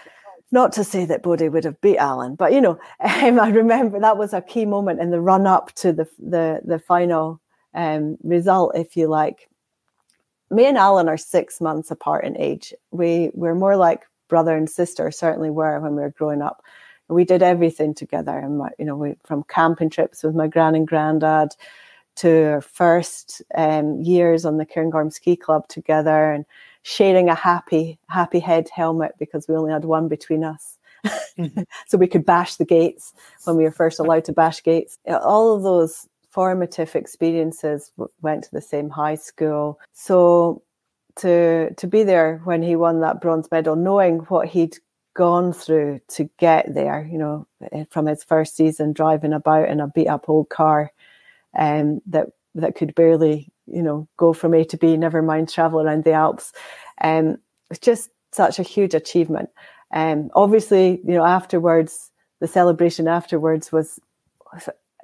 Not 0.51 0.71
to 0.73 0.83
say 0.83 1.05
that 1.05 1.23
Bode 1.23 1.41
would 1.49 1.63
have 1.65 1.81
beat 1.81 1.97
Alain, 1.97 2.35
but 2.35 2.53
you 2.53 2.61
know, 2.61 2.79
um, 3.01 3.39
I 3.39 3.49
remember 3.49 3.99
that 3.99 4.17
was 4.17 4.33
a 4.33 4.41
key 4.41 4.65
moment 4.65 5.01
in 5.01 5.11
the 5.11 5.21
run 5.21 5.47
up 5.47 5.73
to 5.75 5.93
the 5.93 6.07
the 6.19 6.61
the 6.65 6.79
final 6.79 7.41
um, 7.75 8.17
result, 8.23 8.75
if 8.75 8.97
you 8.97 9.07
like. 9.07 9.49
Me 10.49 10.65
and 10.65 10.77
Alain 10.77 11.09
are 11.09 11.17
six 11.17 11.59
months 11.59 11.91
apart 11.91 12.25
in 12.25 12.37
age. 12.37 12.73
We 12.91 13.31
we're 13.33 13.55
more 13.55 13.75
like 13.75 14.03
brother 14.27 14.55
and 14.55 14.69
sister, 14.69 15.11
certainly 15.11 15.49
were 15.49 15.79
when 15.79 15.95
we 15.95 16.01
were 16.01 16.11
growing 16.11 16.41
up. 16.41 16.63
We 17.07 17.25
did 17.25 17.43
everything 17.43 17.93
together, 17.93 18.37
and 18.37 18.57
my, 18.57 18.69
you 18.79 18.85
know, 18.85 18.95
we, 18.95 19.15
from 19.25 19.43
camping 19.43 19.89
trips 19.89 20.23
with 20.23 20.33
my 20.33 20.47
gran 20.47 20.73
and 20.75 20.87
granddad 20.87 21.49
to 22.17 22.53
our 22.53 22.61
first 22.61 23.41
um, 23.55 24.01
years 24.01 24.45
on 24.45 24.57
the 24.57 24.65
Cairngorm 24.65 25.11
Ski 25.11 25.35
Club 25.35 25.67
together, 25.67 26.31
and 26.31 26.45
sharing 26.81 27.29
a 27.29 27.35
happy 27.35 27.99
happy 28.09 28.39
head 28.39 28.69
helmet 28.73 29.13
because 29.19 29.47
we 29.47 29.55
only 29.55 29.71
had 29.71 29.85
one 29.85 30.07
between 30.07 30.43
us. 30.43 30.77
Mm-hmm. 31.37 31.61
so 31.87 31.97
we 31.97 32.07
could 32.07 32.25
bash 32.25 32.55
the 32.55 32.65
gates 32.65 33.13
when 33.43 33.55
we 33.57 33.63
were 33.63 33.71
first 33.71 33.99
allowed 33.99 34.25
to 34.25 34.33
bash 34.33 34.63
gates. 34.63 34.97
All 35.07 35.55
of 35.55 35.63
those 35.63 36.07
formative 36.35 36.97
experiences, 36.97 37.93
went 38.21 38.43
to 38.43 38.51
the 38.51 38.61
same 38.61 38.89
high 38.89 39.15
school. 39.15 39.79
So 39.93 40.61
to 41.15 41.73
to 41.73 41.87
be 41.87 42.03
there 42.03 42.41
when 42.43 42.61
he 42.61 42.75
won 42.75 42.99
that 42.99 43.21
bronze 43.21 43.49
medal, 43.49 43.77
knowing 43.77 44.19
what 44.27 44.49
he'd 44.49 44.77
gone 45.13 45.53
through 45.53 46.01
to 46.09 46.29
get 46.37 46.73
there, 46.73 47.07
you 47.09 47.17
know, 47.17 47.47
eh, 47.71 47.85
from 47.89 48.05
his 48.05 48.21
first 48.21 48.57
season 48.57 48.91
driving 48.91 49.31
about 49.31 49.69
in 49.69 49.79
a 49.79 49.87
beat 49.87 50.09
up 50.09 50.27
old 50.27 50.49
car 50.49 50.91
um, 51.57 52.01
that 52.05 52.27
that 52.53 52.75
could 52.75 52.93
barely, 52.95 53.49
you 53.65 53.81
know, 53.81 54.05
go 54.17 54.33
from 54.33 54.53
A 54.53 54.65
to 54.65 54.77
B, 54.77 54.97
never 54.97 55.21
mind 55.21 55.49
travel 55.49 55.79
around 55.79 56.03
the 56.03 56.11
Alps. 56.11 56.51
Um, 57.01 57.37
it's 57.71 57.79
just 57.79 58.09
such 58.33 58.59
a 58.59 58.63
huge 58.63 58.93
achievement. 58.93 59.49
Um, 59.93 60.29
obviously, 60.35 60.99
you 61.05 61.13
know, 61.13 61.25
afterwards, 61.25 62.11
the 62.41 62.47
celebration 62.47 63.07
afterwards 63.07 63.71
was 63.71 64.01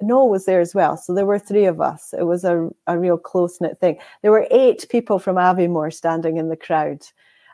Noel 0.02 0.28
was 0.28 0.44
there 0.44 0.60
as 0.60 0.74
well. 0.74 0.96
So 0.96 1.14
there 1.14 1.26
were 1.26 1.38
three 1.38 1.64
of 1.64 1.80
us. 1.80 2.14
It 2.16 2.24
was 2.24 2.44
a, 2.44 2.68
a 2.86 2.98
real 2.98 3.18
close 3.18 3.60
knit 3.60 3.78
thing. 3.80 3.98
There 4.22 4.30
were 4.30 4.46
eight 4.50 4.86
people 4.90 5.18
from 5.18 5.36
Aviemore 5.36 5.92
standing 5.92 6.36
in 6.36 6.48
the 6.48 6.56
crowd. 6.56 7.06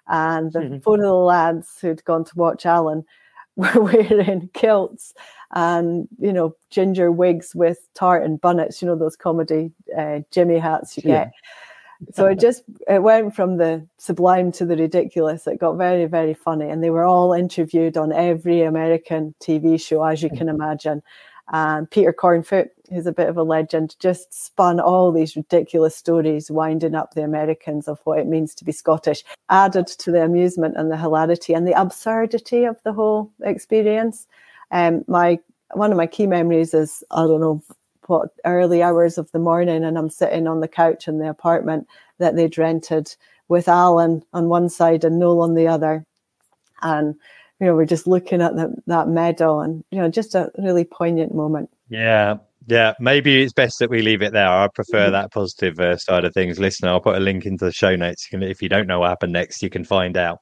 And 0.09 0.53
the 0.53 0.61
mm-hmm. 0.61 0.79
four 0.79 0.95
of 0.95 1.03
the 1.03 1.13
lads 1.13 1.79
who'd 1.81 2.05
gone 2.05 2.25
to 2.25 2.37
watch 2.37 2.65
Alain 2.65 3.05
were 3.57 3.83
wearing 3.83 4.51
kilts 4.55 5.15
and, 5.53 6.09
you 6.19 6.33
know, 6.33 6.55
ginger 6.71 7.11
wigs 7.11 7.55
with 7.55 7.87
tartan 7.95 8.37
bunnets, 8.37 8.81
you 8.81 8.89
know, 8.89 8.97
those 8.97 9.17
comedy 9.17 9.73
uh, 9.97 10.21
Jimmy 10.31 10.59
hats 10.59 10.97
you 10.97 11.03
yeah. 11.07 11.25
get. 11.25 11.33
So 12.13 12.27
it 12.27 12.39
just 12.39 12.63
it 12.87 13.03
went 13.03 13.35
from 13.35 13.57
the 13.57 13.85
sublime 13.97 14.53
to 14.53 14.65
the 14.65 14.77
ridiculous. 14.77 15.49
It 15.49 15.59
got 15.59 15.73
very, 15.73 16.07
very 16.07 16.33
funny. 16.33 16.69
And 16.69 16.83
they 16.83 16.91
were 16.91 17.05
all 17.05 17.33
interviewed 17.33 17.97
on 17.97 18.13
every 18.13 18.63
American 18.63 19.35
TV 19.41 19.81
show, 19.81 20.05
as 20.05 20.23
you 20.23 20.31
can 20.31 20.49
imagine. 20.49 21.03
And 21.51 21.91
Peter 21.91 22.13
Cornfoot, 22.13 22.69
who's 22.91 23.07
a 23.07 23.13
bit 23.13 23.29
of 23.29 23.37
a 23.37 23.43
legend, 23.43 23.97
just 24.01 24.33
spun 24.33 24.81
all 24.81 25.11
these 25.11 25.37
ridiculous 25.37 25.97
stories, 25.97 26.51
winding 26.51 26.95
up 26.95 27.15
the 27.15 27.23
Americans 27.23 27.89
of 27.89 28.01
what 28.05 28.19
it 28.19 28.27
means 28.27 28.55
to 28.57 28.65
be 28.65 28.73
Scottish, 28.73 29.25
added 29.49 29.87
to 29.87 30.11
the 30.11 30.23
amusement 30.23 30.77
and 30.77 30.91
the 30.91 30.97
hilarity 30.97 31.55
and 31.55 31.67
the 31.67 31.81
absurdity 31.81 32.65
of 32.65 32.77
the 32.83 32.93
whole 32.93 33.31
experience. 33.43 34.27
Um, 34.71 35.05
my 35.09 35.39
one 35.73 35.91
of 35.91 35.97
my 35.97 36.07
key 36.07 36.27
memories 36.27 36.75
is 36.75 37.03
I 37.11 37.23
don't 37.23 37.41
know 37.41 37.63
what 38.07 38.31
early 38.45 38.83
hours 38.83 39.19
of 39.19 39.31
the 39.33 39.39
morning, 39.39 39.85
and 39.85 39.99
I'm 39.99 40.11
sitting 40.11 40.47
on 40.47 40.61
the 40.61 40.69
couch 40.69 41.09
in 41.09 41.19
the 41.19 41.29
apartment 41.29 41.87
that 42.19 42.37
they'd 42.37 42.59
rented 42.59 43.15
with 43.49 43.69
Alain 43.69 44.23
on 44.35 44.49
one 44.49 44.69
side 44.69 45.05
and 45.05 45.19
Noel 45.19 45.41
on 45.43 45.55
the 45.55 45.69
other, 45.69 46.05
and 46.83 47.15
you 47.61 47.67
know, 47.67 47.75
we're 47.75 47.87
just 47.87 48.07
looking 48.07 48.41
at 48.41 48.55
the, 48.55 48.75
that 48.87 49.09
medal 49.09 49.61
and, 49.61 49.85
you 49.91 49.99
know, 49.99 50.09
just 50.09 50.35
a 50.35 50.51
really 50.59 50.85
poignant 50.85 51.35
moment. 51.35 51.71
Yeah. 51.89 52.37
Yeah, 52.67 52.93
maybe 53.01 53.43
it's 53.43 53.55
best 53.55 53.79
that 53.79 53.89
we 53.89 54.03
leave 54.03 54.21
it 54.21 54.35
there. 54.35 54.47
I 54.47 54.69
prefer 54.69 55.05
mm-hmm. 55.05 55.13
that 55.13 55.33
positive 55.33 55.81
uh, 55.81 55.97
side 55.97 56.27
of 56.27 56.35
things. 56.35 56.59
Listen, 56.59 56.87
I'll 56.87 57.01
put 57.01 57.17
a 57.17 57.21
link 57.21 57.47
into 57.47 57.65
the 57.65 57.73
show 57.73 57.97
notes. 57.97 58.27
You 58.31 58.39
can, 58.39 58.47
if 58.47 58.61
you 58.61 58.69
don't 58.69 58.87
know 58.87 59.01
what 59.01 59.09
happened 59.09 59.33
next, 59.33 59.63
you 59.63 59.71
can 59.71 59.85
find 59.85 60.19
out. 60.19 60.41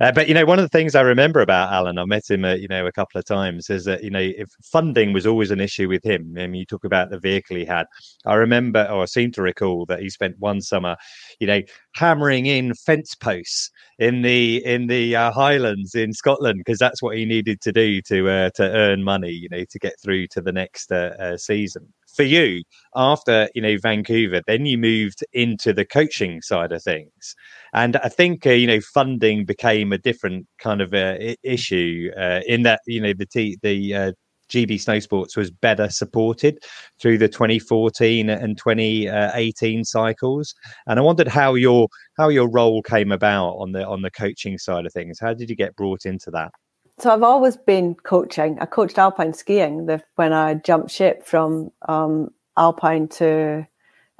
Uh, 0.00 0.10
but 0.10 0.28
you 0.28 0.34
know, 0.34 0.46
one 0.46 0.58
of 0.58 0.62
the 0.62 0.68
things 0.70 0.94
I 0.94 1.02
remember 1.02 1.40
about 1.40 1.72
Alain, 1.74 1.98
I 1.98 2.06
met 2.06 2.22
him, 2.30 2.42
uh, 2.44 2.54
you 2.54 2.68
know, 2.68 2.86
a 2.86 2.92
couple 2.92 3.18
of 3.18 3.26
times, 3.26 3.68
is 3.68 3.84
that 3.84 4.02
you 4.02 4.08
know, 4.10 4.18
if 4.18 4.48
funding 4.64 5.12
was 5.12 5.26
always 5.26 5.50
an 5.50 5.60
issue 5.60 5.88
with 5.88 6.02
him. 6.02 6.34
I 6.38 6.46
mean, 6.46 6.54
you 6.60 6.64
talk 6.64 6.84
about 6.84 7.10
the 7.10 7.18
vehicle 7.20 7.56
he 7.56 7.66
had. 7.66 7.84
I 8.24 8.34
remember, 8.36 8.88
or 8.90 9.02
I 9.02 9.04
seem 9.04 9.30
to 9.32 9.42
recall, 9.42 9.84
that 9.86 10.00
he 10.00 10.08
spent 10.08 10.38
one 10.38 10.62
summer, 10.62 10.96
you 11.38 11.46
know, 11.46 11.60
hammering 11.96 12.46
in 12.46 12.72
fence 12.74 13.14
posts 13.14 13.70
in 13.98 14.22
the 14.22 14.64
in 14.64 14.86
the 14.86 15.16
uh, 15.16 15.32
Highlands 15.32 15.94
in 15.94 16.14
Scotland 16.14 16.60
because 16.64 16.78
that's 16.78 17.02
what 17.02 17.16
he 17.16 17.26
needed 17.26 17.60
to 17.60 17.72
do 17.72 18.00
to 18.02 18.28
uh, 18.30 18.50
to 18.54 18.62
earn 18.62 19.02
money, 19.04 19.30
you 19.32 19.50
know, 19.50 19.64
to 19.68 19.78
get 19.78 19.94
through 20.02 20.28
to 20.28 20.40
the 20.40 20.52
next 20.52 20.90
uh, 20.92 21.14
uh, 21.20 21.36
season 21.36 21.92
for 22.16 22.22
you 22.22 22.62
after 22.96 23.48
you 23.54 23.62
know 23.62 23.76
Vancouver, 23.82 24.40
then 24.46 24.66
you 24.66 24.78
moved 24.78 25.24
into 25.32 25.72
the 25.72 25.84
coaching 25.84 26.40
side 26.42 26.72
of 26.72 26.82
things, 26.82 27.34
and 27.72 27.96
I 27.98 28.08
think 28.08 28.46
uh, 28.46 28.50
you 28.50 28.66
know 28.66 28.80
funding 28.80 29.44
became 29.44 29.92
a 29.92 29.98
different 29.98 30.46
kind 30.58 30.80
of 30.80 30.94
uh, 30.94 31.16
issue 31.42 32.10
uh, 32.16 32.40
in 32.46 32.62
that 32.62 32.80
you 32.86 33.00
know 33.00 33.12
the 33.12 33.26
t- 33.26 33.58
the 33.62 33.94
uh, 33.94 34.12
GB 34.50 34.80
Snow 34.80 34.98
Sports 34.98 35.36
was 35.36 35.50
better 35.50 35.88
supported 35.88 36.62
through 37.00 37.18
the 37.18 37.28
2014 37.28 38.28
and 38.28 38.58
2018 38.58 39.84
cycles. 39.84 40.54
And 40.86 40.98
I 40.98 41.02
wondered 41.02 41.28
how 41.28 41.54
your 41.54 41.88
how 42.18 42.28
your 42.28 42.48
role 42.48 42.82
came 42.82 43.12
about 43.12 43.52
on 43.54 43.72
the 43.72 43.86
on 43.86 44.02
the 44.02 44.10
coaching 44.10 44.58
side 44.58 44.86
of 44.86 44.92
things. 44.92 45.18
How 45.20 45.32
did 45.32 45.48
you 45.48 45.56
get 45.56 45.76
brought 45.76 46.04
into 46.04 46.30
that? 46.32 46.50
So 46.98 47.10
I've 47.10 47.22
always 47.22 47.56
been 47.56 47.94
coaching. 47.94 48.58
I 48.60 48.66
coached 48.66 48.98
alpine 48.98 49.32
skiing 49.32 49.86
the, 49.86 50.02
when 50.16 50.34
I 50.34 50.54
jumped 50.54 50.90
ship 50.90 51.24
from 51.24 51.70
um, 51.88 52.30
alpine 52.58 53.08
to 53.08 53.66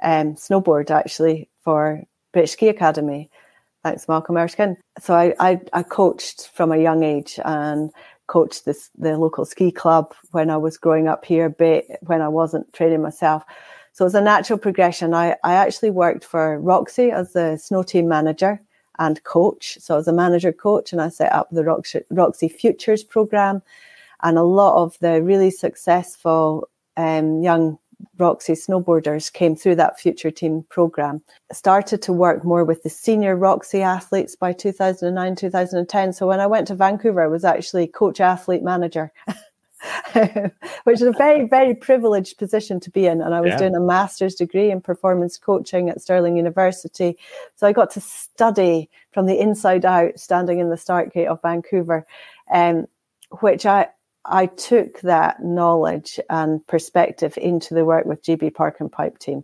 um, 0.01 0.33
snowboard 0.33 0.89
actually 0.89 1.47
for 1.63 2.01
British 2.33 2.51
Ski 2.53 2.69
Academy. 2.69 3.29
Thanks, 3.83 4.07
Malcolm 4.07 4.37
Erskine. 4.37 4.77
So 4.99 5.15
I, 5.15 5.33
I, 5.39 5.59
I 5.73 5.83
coached 5.83 6.51
from 6.53 6.71
a 6.71 6.77
young 6.77 7.03
age 7.03 7.39
and 7.43 7.91
coached 8.27 8.65
this, 8.65 8.89
the 8.97 9.17
local 9.17 9.43
ski 9.43 9.71
club 9.71 10.13
when 10.31 10.49
I 10.49 10.57
was 10.57 10.77
growing 10.77 11.07
up 11.07 11.25
here, 11.25 11.49
but 11.49 11.85
when 12.01 12.21
I 12.21 12.27
wasn't 12.27 12.71
training 12.73 13.01
myself. 13.01 13.43
So 13.93 14.05
it 14.05 14.07
was 14.07 14.15
a 14.15 14.21
natural 14.21 14.59
progression. 14.59 15.13
I, 15.13 15.35
I 15.43 15.53
actually 15.55 15.89
worked 15.89 16.23
for 16.23 16.59
Roxy 16.59 17.11
as 17.11 17.33
the 17.33 17.57
snow 17.57 17.83
team 17.83 18.07
manager 18.07 18.61
and 18.99 19.21
coach. 19.23 19.77
So 19.81 19.95
I 19.95 19.97
was 19.97 20.07
a 20.07 20.13
manager 20.13 20.53
coach 20.53 20.93
and 20.93 21.01
I 21.01 21.09
set 21.09 21.33
up 21.33 21.49
the 21.51 21.63
Roxy, 21.63 22.01
Roxy 22.11 22.47
Futures 22.47 23.03
program. 23.03 23.61
And 24.23 24.37
a 24.37 24.43
lot 24.43 24.81
of 24.81 24.97
the 24.99 25.23
really 25.23 25.49
successful 25.49 26.69
um, 26.97 27.41
young 27.41 27.79
Roxy 28.17 28.53
snowboarders 28.53 29.31
came 29.31 29.55
through 29.55 29.75
that 29.75 29.99
future 29.99 30.31
team 30.31 30.63
program. 30.69 31.21
Started 31.51 32.01
to 32.03 32.13
work 32.13 32.43
more 32.43 32.63
with 32.63 32.83
the 32.83 32.89
senior 32.89 33.35
Roxy 33.35 33.81
athletes 33.81 34.35
by 34.35 34.53
2009, 34.53 35.35
2010. 35.35 36.13
So 36.13 36.27
when 36.27 36.39
I 36.39 36.47
went 36.47 36.67
to 36.67 36.75
Vancouver, 36.75 37.21
I 37.21 37.27
was 37.27 37.45
actually 37.45 37.87
coach 37.87 38.19
athlete 38.19 38.63
manager. 38.63 39.11
which 40.83 40.95
is 40.95 41.01
a 41.01 41.11
very, 41.11 41.47
very 41.47 41.73
privileged 41.73 42.37
position 42.37 42.79
to 42.79 42.89
be 42.89 43.07
in. 43.07 43.21
And 43.21 43.33
I 43.33 43.41
was 43.41 43.49
yeah. 43.49 43.57
doing 43.57 43.75
a 43.75 43.79
master's 43.79 44.35
degree 44.35 44.69
in 44.71 44.81
performance 44.81 45.37
coaching 45.37 45.89
at 45.89 46.01
Stirling 46.01 46.37
University. 46.37 47.17
So 47.55 47.67
I 47.67 47.73
got 47.73 47.91
to 47.91 48.01
study 48.01 48.89
from 49.11 49.25
the 49.25 49.39
inside 49.39 49.85
out, 49.85 50.19
standing 50.19 50.59
in 50.59 50.69
the 50.69 50.77
start 50.77 51.13
gate 51.13 51.27
of 51.27 51.41
Vancouver, 51.41 52.05
um, 52.53 52.85
which 53.39 53.65
I, 53.65 53.87
I 54.25 54.45
took 54.45 55.01
that 55.01 55.43
knowledge 55.43 56.19
and 56.29 56.65
perspective 56.67 57.37
into 57.37 57.73
the 57.73 57.85
work 57.85 58.05
with 58.05 58.23
GB 58.23 58.53
Park 58.53 58.79
and 58.79 58.91
Pipe 58.91 59.17
team. 59.19 59.43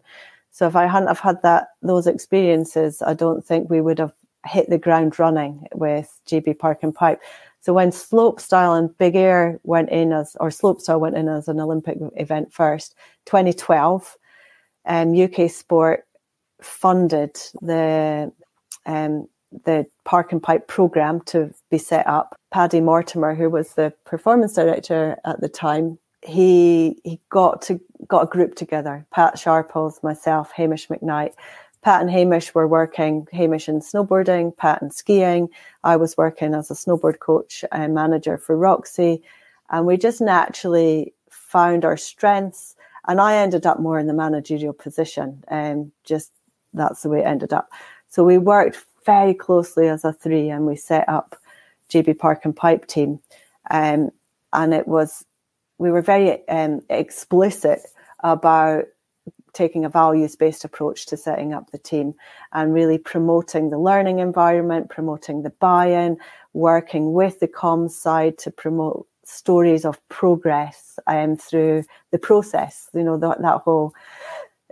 So 0.51 0.67
if 0.67 0.75
I 0.75 0.88
hadn't 0.88 1.07
have 1.07 1.19
had 1.19 1.41
that 1.43 1.69
those 1.82 2.07
experiences, 2.07 3.01
I 3.01 3.13
don't 3.13 3.45
think 3.45 3.69
we 3.69 3.82
would 3.82 3.99
have 3.99 4.13
hit 4.45 4.69
the 4.69 4.78
ground 4.78 5.19
running 5.19 5.67
with 5.73 6.19
GB 6.28 6.57
Park 6.59 6.80
and 6.84 6.93
Pipe. 6.93 7.21
So 7.61 7.73
when 7.73 7.91
slope 7.91 8.39
style 8.39 8.73
and 8.73 8.97
big 8.97 9.15
air 9.15 9.59
went 9.63 9.89
in 9.89 10.13
as, 10.13 10.38
or 10.39 10.49
slopestyle 10.49 10.99
went 10.99 11.17
in 11.17 11.28
as 11.28 11.47
an 11.47 11.59
Olympic 11.59 11.97
event 12.15 12.53
first, 12.53 12.95
2012, 13.25 14.17
um, 14.86 15.21
UK 15.21 15.51
Sport 15.51 16.05
funded 16.61 17.36
the 17.61 18.32
um, 18.86 19.28
the 19.64 19.86
Park 20.04 20.32
and 20.32 20.41
Pipe 20.41 20.68
program 20.68 21.22
to 21.22 21.54
be 21.70 21.78
set 21.78 22.08
up. 22.08 22.36
Paddy 22.52 22.82
Mortimer, 22.82 23.36
who 23.36 23.50
was 23.50 23.74
the 23.74 23.93
performance 24.06 24.54
director 24.54 25.18
at 25.26 25.41
the 25.41 25.50
time, 25.50 25.98
he 26.22 27.00
he 27.04 27.20
got 27.30 27.62
to 27.64 27.80
got 28.08 28.24
a 28.24 28.28
group 28.28 28.56
together. 28.56 29.06
Pat 29.12 29.39
Sharples, 29.39 30.02
myself, 30.04 30.52
Hamish 30.52 30.88
McKnight. 30.88 31.34
Pat 31.82 32.02
and 32.02 32.10
Hamish 32.10 32.54
were 32.54 32.68
working, 32.68 33.28
Hamish 33.32 33.70
in 33.70 33.80
snowboarding, 33.80 34.56
Pat 34.58 34.82
in 34.82 34.91
skiing. 34.91 35.48
I 35.84 35.95
was 35.95 36.18
working 36.18 36.54
as 36.54 36.70
a 36.70 36.74
snowboard 36.74 37.20
coach 37.20 37.64
and 37.72 37.93
manager 37.93 38.38
for 38.38 38.58
Roxy. 38.58 39.22
And 39.70 39.86
we 39.86 39.95
just 39.98 40.20
naturally 40.20 41.14
found 41.30 41.86
our 41.86 41.98
strengths. 41.98 42.76
And 43.08 43.22
I 43.22 43.36
ended 43.38 43.66
up 43.66 43.80
more 43.80 44.00
in 44.00 44.08
the 44.08 44.14
managerial 44.14 44.74
position. 44.74 45.43
And 45.48 45.91
just 46.04 46.32
that's 46.74 47.04
the 47.04 47.10
way 47.10 47.20
it 47.20 47.28
ended 47.28 47.54
up. 47.54 47.70
So 48.10 48.24
we 48.24 48.38
worked 48.38 48.84
very 49.08 49.34
closely 49.34 49.88
as 49.88 50.03
a 50.03 50.14
three 50.14 50.49
and 50.49 50.68
we 50.68 50.76
set 50.76 51.08
up 51.10 51.36
GB 51.89 52.20
Park 52.20 52.41
and 52.43 52.55
Pipe 52.55 52.86
team. 52.86 53.20
Um, 53.72 54.12
and 54.51 54.74
it 54.74 54.88
was, 54.88 55.26
we 55.80 55.89
were 55.89 56.01
very 56.01 56.47
um, 56.49 56.82
explicit 56.89 57.80
about 58.20 58.84
taking 59.53 59.86
a 59.86 59.89
values 59.89 60.36
based 60.36 60.66
approach 60.66 61.05
to 61.08 61.18
setting 61.18 61.53
up 61.53 61.72
the 61.72 61.78
team 61.78 62.14
and 62.51 62.74
really 62.74 62.97
promoting 62.97 63.70
the 63.70 63.80
learning 63.80 64.20
environment, 64.20 64.89
promoting 64.89 65.41
the 65.41 65.49
buy 65.49 65.88
in, 65.88 66.18
working 66.53 67.14
with 67.14 67.39
the 67.39 67.47
comms 67.47 67.91
side 67.91 68.38
to 68.38 68.51
promote 68.51 69.08
stories 69.24 69.86
of 69.86 69.95
progress 70.10 70.99
um, 71.08 71.38
through 71.38 71.84
the 72.12 72.20
process. 72.20 72.89
You 72.93 73.03
know, 73.03 73.18
that, 73.18 73.41
that 73.41 73.62
whole 73.62 73.93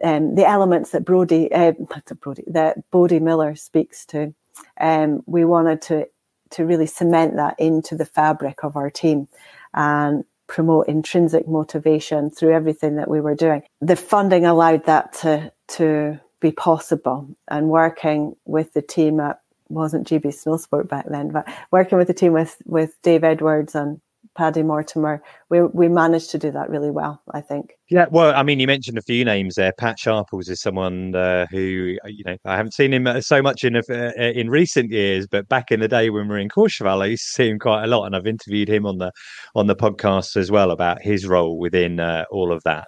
um, 0.03 0.35
the 0.35 0.47
elements 0.47 0.91
that 0.91 1.05
Brody, 1.05 1.51
uh, 1.51 1.73
Brody, 2.19 2.43
that 2.47 2.89
Bode 2.91 3.21
Miller 3.21 3.55
speaks 3.55 4.05
to. 4.07 4.33
Um, 4.79 5.21
we 5.25 5.45
wanted 5.45 5.81
to 5.83 6.07
to 6.51 6.65
really 6.65 6.85
cement 6.85 7.35
that 7.35 7.55
into 7.59 7.95
the 7.95 8.05
fabric 8.05 8.63
of 8.63 8.77
our 8.77 8.89
team 8.89 9.27
and 9.73 10.23
promote 10.47 10.87
intrinsic 10.87 11.47
motivation 11.47 12.29
through 12.29 12.53
everything 12.53 12.95
that 12.97 13.09
we 13.09 13.19
were 13.19 13.35
doing. 13.35 13.63
The 13.81 13.95
funding 13.95 14.45
allowed 14.45 14.85
that 14.85 15.13
to 15.13 15.51
to 15.69 16.19
be 16.39 16.51
possible, 16.51 17.27
and 17.47 17.69
working 17.69 18.35
with 18.45 18.73
the 18.73 18.81
team 18.81 19.19
at 19.19 19.39
wasn't 19.69 20.07
GB 20.07 20.25
Snowsport 20.25 20.87
back 20.87 21.07
then, 21.09 21.29
but 21.29 21.47
working 21.71 21.97
with 21.97 22.07
the 22.07 22.13
team 22.13 22.33
with 22.33 22.61
with 22.65 23.01
Dave 23.01 23.23
Edwards 23.23 23.75
and 23.75 23.99
Paddy 24.35 24.63
Mortimer, 24.63 25.23
we 25.49 25.61
we 25.61 25.87
managed 25.87 26.31
to 26.31 26.37
do 26.37 26.51
that 26.51 26.69
really 26.69 26.91
well, 26.91 27.21
I 27.31 27.41
think. 27.41 27.77
Yeah, 27.87 28.07
well, 28.09 28.33
I 28.35 28.41
mean, 28.41 28.59
you 28.59 28.65
mentioned 28.65 28.97
a 28.97 29.01
few 29.03 29.23
names 29.23 29.55
there. 29.55 29.71
Pat 29.71 29.99
Sharples 29.99 30.49
is 30.49 30.59
someone 30.59 31.13
uh, 31.13 31.45
who 31.51 31.95
you 32.07 32.23
know 32.25 32.35
I 32.43 32.55
haven't 32.57 32.73
seen 32.73 32.91
him 32.91 33.05
uh, 33.05 33.21
so 33.21 33.43
much 33.43 33.63
in 33.63 33.75
uh, 33.75 33.81
in 34.17 34.49
recent 34.49 34.89
years, 34.89 35.27
but 35.27 35.47
back 35.49 35.69
in 35.69 35.81
the 35.81 35.87
day 35.87 36.09
when 36.09 36.23
we 36.23 36.29
were 36.29 36.39
in 36.39 36.49
Courchevel, 36.49 37.03
I 37.03 37.05
used 37.05 37.25
to 37.25 37.29
see 37.29 37.49
him 37.49 37.59
quite 37.59 37.83
a 37.83 37.87
lot, 37.87 38.05
and 38.05 38.15
I've 38.15 38.25
interviewed 38.25 38.69
him 38.69 38.87
on 38.87 38.97
the 38.97 39.11
on 39.53 39.67
the 39.67 39.75
podcast 39.75 40.35
as 40.35 40.49
well 40.49 40.71
about 40.71 41.03
his 41.03 41.27
role 41.27 41.59
within 41.59 41.99
uh, 41.99 42.25
all 42.31 42.51
of 42.51 42.63
that. 42.63 42.87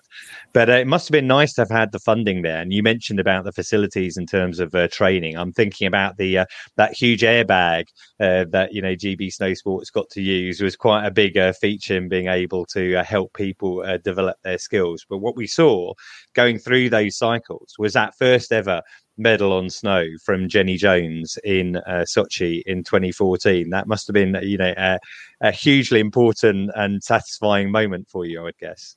But 0.52 0.68
uh, 0.68 0.74
it 0.74 0.88
must 0.88 1.08
have 1.10 1.14
been 1.14 1.28
nice 1.28 1.54
to 1.54 1.62
have 1.62 1.70
had 1.70 1.92
the 1.92 2.00
funding 2.00 2.42
there. 2.42 2.60
And 2.60 2.74
you 2.74 2.82
mentioned 2.82 3.20
about 3.20 3.44
the 3.44 3.52
facilities 3.52 4.18
in 4.18 4.26
terms 4.26 4.60
of 4.60 4.74
uh, 4.74 4.88
training. 4.88 5.38
I'm 5.38 5.54
thinking 5.54 5.86
about 5.86 6.18
the 6.18 6.40
that 6.78 6.94
huge 6.94 7.22
airbag 7.22 7.86
that 8.18 8.70
you 8.72 8.82
know 8.82 8.96
GB 8.96 9.32
Snow 9.32 9.54
Sports 9.54 9.92
got 9.92 10.10
to 10.10 10.24
use 10.24 10.60
was 10.60 10.76
quite 10.76 11.06
a 11.06 11.12
big 11.12 11.38
feature 11.62 11.98
in 11.98 12.10
being 12.10 12.30
able 12.30 12.66
to 12.74 13.04
help 13.04 13.34
people 13.36 13.84
develop 14.04 14.38
their 14.44 14.58
skills 14.58 14.87
But 15.10 15.20
what 15.20 15.36
we 15.36 15.48
saw 15.48 15.94
going 16.34 16.60
through 16.60 16.90
those 16.90 17.18
cycles 17.18 17.74
was 17.78 17.94
that 17.94 18.16
first 18.18 18.52
ever 18.52 18.82
medal 19.18 19.52
on 19.52 19.70
snow 19.70 20.06
from 20.24 20.48
Jenny 20.48 20.78
Jones 20.78 21.38
in 21.44 21.78
uh, 21.78 22.06
Sochi 22.08 22.62
in 22.66 22.84
2014. 22.84 23.70
That 23.70 23.88
must 23.88 24.08
have 24.08 24.14
been, 24.14 24.38
you 24.42 24.58
know, 24.58 24.74
a, 24.78 25.00
a, 25.42 25.52
hugely 25.52 26.00
important 26.00 26.72
and 26.76 27.04
satisfying 27.04 27.72
moment 27.72 28.08
for 28.10 28.26
you, 28.26 28.40
I 28.40 28.44
would 28.44 28.58
guess. 28.60 28.96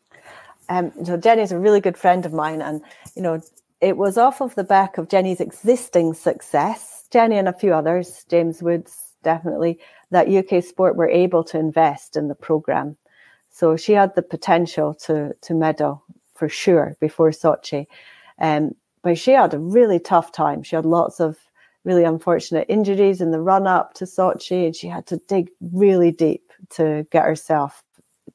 Um, 0.68 0.92
so 1.04 1.16
Jenny's 1.16 1.52
a 1.52 1.58
really 1.58 1.80
good 1.80 1.96
friend 1.96 2.24
of 2.24 2.32
mine, 2.32 2.62
and 2.62 2.82
you 3.16 3.22
know, 3.22 3.40
it 3.80 3.96
was 3.96 4.16
off 4.16 4.40
of 4.40 4.54
the 4.54 4.64
back 4.64 4.98
of 4.98 5.08
Jenny's 5.08 5.40
existing 5.40 6.14
success. 6.14 7.08
Jenny 7.10 7.36
and 7.36 7.48
a 7.48 7.52
few 7.52 7.74
others, 7.74 8.24
James 8.28 8.62
Woods 8.62 9.14
definitely, 9.24 9.78
that 10.10 10.28
UK 10.28 10.62
Sport 10.62 10.96
were 10.96 11.08
able 11.08 11.42
to 11.44 11.58
invest 11.58 12.16
in 12.16 12.28
the 12.28 12.34
program. 12.34 12.96
So 13.50 13.76
she 13.76 13.92
had 13.92 14.14
the 14.14 14.22
potential 14.22 14.94
to 15.06 15.34
to 15.42 15.54
medal 15.54 16.04
for 16.34 16.48
sure 16.48 16.96
before 17.00 17.30
Sochi. 17.30 17.86
Um, 18.38 18.74
but 19.02 19.18
she 19.18 19.32
had 19.32 19.54
a 19.54 19.58
really 19.58 19.98
tough 19.98 20.32
time. 20.32 20.62
She 20.62 20.76
had 20.76 20.86
lots 20.86 21.20
of 21.20 21.36
really 21.84 22.04
unfortunate 22.04 22.66
injuries 22.68 23.20
in 23.20 23.30
the 23.30 23.40
run 23.40 23.66
up 23.66 23.94
to 23.94 24.04
Sochi, 24.04 24.66
and 24.66 24.76
she 24.76 24.88
had 24.88 25.06
to 25.06 25.16
dig 25.28 25.50
really 25.60 26.10
deep 26.10 26.52
to 26.70 27.06
get 27.10 27.24
herself 27.24 27.82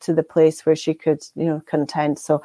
to 0.01 0.13
the 0.13 0.23
place 0.23 0.65
where 0.65 0.75
she 0.75 0.93
could, 0.93 1.21
you 1.35 1.45
know, 1.45 1.61
contend. 1.65 2.19
So 2.19 2.41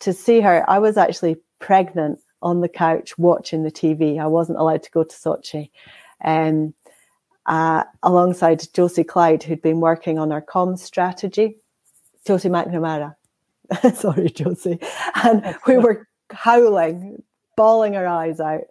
to 0.00 0.12
see 0.12 0.40
her, 0.40 0.68
I 0.68 0.78
was 0.78 0.96
actually 0.96 1.36
pregnant 1.58 2.20
on 2.42 2.60
the 2.60 2.68
couch 2.68 3.16
watching 3.18 3.62
the 3.62 3.70
TV. 3.70 4.20
I 4.20 4.26
wasn't 4.26 4.58
allowed 4.58 4.82
to 4.82 4.90
go 4.90 5.04
to 5.04 5.16
Sochi. 5.16 5.70
Um, 6.24 6.74
uh, 7.46 7.84
alongside 8.02 8.62
Josie 8.72 9.04
Clyde, 9.04 9.42
who'd 9.42 9.62
been 9.62 9.80
working 9.80 10.18
on 10.18 10.30
our 10.30 10.42
comms 10.42 10.78
strategy. 10.78 11.56
Josie 12.26 12.48
McNamara. 12.48 13.14
Sorry, 13.94 14.30
Josie. 14.30 14.78
And 15.22 15.56
we 15.66 15.78
were 15.78 16.06
howling, 16.30 17.22
bawling 17.56 17.96
our 17.96 18.06
eyes 18.06 18.40
out. 18.40 18.64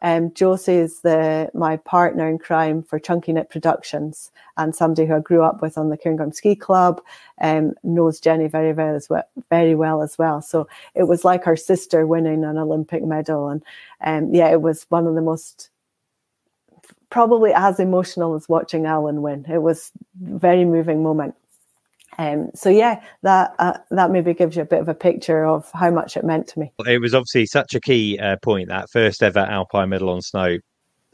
Um, 0.00 0.32
Josie 0.32 0.74
is 0.74 1.00
the 1.00 1.50
my 1.54 1.76
partner 1.78 2.28
in 2.28 2.38
crime 2.38 2.84
for 2.84 3.00
Chunky 3.00 3.32
Knit 3.32 3.50
Productions 3.50 4.30
and 4.56 4.74
somebody 4.74 5.08
who 5.08 5.16
I 5.16 5.20
grew 5.20 5.42
up 5.42 5.60
with 5.60 5.76
on 5.76 5.90
the 5.90 5.98
Cairngorm 5.98 6.32
Ski 6.32 6.54
Club. 6.54 7.00
Um, 7.40 7.72
knows 7.82 8.20
Jenny 8.20 8.46
very 8.46 8.72
very 8.72 8.94
as 8.94 9.08
well, 9.10 9.24
very 9.50 9.74
well 9.74 10.02
as 10.02 10.16
well. 10.16 10.40
So 10.40 10.68
it 10.94 11.04
was 11.04 11.24
like 11.24 11.42
her 11.44 11.56
sister 11.56 12.06
winning 12.06 12.44
an 12.44 12.58
Olympic 12.58 13.04
medal, 13.04 13.48
and 13.48 13.62
um, 14.04 14.32
yeah, 14.32 14.50
it 14.50 14.62
was 14.62 14.86
one 14.88 15.08
of 15.08 15.16
the 15.16 15.22
most 15.22 15.68
probably 17.10 17.52
as 17.52 17.80
emotional 17.80 18.34
as 18.34 18.48
watching 18.48 18.86
Alain 18.86 19.22
win. 19.22 19.46
It 19.48 19.62
was 19.62 19.90
a 20.24 20.38
very 20.38 20.64
moving 20.64 21.02
moment. 21.02 21.34
Um, 22.18 22.50
so 22.54 22.68
yeah, 22.68 23.00
that 23.22 23.54
uh, 23.60 23.78
that 23.92 24.10
maybe 24.10 24.34
gives 24.34 24.56
you 24.56 24.62
a 24.62 24.66
bit 24.66 24.80
of 24.80 24.88
a 24.88 24.94
picture 24.94 25.46
of 25.46 25.70
how 25.72 25.90
much 25.90 26.16
it 26.16 26.24
meant 26.24 26.48
to 26.48 26.58
me. 26.58 26.72
It 26.84 27.00
was 27.00 27.14
obviously 27.14 27.46
such 27.46 27.74
a 27.74 27.80
key 27.80 28.18
uh, 28.18 28.36
point 28.42 28.68
that 28.68 28.90
first 28.90 29.22
ever 29.22 29.38
Alpine 29.38 29.90
medal 29.90 30.10
on 30.10 30.20
snow, 30.20 30.58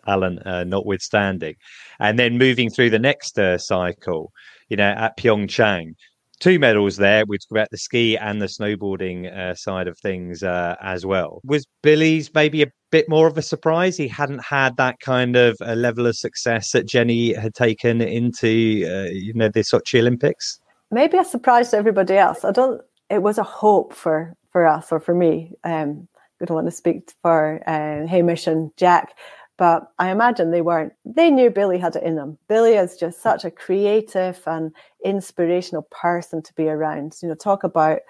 Alain 0.06 0.38
uh, 0.40 0.64
notwithstanding, 0.64 1.56
and 2.00 2.18
then 2.18 2.38
moving 2.38 2.70
through 2.70 2.88
the 2.88 2.98
next 2.98 3.38
uh, 3.38 3.58
cycle, 3.58 4.32
you 4.70 4.78
know, 4.78 4.94
at 4.96 5.18
Pyeongchang, 5.18 5.92
two 6.40 6.58
medals 6.58 6.96
there. 6.96 7.24
About 7.50 7.68
the 7.70 7.76
ski 7.76 8.16
and 8.16 8.40
the 8.40 8.46
snowboarding 8.46 9.30
uh, 9.30 9.54
side 9.54 9.88
of 9.88 9.98
things 9.98 10.42
uh, 10.42 10.76
as 10.80 11.04
well. 11.04 11.42
Was 11.44 11.66
Billy's 11.82 12.32
maybe 12.32 12.62
a 12.62 12.72
bit 12.90 13.10
more 13.10 13.26
of 13.26 13.36
a 13.36 13.42
surprise? 13.42 13.98
He 13.98 14.08
hadn't 14.08 14.42
had 14.42 14.78
that 14.78 15.00
kind 15.00 15.36
of 15.36 15.58
a 15.60 15.76
level 15.76 16.06
of 16.06 16.16
success 16.16 16.72
that 16.72 16.88
Jenny 16.88 17.34
had 17.34 17.54
taken 17.54 18.00
into 18.00 18.48
you 18.48 19.34
know 19.34 19.50
the 19.50 19.60
Sochi 19.60 19.98
Olympics 19.98 20.60
maybe 20.94 21.18
a 21.18 21.24
surprise 21.24 21.70
to 21.70 21.76
everybody 21.76 22.16
else. 22.16 22.44
I 22.44 22.52
don't. 22.52 22.80
It 23.10 23.22
was 23.22 23.36
a 23.36 23.42
hope 23.42 23.92
for 23.92 24.34
for 24.50 24.66
us 24.66 24.90
or 24.90 25.00
for 25.00 25.14
me. 25.14 25.52
Um, 25.64 26.08
I 26.40 26.46
don't 26.46 26.54
want 26.54 26.68
to 26.68 26.70
speak 26.70 27.12
for 27.20 27.60
uh, 27.66 28.06
Hamish 28.06 28.46
and 28.46 28.70
Jack, 28.76 29.16
but 29.56 29.92
I 29.98 30.10
imagine 30.10 30.50
they 30.50 30.62
weren't. 30.62 30.92
They 31.04 31.30
knew 31.30 31.50
Billy 31.50 31.78
had 31.78 31.96
it 31.96 32.02
in 32.02 32.16
them. 32.16 32.38
Billy 32.48 32.74
is 32.74 32.96
just 32.96 33.22
such 33.22 33.44
a 33.44 33.50
creative 33.50 34.40
and 34.46 34.72
inspirational 35.04 35.82
person 35.90 36.42
to 36.42 36.54
be 36.54 36.68
around. 36.68 37.16
You 37.20 37.28
know, 37.28 37.34
talk 37.34 37.64
about 37.64 38.00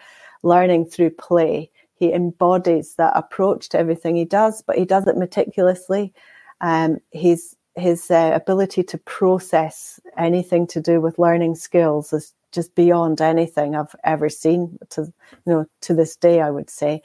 learning 0.42 0.86
through 0.86 1.10
play. 1.10 1.70
He 1.96 2.12
embodies 2.12 2.96
that 2.96 3.16
approach 3.16 3.68
to 3.70 3.78
everything 3.78 4.16
he 4.16 4.24
does, 4.24 4.62
but 4.62 4.76
he 4.76 4.84
does 4.84 5.06
it 5.06 5.16
meticulously. 5.16 6.12
Um, 6.60 6.98
his 7.12 7.56
uh, 8.10 8.30
ability 8.34 8.82
to 8.84 8.98
process 8.98 10.00
anything 10.16 10.66
to 10.68 10.80
do 10.80 11.00
with 11.00 11.18
learning 11.18 11.54
skills 11.54 12.12
is 12.12 12.34
just 12.54 12.74
beyond 12.74 13.20
anything 13.20 13.74
I've 13.74 13.94
ever 14.04 14.28
seen 14.28 14.78
to 14.90 15.02
you 15.02 15.52
know 15.52 15.66
to 15.82 15.94
this 15.94 16.16
day 16.16 16.40
I 16.40 16.50
would 16.50 16.70
say. 16.70 17.02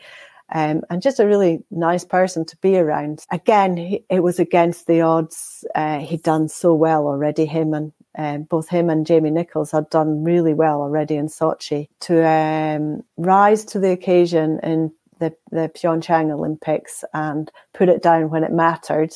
Um, 0.52 0.82
and 0.90 1.00
just 1.00 1.20
a 1.20 1.28
really 1.28 1.64
nice 1.70 2.04
person 2.04 2.44
to 2.46 2.58
be 2.58 2.78
around. 2.78 3.24
Again 3.32 4.00
it 4.10 4.22
was 4.22 4.40
against 4.40 4.88
the 4.88 5.02
odds 5.02 5.66
uh, 5.76 6.00
he'd 6.00 6.24
done 6.24 6.50
so 6.50 6.74
well 6.74 7.06
already 7.08 7.46
him 7.46 7.74
and 7.74 7.92
um, 8.18 8.44
both 8.44 8.70
him 8.70 8.90
and 8.90 9.06
Jamie 9.06 9.32
Nicholls 9.32 9.72
had 9.72 9.90
done 9.90 10.24
really 10.24 10.54
well 10.54 10.82
already 10.82 11.16
in 11.16 11.28
Sochi 11.28 11.88
to 12.02 12.28
um, 12.28 13.02
rise 13.18 13.64
to 13.66 13.80
the 13.80 13.92
occasion 13.92 14.60
in 14.64 14.92
the, 15.20 15.36
the 15.52 15.70
Pyeongchang 15.76 16.32
Olympics 16.32 17.04
and 17.14 17.52
put 17.74 17.90
it 17.90 18.02
down 18.02 18.30
when 18.30 18.44
it 18.44 18.52
mattered 18.52 19.14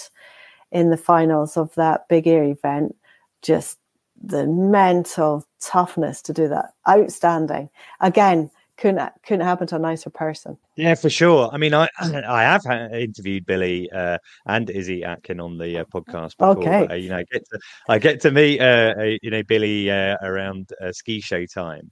in 0.71 0.89
the 0.89 0.97
finals 0.97 1.57
of 1.57 1.73
that 1.75 2.07
big 2.07 2.27
air 2.27 2.43
event. 2.43 2.95
Just 3.41 3.79
the 4.24 4.47
mental 4.47 5.45
toughness 5.59 6.21
to 6.24 6.34
do 6.34 6.47
that. 6.47 6.74
Outstanding. 6.88 7.69
Again, 7.99 8.49
couldn't 8.78 9.11
couldn't 9.24 9.45
happen 9.45 9.67
to 9.67 9.76
a 9.76 9.80
nicer 9.80 10.09
person. 10.09 10.57
Yeah, 10.76 10.95
for 10.95 11.09
sure. 11.09 11.49
I 11.53 11.57
mean, 11.57 11.74
I 11.74 11.88
I 11.99 12.43
have 12.43 12.65
interviewed 12.65 13.45
Billy 13.45 13.91
uh, 13.91 14.17
and 14.45 14.69
Izzy 14.69 15.03
Atkin 15.03 15.39
on 15.39 15.57
the 15.57 15.80
uh, 15.80 15.86
podcast 15.86 16.38
before. 16.38 16.57
Okay. 16.57 16.88
Uh, 16.88 16.95
you 16.95 17.09
know, 17.09 17.17
I 17.17 17.26
get 17.32 17.45
to 17.51 17.59
I 17.89 17.99
get 17.99 18.21
to 18.21 18.32
meet 18.32 18.59
uh, 18.59 18.93
you 19.21 19.30
know 19.30 19.43
Billy 19.43 19.91
uh, 19.91 20.17
around 20.21 20.71
uh, 20.82 20.91
ski 20.91 21.21
show 21.21 21.45
time, 21.45 21.91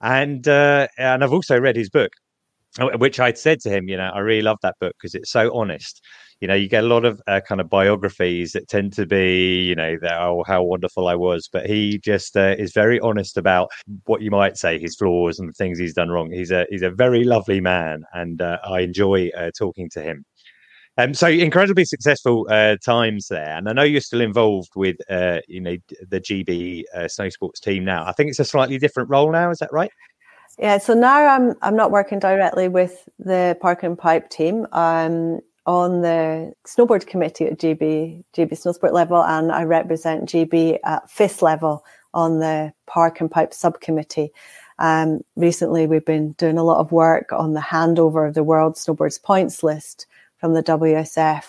and 0.00 0.46
and 0.46 1.24
I've 1.24 1.32
also 1.32 1.60
read 1.60 1.76
his 1.76 1.90
book, 1.90 2.12
which 2.94 3.20
I'd 3.20 3.38
said 3.38 3.60
to 3.60 3.70
him, 3.70 3.88
you 3.88 3.96
know, 3.96 4.10
I 4.14 4.20
really 4.20 4.42
love 4.42 4.58
that 4.62 4.76
book 4.80 4.94
because 4.98 5.14
it's 5.14 5.30
so 5.30 5.54
honest 5.54 6.00
you 6.40 6.48
know 6.48 6.54
you 6.54 6.68
get 6.68 6.84
a 6.84 6.86
lot 6.86 7.04
of 7.04 7.20
uh, 7.26 7.40
kind 7.46 7.60
of 7.60 7.68
biographies 7.68 8.52
that 8.52 8.68
tend 8.68 8.92
to 8.92 9.06
be 9.06 9.62
you 9.62 9.74
know 9.74 9.96
that 10.00 10.20
oh 10.20 10.44
how 10.46 10.62
wonderful 10.62 11.08
i 11.08 11.14
was 11.14 11.48
but 11.52 11.66
he 11.66 11.98
just 11.98 12.36
uh, 12.36 12.54
is 12.58 12.72
very 12.72 13.00
honest 13.00 13.36
about 13.36 13.70
what 14.04 14.22
you 14.22 14.30
might 14.30 14.56
say 14.56 14.78
his 14.78 14.96
flaws 14.96 15.38
and 15.38 15.48
the 15.48 15.54
things 15.54 15.78
he's 15.78 15.94
done 15.94 16.10
wrong 16.10 16.30
he's 16.30 16.50
a 16.50 16.66
he's 16.70 16.82
a 16.82 16.90
very 16.90 17.24
lovely 17.24 17.60
man 17.60 18.04
and 18.12 18.42
uh, 18.42 18.58
i 18.64 18.80
enjoy 18.80 19.30
uh, 19.36 19.50
talking 19.56 19.88
to 19.90 20.02
him 20.02 20.24
um, 20.96 21.12
so 21.12 21.26
incredibly 21.26 21.84
successful 21.84 22.46
uh, 22.48 22.76
times 22.76 23.26
there, 23.26 23.56
and 23.56 23.68
I 23.68 23.72
know 23.72 23.82
you're 23.82 24.00
still 24.00 24.20
involved 24.20 24.70
with 24.76 24.96
uh, 25.10 25.40
you 25.48 25.60
know 25.60 25.76
the 26.08 26.20
GB 26.20 26.84
uh, 26.94 27.08
snow 27.08 27.28
sports 27.30 27.58
team 27.58 27.84
now. 27.84 28.06
I 28.06 28.12
think 28.12 28.30
it's 28.30 28.38
a 28.38 28.44
slightly 28.44 28.78
different 28.78 29.10
role 29.10 29.32
now. 29.32 29.50
Is 29.50 29.58
that 29.58 29.72
right? 29.72 29.90
Yeah. 30.56 30.78
So 30.78 30.94
now 30.94 31.26
I'm 31.26 31.54
I'm 31.62 31.74
not 31.74 31.90
working 31.90 32.20
directly 32.20 32.68
with 32.68 33.08
the 33.18 33.58
Park 33.60 33.82
and 33.82 33.98
Pipe 33.98 34.30
team. 34.30 34.68
Um, 34.70 35.40
on 35.66 36.02
the 36.02 36.52
snowboard 36.66 37.06
committee 37.06 37.46
at 37.46 37.58
GB, 37.58 38.24
GB 38.34 38.50
Snowsport 38.50 38.92
level, 38.92 39.22
and 39.22 39.50
I 39.50 39.64
represent 39.64 40.28
GB 40.28 40.78
at 40.84 41.10
FIS 41.10 41.42
level 41.42 41.84
on 42.12 42.38
the 42.38 42.72
Park 42.86 43.20
and 43.20 43.30
Pipe 43.30 43.54
subcommittee. 43.54 44.30
Um, 44.78 45.20
recently, 45.36 45.86
we've 45.86 46.04
been 46.04 46.32
doing 46.32 46.58
a 46.58 46.64
lot 46.64 46.80
of 46.80 46.92
work 46.92 47.32
on 47.32 47.54
the 47.54 47.60
handover 47.60 48.28
of 48.28 48.34
the 48.34 48.42
World 48.42 48.74
Snowboards 48.74 49.22
Points 49.22 49.62
list 49.62 50.06
from 50.36 50.54
the 50.54 50.62
WSF 50.62 51.44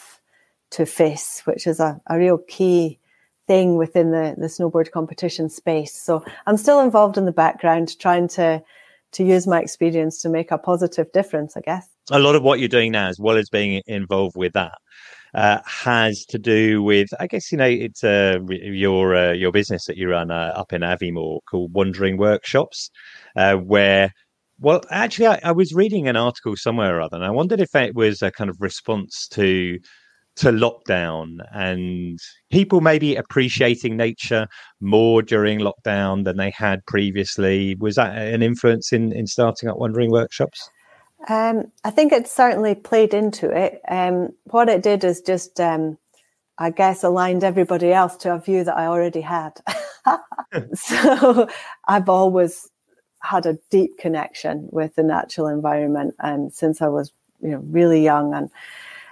to 0.72 0.86
FIS, 0.86 1.42
which 1.46 1.68
is 1.68 1.80
a, 1.80 2.00
a 2.08 2.18
real 2.18 2.38
key 2.38 3.00
thing 3.48 3.76
within 3.76 4.12
the, 4.12 4.36
the 4.38 4.48
snowboard 4.48 4.92
competition 4.92 5.50
space. 5.50 5.94
So 5.94 6.24
I'm 6.48 6.58
still 6.58 6.80
involved 6.80 7.18
in 7.18 7.26
the 7.26 7.32
background, 7.32 7.98
trying 8.00 8.28
to 8.30 8.64
to 9.16 9.24
use 9.24 9.48
my 9.48 9.62
experience 9.62 10.22
to 10.22 10.30
make 10.30 10.52
a 10.52 10.58
positive 10.58 11.12
difference, 11.12 11.56
I 11.56 11.62
guess. 11.62 11.88
A 12.12 12.20
lot 12.20 12.36
of 12.36 12.44
what 12.44 12.60
you're 12.60 12.70
doing 12.70 12.92
now, 12.92 13.08
as 13.08 13.20
well 13.20 13.38
as 13.38 13.50
being 13.50 13.82
involved 13.88 14.36
with 14.36 14.54
that, 14.54 14.78
uh, 15.34 15.60
has 15.66 16.26
to 16.26 16.38
do 16.38 16.84
with, 16.84 17.10
I 17.20 17.28
guess, 17.28 17.52
you 17.52 17.58
know, 17.58 17.66
it's 17.66 18.04
uh, 18.04 18.40
your 18.50 19.16
uh, 19.16 19.34
your 19.34 19.52
business 19.52 19.86
that 19.86 19.98
you 19.98 20.10
run 20.10 20.32
uh, 20.32 20.54
up 20.56 20.74
in 20.74 20.82
Aviemore 20.82 21.40
called 21.50 21.74
Wandering 21.74 22.18
Workshops, 22.18 22.90
uh, 23.36 23.56
where, 23.56 24.12
well, 24.60 24.82
actually, 24.92 25.28
I, 25.28 25.40
I, 25.44 25.52
was 25.52 25.74
reading 25.74 26.08
an 26.08 26.16
article 26.16 26.56
somewhere 26.56 26.98
or 26.98 27.02
other, 27.02 27.18
and 27.18 27.26
I 27.26 27.32
wondered 27.32 27.60
if 27.60 27.76
it 27.76 27.96
was 27.96 28.22
a 28.22 28.32
kind 28.32 28.50
of 28.50 28.58
response 28.60 29.28
to 29.30 29.80
to 30.38 30.52
lockdown 30.52 31.38
and 31.54 32.20
people 32.52 32.82
maybe 32.82 33.16
appreciating 33.16 33.96
nature 33.96 34.48
more 34.82 35.22
during 35.22 35.60
lockdown 35.60 36.26
than 36.26 36.38
they 36.38 36.50
had 36.52 36.86
previously. 36.86 37.76
Was 37.76 37.96
that 37.96 38.18
an 38.18 38.44
influence 38.44 38.92
in 38.92 39.12
in 39.14 39.28
starting 39.28 39.70
up 39.70 39.78
Wandering 39.78 40.12
Workshops? 40.12 40.70
Um, 41.28 41.72
I 41.84 41.90
think 41.90 42.12
it 42.12 42.28
certainly 42.28 42.76
played 42.76 43.14
into 43.14 43.50
it. 43.50 43.82
Um, 43.88 44.30
what 44.46 44.70
it 44.70 44.84
did 44.84 45.04
is 45.04 45.22
just, 45.22 45.60
um, 45.60 45.98
I 46.58 46.70
guess, 46.70 47.04
aligned 47.04 47.44
everybody 47.44 47.92
else 47.92 48.16
to 48.18 48.34
a 48.34 48.40
view 48.40 48.64
that 48.64 48.78
I 48.78 48.86
already 48.86 49.22
had. 49.22 49.60
so 50.74 51.48
I've 51.88 52.10
always 52.10 52.70
had 53.22 53.46
a 53.46 53.58
deep 53.72 53.98
connection 53.98 54.70
with 54.72 54.96
the 54.96 55.04
natural 55.04 55.48
environment, 55.48 56.16
and 56.20 56.54
since 56.54 56.82
I 56.82 56.88
was, 56.90 57.12
you 57.42 57.52
know, 57.52 57.64
really 57.72 58.04
young, 58.04 58.34
and 58.36 58.52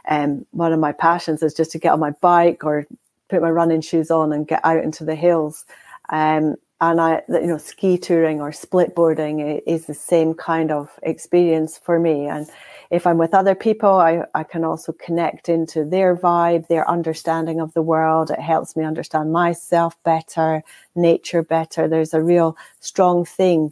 um, 0.07 0.45
one 0.51 0.73
of 0.73 0.79
my 0.79 0.91
passions 0.91 1.43
is 1.43 1.53
just 1.53 1.71
to 1.71 1.79
get 1.79 1.93
on 1.93 1.99
my 1.99 2.11
bike 2.21 2.63
or 2.63 2.87
put 3.29 3.41
my 3.41 3.49
running 3.49 3.81
shoes 3.81 4.11
on 4.11 4.33
and 4.33 4.47
get 4.47 4.61
out 4.63 4.83
into 4.83 5.03
the 5.03 5.15
hills. 5.15 5.65
Um, 6.09 6.55
and 6.81 6.99
I, 6.99 7.21
you 7.29 7.47
know, 7.47 7.57
ski 7.57 7.97
touring 7.97 8.41
or 8.41 8.51
split 8.51 8.93
boarding 8.93 9.39
is 9.65 9.85
the 9.85 9.93
same 9.93 10.33
kind 10.33 10.69
of 10.69 10.89
experience 11.01 11.77
for 11.77 11.97
me. 11.97 12.27
And 12.27 12.49
if 12.91 13.07
I'm 13.07 13.17
with 13.17 13.33
other 13.33 13.55
people, 13.55 13.89
I, 13.89 14.23
I 14.35 14.43
can 14.43 14.65
also 14.65 14.91
connect 14.91 15.47
into 15.47 15.85
their 15.85 16.13
vibe, 16.13 16.67
their 16.67 16.89
understanding 16.89 17.61
of 17.61 17.73
the 17.73 17.81
world. 17.81 18.31
It 18.31 18.39
helps 18.39 18.75
me 18.75 18.83
understand 18.83 19.31
myself 19.31 19.95
better, 20.03 20.61
nature 20.93 21.41
better. 21.41 21.87
There's 21.87 22.13
a 22.13 22.21
real 22.21 22.57
strong 22.81 23.23
thing 23.23 23.71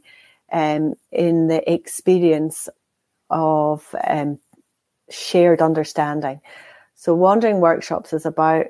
um, 0.54 0.94
in 1.12 1.48
the 1.48 1.70
experience 1.70 2.70
of 3.30 3.94
um, 4.08 4.40
shared 5.12 5.62
understanding. 5.62 6.42
So, 6.96 7.14
wandering 7.14 7.60
workshops 7.60 8.14
is 8.14 8.26
about 8.26 8.68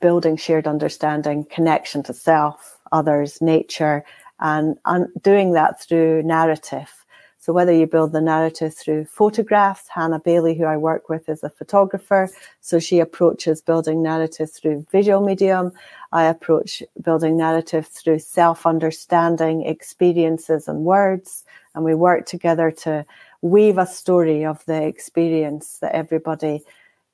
building 0.00 0.36
shared 0.36 0.66
understanding, 0.66 1.44
connection 1.44 2.02
to 2.04 2.12
self, 2.12 2.78
others, 2.92 3.40
nature, 3.40 4.04
and, 4.40 4.76
and 4.84 5.06
doing 5.22 5.52
that 5.52 5.80
through 5.80 6.22
narrative. 6.22 7.04
So 7.44 7.52
whether 7.52 7.74
you 7.74 7.86
build 7.86 8.12
the 8.12 8.22
narrative 8.22 8.74
through 8.74 9.04
photographs, 9.04 9.86
Hannah 9.88 10.18
Bailey, 10.18 10.54
who 10.54 10.64
I 10.64 10.78
work 10.78 11.10
with, 11.10 11.28
is 11.28 11.44
a 11.44 11.50
photographer. 11.50 12.30
So 12.62 12.78
she 12.78 13.00
approaches 13.00 13.60
building 13.60 14.02
narrative 14.02 14.50
through 14.50 14.86
visual 14.90 15.20
medium. 15.20 15.70
I 16.10 16.24
approach 16.24 16.82
building 17.02 17.36
narrative 17.36 17.86
through 17.86 18.20
self-understanding 18.20 19.66
experiences 19.66 20.68
and 20.68 20.86
words. 20.86 21.44
And 21.74 21.84
we 21.84 21.94
work 21.94 22.24
together 22.24 22.70
to 22.70 23.04
weave 23.44 23.76
a 23.76 23.86
story 23.86 24.42
of 24.42 24.64
the 24.64 24.82
experience 24.82 25.76
that 25.82 25.94
everybody 25.94 26.62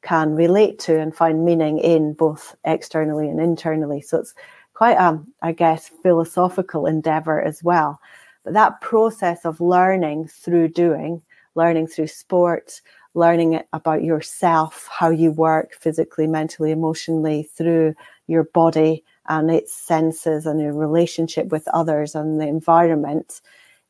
can 0.03 0.37
relate 0.37 0.79
to 0.79 0.97
and 0.97 1.13
find 1.13 1.45
meaning 1.45 1.79
in 1.81 2.13
both 2.13 2.55
externally 2.65 3.29
and 3.29 3.41
internally. 3.41 4.01
So 4.01 4.21
it's 4.21 4.33
quite 4.73 4.97
a, 4.97 5.21
I 5.43 5.51
guess, 5.51 5.91
philosophical 6.05 6.87
endeavor 6.87 7.43
as 7.43 7.65
well. 7.65 8.01
But 8.45 8.55
that 8.55 8.81
process 8.81 9.45
of 9.45 9.61
learning 9.61 10.29
through 10.29 10.69
doing, 10.69 11.21
learning 11.57 11.89
through 11.89 12.07
sport, 12.07 12.81
learning 13.15 13.61
about 13.73 14.05
yourself, 14.05 14.89
how 14.89 15.11
you 15.11 15.33
work 15.33 15.75
physically, 15.75 16.29
mentally, 16.29 16.71
emotionally 16.71 17.51
through 17.57 17.93
your 18.29 18.45
body 18.45 19.03
and 19.29 19.51
its 19.51 19.75
senses 19.75 20.47
and 20.47 20.61
your 20.61 20.75
relationship 20.75 21.49
with 21.49 21.67
others 21.75 22.15
and 22.15 22.41
the 22.41 22.47
environment 22.47 23.41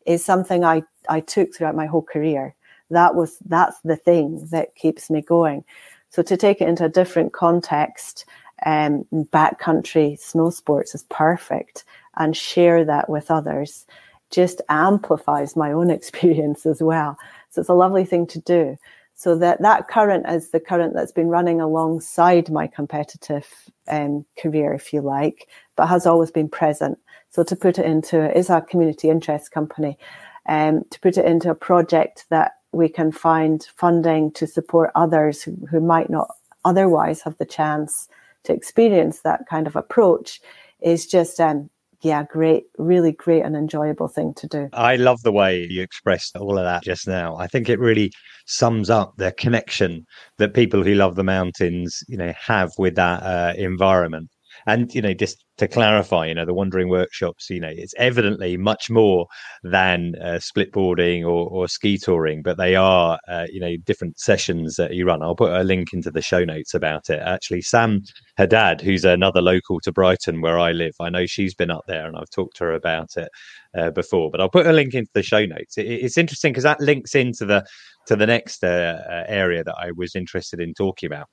is 0.07 0.25
something 0.25 0.65
I, 0.65 0.83
I 1.09 1.21
took 1.21 1.55
throughout 1.55 1.75
my 1.75 1.87
whole 1.87 2.03
career. 2.03 2.55
That 2.91 3.15
was 3.15 3.39
that's 3.47 3.79
the 3.85 3.97
thing 3.97 4.47
that 4.51 4.75
keeps 4.75 5.11
me 5.11 5.23
going. 5.23 5.65
So 6.11 6.23
to 6.23 6.37
take 6.37 6.61
it 6.61 6.69
into 6.69 6.85
a 6.85 6.89
different 6.89 7.33
context, 7.33 8.25
um, 8.67 9.05
backcountry 9.13 10.19
snow 10.19 10.51
sports 10.51 10.95
is 10.95 11.05
perfect, 11.05 11.85
and 12.17 12.37
share 12.37 12.85
that 12.85 13.09
with 13.09 13.31
others 13.31 13.87
just 14.31 14.61
amplifies 14.69 15.57
my 15.57 15.73
own 15.73 15.91
experience 15.99 16.67
as 16.67 16.83
well. 16.83 17.19
So 17.51 17.61
it's 17.61 17.71
a 17.71 17.75
lovely 17.75 18.05
thing 18.05 18.27
to 18.29 18.41
do. 18.41 18.77
So 19.15 19.37
that 19.37 19.61
that 19.61 19.89
current 19.89 20.27
is 20.29 20.51
the 20.51 20.61
current 20.61 20.95
that's 20.95 21.13
been 21.13 21.29
running 21.29 21.61
alongside 21.61 22.51
my 22.51 22.67
competitive 22.67 23.47
um, 23.89 24.25
career, 24.39 24.73
if 24.73 24.95
you 24.95 25.03
like, 25.03 25.49
but 25.77 25.89
has 25.89 26.07
always 26.07 26.31
been 26.31 26.49
present. 26.49 26.99
So 27.31 27.43
to 27.45 27.57
put 27.57 27.79
it 27.79 27.87
into 27.87 28.37
is 28.37 28.51
a 28.51 28.61
community 28.61 29.09
interest 29.09 29.53
company, 29.53 29.99
um, 30.47 30.83
to 30.91 31.01
put 31.01 31.17
it 31.17 31.25
into 31.25 31.51
a 31.51 31.55
project 31.55 32.27
that 32.31 32.53
we 32.73 32.89
can 32.89 33.13
find 33.13 33.67
funding 33.77 34.33
to 34.33 34.47
support 34.47 34.91
others 34.95 35.43
who, 35.43 35.57
who 35.71 35.81
might 35.81 36.11
not 36.11 36.29
otherwise 36.65 37.23
have 37.23 37.37
the 37.39 37.45
chance 37.45 38.09
to 38.45 38.53
experience 38.53 39.21
that 39.21 39.47
kind 39.49 39.67
of 39.67 39.77
approach 39.77 40.41
is 40.81 41.07
just 41.07 41.41
um, 41.41 41.69
yeah, 42.03 42.25
great, 42.25 42.65
really 42.79 43.13
great 43.13 43.43
and 43.43 43.55
enjoyable 43.55 44.09
thing 44.09 44.33
to 44.35 44.47
do. 44.47 44.69
I 44.73 44.97
love 44.97 45.21
the 45.23 45.33
way 45.33 45.67
you 45.69 45.83
expressed 45.83 46.37
all 46.37 46.59
of 46.59 46.65
that 46.65 46.83
just 46.83 47.07
now. 47.07 47.37
I 47.37 47.47
think 47.47 47.69
it 47.69 47.79
really 47.79 48.11
sums 48.47 48.89
up 48.89 49.15
the 49.17 49.33
connection 49.33 50.07
that 50.39 50.55
people 50.55 50.83
who 50.83 50.95
love 50.95 51.17
the 51.17 51.25
mountains, 51.25 52.03
you 52.09 52.17
know, 52.17 52.33
have 52.41 52.71
with 52.79 52.95
that 52.95 53.23
uh, 53.23 53.53
environment. 53.57 54.31
And 54.73 54.95
you 54.95 55.03
know, 55.03 55.15
just 55.15 55.45
to 55.59 55.67
clarify, 55.67 56.27
you 56.27 56.35
know, 56.35 56.47
the 56.47 56.55
Wandering 56.55 56.89
Workshops, 56.89 57.51
you 57.51 57.61
know, 57.61 57.73
it's 57.73 57.95
evidently 57.99 58.57
much 58.57 58.89
more 58.89 59.27
than 59.65 60.15
uh, 60.23 60.39
split 60.39 60.73
boarding 60.73 61.25
or, 61.25 61.49
or, 61.49 61.69
ski 61.69 61.99
touring, 61.99 62.43
but 62.43 62.57
they 62.57 62.77
are, 62.77 63.19
uh, 63.29 63.47
you 63.51 63.61
know, 63.61 63.77
different 63.85 64.19
sessions 64.19 64.77
that 64.77 64.95
you 64.95 65.07
run. 65.07 65.23
I'll 65.23 65.35
put 65.35 65.53
a 65.53 65.65
link 65.65 65.93
into 65.93 66.11
the 66.11 66.23
show 66.23 66.45
notes 66.45 66.73
about 66.73 67.11
it. 67.11 67.21
Actually, 67.21 67.63
Sam 67.63 68.03
Haddad, 68.37 68.81
who's 68.81 69.05
another 69.05 69.43
local 69.43 69.81
to 69.81 69.93
Brighton 69.93 70.41
where 70.41 70.59
I 70.59 70.73
live, 70.73 70.95
I 71.01 71.11
know 71.11 71.27
she's 71.27 71.55
been 71.55 71.71
up 71.71 71.85
there 71.89 72.07
and 72.07 72.17
I've 72.17 72.31
talked 72.31 72.57
to 72.59 72.65
her 72.65 72.75
about 72.75 73.17
it 73.17 73.29
uh, 73.77 73.91
before. 73.91 74.31
But 74.31 74.41
I'll 74.41 74.49
put 74.49 74.67
a 74.67 74.73
link 74.73 74.95
into 74.95 75.11
the 75.15 75.23
show 75.23 75.45
notes. 75.45 75.77
It, 75.77 75.87
it's 75.87 76.17
interesting 76.17 76.53
because 76.53 76.65
that 76.65 76.81
links 76.81 77.15
into 77.15 77.45
the 77.45 77.67
to 78.07 78.17
the 78.17 78.27
next 78.27 78.65
uh, 78.65 79.03
uh, 79.09 79.25
area 79.29 79.63
that 79.65 79.77
I 79.79 79.91
was 79.95 80.17
interested 80.17 80.61
in 80.61 80.75
talking 80.75 81.07
about 81.07 81.27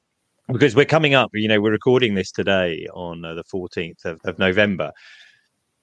because 0.52 0.76
we're 0.76 0.86
coming 0.86 1.14
up, 1.14 1.30
you 1.34 1.48
know, 1.48 1.60
we're 1.60 1.72
recording 1.72 2.16
this 2.16 2.32
today 2.32 2.88
on 2.94 3.26
uh, 3.26 3.34
the 3.34 3.44
14th 3.54 4.06
of, 4.06 4.20
of, 4.24 4.40
November. 4.40 4.92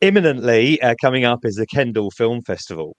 Imminently 0.01 0.81
uh, 0.81 0.95
coming 1.01 1.25
up 1.25 1.45
is 1.45 1.57
the 1.57 1.67
Kendal 1.67 2.11
Film 2.11 2.43
Festival. 2.43 2.97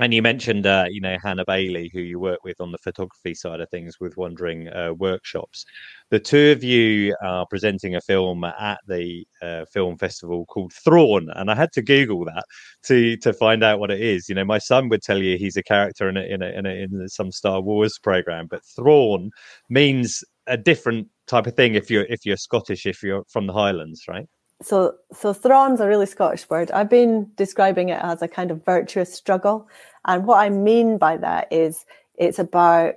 And 0.00 0.14
you 0.14 0.22
mentioned, 0.22 0.66
uh, 0.66 0.86
you 0.88 1.02
know, 1.02 1.18
Hannah 1.22 1.44
Bailey, 1.46 1.90
who 1.92 2.00
you 2.00 2.18
work 2.18 2.38
with 2.44 2.62
on 2.62 2.72
the 2.72 2.78
photography 2.78 3.34
side 3.34 3.60
of 3.60 3.68
things 3.68 4.00
with 4.00 4.16
Wandering 4.16 4.68
uh, 4.68 4.94
Workshops. 4.94 5.66
The 6.08 6.18
two 6.18 6.52
of 6.52 6.64
you 6.64 7.14
are 7.22 7.44
presenting 7.50 7.94
a 7.94 8.00
film 8.00 8.42
at 8.42 8.78
the 8.88 9.26
uh, 9.42 9.66
film 9.70 9.98
festival 9.98 10.46
called 10.46 10.72
Thrawn, 10.72 11.28
and 11.34 11.50
I 11.50 11.54
had 11.54 11.72
to 11.72 11.82
Google 11.82 12.24
that 12.24 12.44
to 12.84 13.18
to 13.18 13.34
find 13.34 13.62
out 13.62 13.80
what 13.80 13.90
it 13.90 14.00
is. 14.00 14.30
You 14.30 14.34
know, 14.34 14.46
my 14.46 14.58
son 14.58 14.88
would 14.88 15.02
tell 15.02 15.18
you 15.18 15.36
he's 15.36 15.58
a 15.58 15.62
character 15.62 16.08
in 16.08 16.16
a, 16.16 16.22
in 16.22 16.40
a, 16.40 16.46
in, 16.46 16.64
a, 16.64 16.70
in 16.70 17.08
some 17.10 17.30
Star 17.30 17.60
Wars 17.60 17.98
program, 18.02 18.46
but 18.50 18.64
Thrawn 18.74 19.30
means 19.68 20.24
a 20.46 20.56
different 20.56 21.08
type 21.26 21.46
of 21.46 21.54
thing 21.54 21.74
if 21.74 21.90
you're 21.90 22.04
if 22.04 22.26
you're 22.26 22.36
Scottish, 22.36 22.86
if 22.86 23.02
you're 23.02 23.24
from 23.28 23.46
the 23.46 23.52
Highlands, 23.52 24.04
right? 24.08 24.26
So 24.62 24.94
so 25.12 25.32
thrawn's 25.32 25.80
a 25.80 25.86
really 25.86 26.06
Scottish 26.06 26.48
word. 26.48 26.70
I've 26.70 26.90
been 26.90 27.30
describing 27.36 27.88
it 27.88 28.00
as 28.02 28.22
a 28.22 28.28
kind 28.28 28.50
of 28.50 28.64
virtuous 28.64 29.12
struggle. 29.12 29.68
And 30.04 30.26
what 30.26 30.38
I 30.38 30.50
mean 30.50 30.98
by 30.98 31.16
that 31.18 31.48
is 31.52 31.84
it's 32.16 32.38
about 32.38 32.94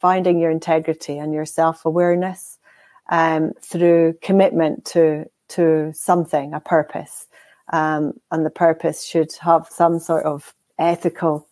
finding 0.00 0.38
your 0.38 0.50
integrity 0.50 1.18
and 1.18 1.32
your 1.32 1.44
self-awareness 1.44 2.58
um, 3.10 3.52
through 3.62 4.14
commitment 4.22 4.84
to 4.86 5.26
to 5.48 5.92
something, 5.94 6.54
a 6.54 6.60
purpose. 6.60 7.26
Um, 7.72 8.14
and 8.30 8.44
the 8.44 8.50
purpose 8.50 9.04
should 9.04 9.32
have 9.40 9.68
some 9.70 9.98
sort 9.98 10.24
of 10.24 10.54
ethical 10.78 11.46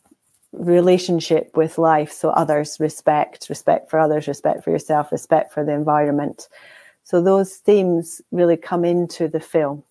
relationship 0.52 1.56
with 1.56 1.78
life. 1.78 2.10
So 2.12 2.30
others 2.30 2.78
respect, 2.80 3.48
respect 3.48 3.90
for 3.90 3.98
others, 3.98 4.28
respect 4.28 4.64
for 4.64 4.70
yourself, 4.70 5.12
respect 5.12 5.52
for 5.52 5.64
the 5.64 5.72
environment. 5.72 6.48
So 7.04 7.22
those 7.22 7.56
themes 7.56 8.20
really 8.32 8.56
come 8.56 8.84
into 8.84 9.28
the 9.28 9.40
film 9.40 9.82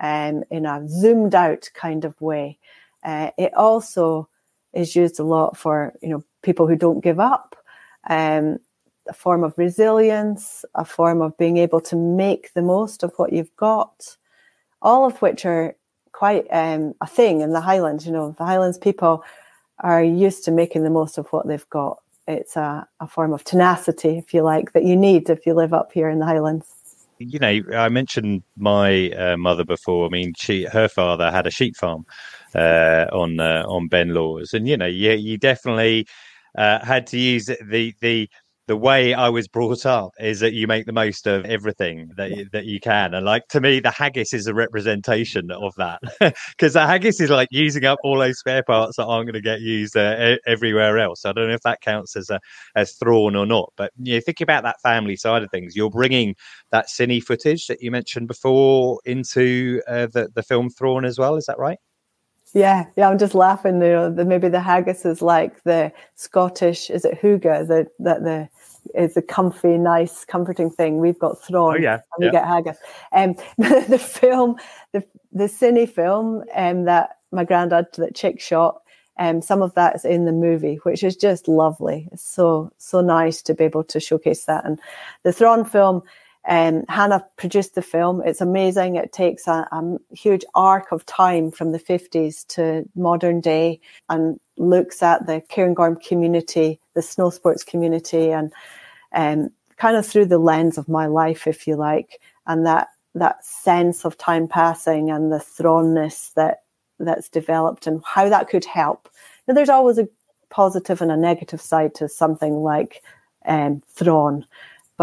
um, 0.00 0.44
in 0.50 0.66
a 0.66 0.88
zoomed 0.88 1.34
out 1.34 1.70
kind 1.74 2.04
of 2.04 2.20
way. 2.20 2.58
Uh, 3.04 3.30
it 3.38 3.54
also 3.54 4.28
is 4.72 4.96
used 4.96 5.20
a 5.20 5.24
lot 5.24 5.56
for 5.56 5.92
you 6.02 6.08
know 6.08 6.24
people 6.42 6.66
who 6.66 6.76
don't 6.76 7.00
give 7.00 7.20
up, 7.20 7.56
um, 8.08 8.58
a 9.08 9.12
form 9.12 9.44
of 9.44 9.56
resilience, 9.56 10.64
a 10.74 10.84
form 10.84 11.22
of 11.22 11.36
being 11.38 11.58
able 11.58 11.80
to 11.80 11.96
make 11.96 12.52
the 12.54 12.62
most 12.62 13.02
of 13.02 13.12
what 13.16 13.32
you've 13.32 13.54
got, 13.56 14.16
all 14.82 15.06
of 15.06 15.20
which 15.22 15.44
are 15.44 15.76
quite 16.12 16.46
um, 16.50 16.94
a 17.00 17.06
thing 17.06 17.40
in 17.40 17.52
the 17.52 17.60
Highlands. 17.60 18.06
You 18.06 18.12
know, 18.12 18.34
the 18.36 18.44
Highlands 18.44 18.78
people 18.78 19.22
are 19.80 20.02
used 20.02 20.44
to 20.44 20.50
making 20.50 20.84
the 20.84 20.90
most 20.90 21.18
of 21.18 21.26
what 21.28 21.46
they've 21.46 21.68
got. 21.70 21.98
It's 22.26 22.56
a, 22.56 22.86
a 23.00 23.06
form 23.06 23.32
of 23.32 23.44
tenacity, 23.44 24.16
if 24.16 24.32
you 24.32 24.42
like, 24.42 24.72
that 24.72 24.84
you 24.84 24.96
need 24.96 25.28
if 25.28 25.46
you 25.46 25.54
live 25.54 25.74
up 25.74 25.92
here 25.92 26.08
in 26.08 26.20
the 26.20 26.26
Highlands. 26.26 26.66
You 27.18 27.38
know, 27.38 27.60
I 27.74 27.88
mentioned 27.90 28.42
my 28.56 29.10
uh, 29.10 29.36
mother 29.36 29.64
before. 29.64 30.06
I 30.06 30.08
mean, 30.08 30.32
she, 30.36 30.64
her 30.64 30.88
father 30.88 31.30
had 31.30 31.46
a 31.46 31.50
sheep 31.50 31.76
farm 31.76 32.06
uh, 32.54 33.06
on 33.12 33.38
uh, 33.38 33.64
on 33.68 33.88
Ben 33.88 34.14
Lawers, 34.14 34.52
and 34.52 34.66
you 34.66 34.76
know, 34.76 34.86
you, 34.86 35.12
you 35.12 35.38
definitely 35.38 36.06
uh, 36.56 36.84
had 36.84 37.06
to 37.08 37.18
use 37.18 37.46
the 37.46 37.94
the 38.00 38.28
the 38.66 38.76
way 38.76 39.12
I 39.12 39.28
was 39.28 39.46
brought 39.46 39.84
up 39.84 40.12
is 40.18 40.40
that 40.40 40.54
you 40.54 40.66
make 40.66 40.86
the 40.86 40.92
most 40.92 41.26
of 41.26 41.44
everything 41.44 42.10
that 42.16 42.30
you, 42.30 42.48
that 42.52 42.64
you 42.64 42.80
can, 42.80 43.14
and 43.14 43.26
like 43.26 43.46
to 43.48 43.60
me, 43.60 43.80
the 43.80 43.90
haggis 43.90 44.32
is 44.32 44.46
a 44.46 44.54
representation 44.54 45.50
of 45.50 45.74
that 45.76 46.00
because 46.50 46.72
the 46.72 46.86
haggis 46.86 47.20
is 47.20 47.30
like 47.30 47.48
using 47.50 47.84
up 47.84 47.98
all 48.02 48.18
those 48.18 48.38
spare 48.38 48.62
parts 48.62 48.96
that 48.96 49.04
aren't 49.04 49.26
going 49.26 49.34
to 49.34 49.40
get 49.40 49.60
used 49.60 49.96
uh, 49.96 50.36
everywhere 50.46 50.98
else. 50.98 51.24
I 51.24 51.32
don't 51.32 51.48
know 51.48 51.54
if 51.54 51.62
that 51.62 51.80
counts 51.82 52.16
as 52.16 52.30
a 52.30 52.40
as 52.74 52.92
thrawn 52.92 53.36
or 53.36 53.46
not, 53.46 53.72
but 53.76 53.92
you 53.98 54.14
know, 54.14 54.20
think 54.20 54.40
about 54.40 54.62
that 54.62 54.80
family 54.82 55.16
side 55.16 55.42
of 55.42 55.50
things. 55.50 55.76
You're 55.76 55.90
bringing 55.90 56.34
that 56.70 56.88
cine 56.88 57.22
footage 57.22 57.66
that 57.66 57.82
you 57.82 57.90
mentioned 57.90 58.28
before 58.28 59.00
into 59.04 59.82
uh, 59.86 60.06
the 60.12 60.28
the 60.34 60.42
film 60.42 60.70
Thrawn 60.70 61.04
as 61.04 61.18
well. 61.18 61.36
Is 61.36 61.46
that 61.46 61.58
right? 61.58 61.78
Yeah, 62.54 62.86
yeah, 62.96 63.08
I'm 63.08 63.18
just 63.18 63.34
laughing. 63.34 63.74
You 63.82 63.88
know, 63.88 64.10
the, 64.14 64.24
maybe 64.24 64.48
the 64.48 64.60
haggis 64.60 65.04
is 65.04 65.20
like 65.20 65.62
the 65.64 65.92
Scottish, 66.14 66.88
is 66.88 67.04
it 67.04 67.20
hygge? 67.20 67.42
The 67.42 67.88
that 67.98 68.22
the 68.22 68.48
is 68.94 69.16
a 69.16 69.22
comfy, 69.22 69.76
nice, 69.76 70.24
comforting 70.24 70.70
thing. 70.70 70.98
We've 70.98 71.18
got 71.18 71.42
thrawn, 71.42 71.74
oh, 71.74 71.78
yeah, 71.78 71.94
and 71.94 72.26
we 72.26 72.30
get 72.30 72.46
haggis. 72.46 72.76
Um, 73.12 73.34
the, 73.58 73.84
the 73.88 73.98
film, 73.98 74.56
the 74.92 75.04
the 75.32 75.44
cine 75.44 75.88
film, 75.90 76.44
um, 76.54 76.84
that 76.84 77.18
my 77.32 77.44
granddad 77.44 77.86
that 77.96 78.14
chick 78.14 78.40
shot. 78.40 78.80
Um, 79.16 79.42
some 79.42 79.62
of 79.62 79.74
that 79.74 79.94
is 79.96 80.04
in 80.04 80.24
the 80.24 80.32
movie, 80.32 80.76
which 80.82 81.04
is 81.04 81.16
just 81.16 81.48
lovely. 81.48 82.08
It's 82.12 82.22
so 82.22 82.72
so 82.78 83.00
nice 83.00 83.42
to 83.42 83.54
be 83.54 83.64
able 83.64 83.84
to 83.84 83.98
showcase 83.98 84.44
that. 84.44 84.64
And 84.64 84.78
the 85.24 85.32
Thrawn 85.32 85.64
film 85.64 86.02
um, 86.46 86.84
Hannah 86.88 87.24
produced 87.36 87.74
the 87.74 87.82
film. 87.82 88.22
It's 88.24 88.40
amazing. 88.42 88.96
It 88.96 89.12
takes 89.12 89.46
a, 89.46 89.66
a, 89.72 89.96
huge 90.14 90.44
arc 90.54 90.92
of 90.92 91.06
time 91.06 91.50
from 91.50 91.72
the 91.72 91.78
50s 91.78 92.46
to 92.48 92.84
modern 92.94 93.40
day 93.40 93.80
and 94.10 94.38
looks 94.58 95.02
at 95.02 95.26
the 95.26 95.42
Cairngorm 95.50 96.04
community, 96.06 96.80
the 96.94 97.00
snow 97.00 97.30
sports 97.30 97.64
community, 97.64 98.30
and 98.30 98.52
um, 99.14 99.48
kind 99.78 99.96
of 99.96 100.06
through 100.06 100.26
the 100.26 100.38
lens 100.38 100.76
of 100.76 100.88
my 100.88 101.06
life, 101.06 101.46
if 101.46 101.66
you 101.66 101.76
like, 101.76 102.20
and 102.46 102.66
that 102.66 102.88
that 103.16 103.44
sense 103.44 104.04
of 104.04 104.18
time 104.18 104.48
passing 104.48 105.08
and 105.08 105.30
the 105.30 105.38
thrawnness 105.38 106.34
that 106.34 106.64
that's 106.98 107.28
developed 107.28 107.86
and 107.86 108.02
how 108.04 108.28
that 108.28 108.48
could 108.48 108.64
help. 108.64 109.08
Now, 109.46 109.54
there's 109.54 109.68
always 109.68 109.98
a 109.98 110.08
positive 110.50 111.00
and 111.00 111.10
a 111.10 111.16
negative 111.16 111.60
side 111.60 111.94
to 111.94 112.08
something 112.08 112.56
like 112.56 113.02
um, 113.46 113.82
Thrawn 113.88 114.46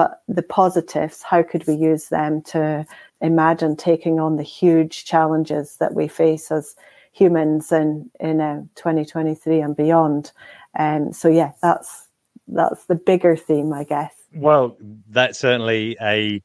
but 0.01 0.23
the 0.27 0.41
positives, 0.41 1.21
how 1.21 1.43
could 1.43 1.67
we 1.67 1.75
use 1.75 2.09
them 2.09 2.41
to 2.41 2.83
imagine 3.21 3.75
taking 3.75 4.19
on 4.19 4.35
the 4.35 4.41
huge 4.41 5.05
challenges 5.05 5.77
that 5.79 5.93
we 5.93 6.07
face 6.07 6.51
as 6.51 6.75
humans 7.11 7.71
in 7.71 8.09
in 8.19 8.41
uh, 8.41 8.61
2023 8.73 9.61
and 9.61 9.75
beyond? 9.75 10.31
Um, 10.79 11.13
so 11.13 11.27
yeah, 11.27 11.51
that's 11.61 12.07
that's 12.47 12.85
the 12.85 12.95
bigger 12.95 13.35
theme, 13.35 13.71
I 13.73 13.83
guess. 13.83 14.11
Well, 14.33 14.75
that's 15.07 15.37
certainly 15.37 15.95
a 16.01 16.41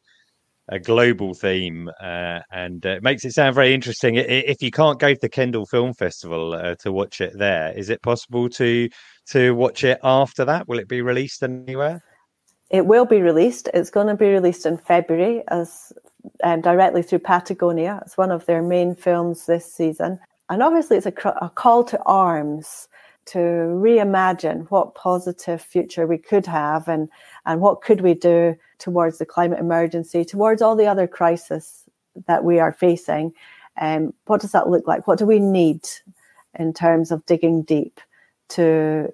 a 0.69 0.79
global 0.79 1.33
theme, 1.33 1.89
uh, 1.99 2.41
and 2.51 2.85
uh, 2.85 2.97
it 2.97 3.03
makes 3.03 3.25
it 3.25 3.33
sound 3.33 3.55
very 3.55 3.73
interesting. 3.73 4.17
If 4.17 4.61
you 4.61 4.71
can't 4.71 4.99
go 4.99 5.15
to 5.15 5.21
the 5.23 5.31
Kendal 5.31 5.65
Film 5.65 5.95
Festival 5.95 6.53
uh, 6.53 6.75
to 6.81 6.93
watch 6.93 7.23
it 7.23 7.39
there, 7.39 7.73
is 7.73 7.89
it 7.89 8.03
possible 8.03 8.51
to 8.51 8.91
to 9.29 9.55
watch 9.55 9.83
it 9.83 9.99
after 10.05 10.45
that? 10.45 10.69
Will 10.69 10.79
it 10.79 10.89
be 10.89 11.01
released 11.01 11.43
anywhere? 11.43 12.03
It 12.71 12.87
will 12.87 13.05
be 13.05 13.23
released. 13.23 13.69
It's 13.75 13.91
going 13.91 14.09
to 14.09 14.15
be 14.15 14.29
released 14.29 14.67
in 14.67 14.77
February 14.77 15.43
as 15.49 15.93
um, 16.43 16.61
directly 16.61 17.03
through 17.03 17.21
Patagonia. 17.21 18.01
It's 18.05 18.19
one 18.19 18.31
of 18.31 18.47
their 18.47 18.63
main 18.63 18.95
films 18.95 19.47
this 19.47 19.73
season. 19.73 20.19
And 20.49 20.63
obviously, 20.63 20.97
it's 20.97 21.07
a, 21.07 21.37
a 21.41 21.51
call 21.51 21.85
to 21.85 22.01
arms 22.05 22.89
to 23.27 23.39
reimagine 23.39 24.71
what 24.71 24.95
positive 24.95 25.61
future 25.61 26.07
we 26.07 26.19
could 26.19 26.47
have 26.47 26.87
and, 26.87 27.09
and 27.45 27.61
what 27.61 27.83
could 27.83 28.01
we 28.01 28.15
do 28.15 28.57
towards 28.79 29.19
the 29.19 29.27
climate 29.27 29.59
emergency, 29.59 30.25
towards 30.25 30.63
all 30.63 30.77
the 30.77 30.87
other 30.87 31.09
crises 31.09 31.85
that 32.27 32.45
we 32.45 32.61
are 32.61 32.73
facing. 32.73 33.33
Um, 33.81 34.15
what 34.27 34.41
does 34.41 34.53
that 34.53 34.69
look 34.69 34.87
like? 34.87 35.07
What 35.07 35.19
do 35.19 35.27
we 35.27 35.41
need 35.41 35.81
in 36.59 36.73
terms 36.73 37.11
of 37.11 37.27
digging 37.27 37.63
deep 37.63 38.01
to 38.51 39.13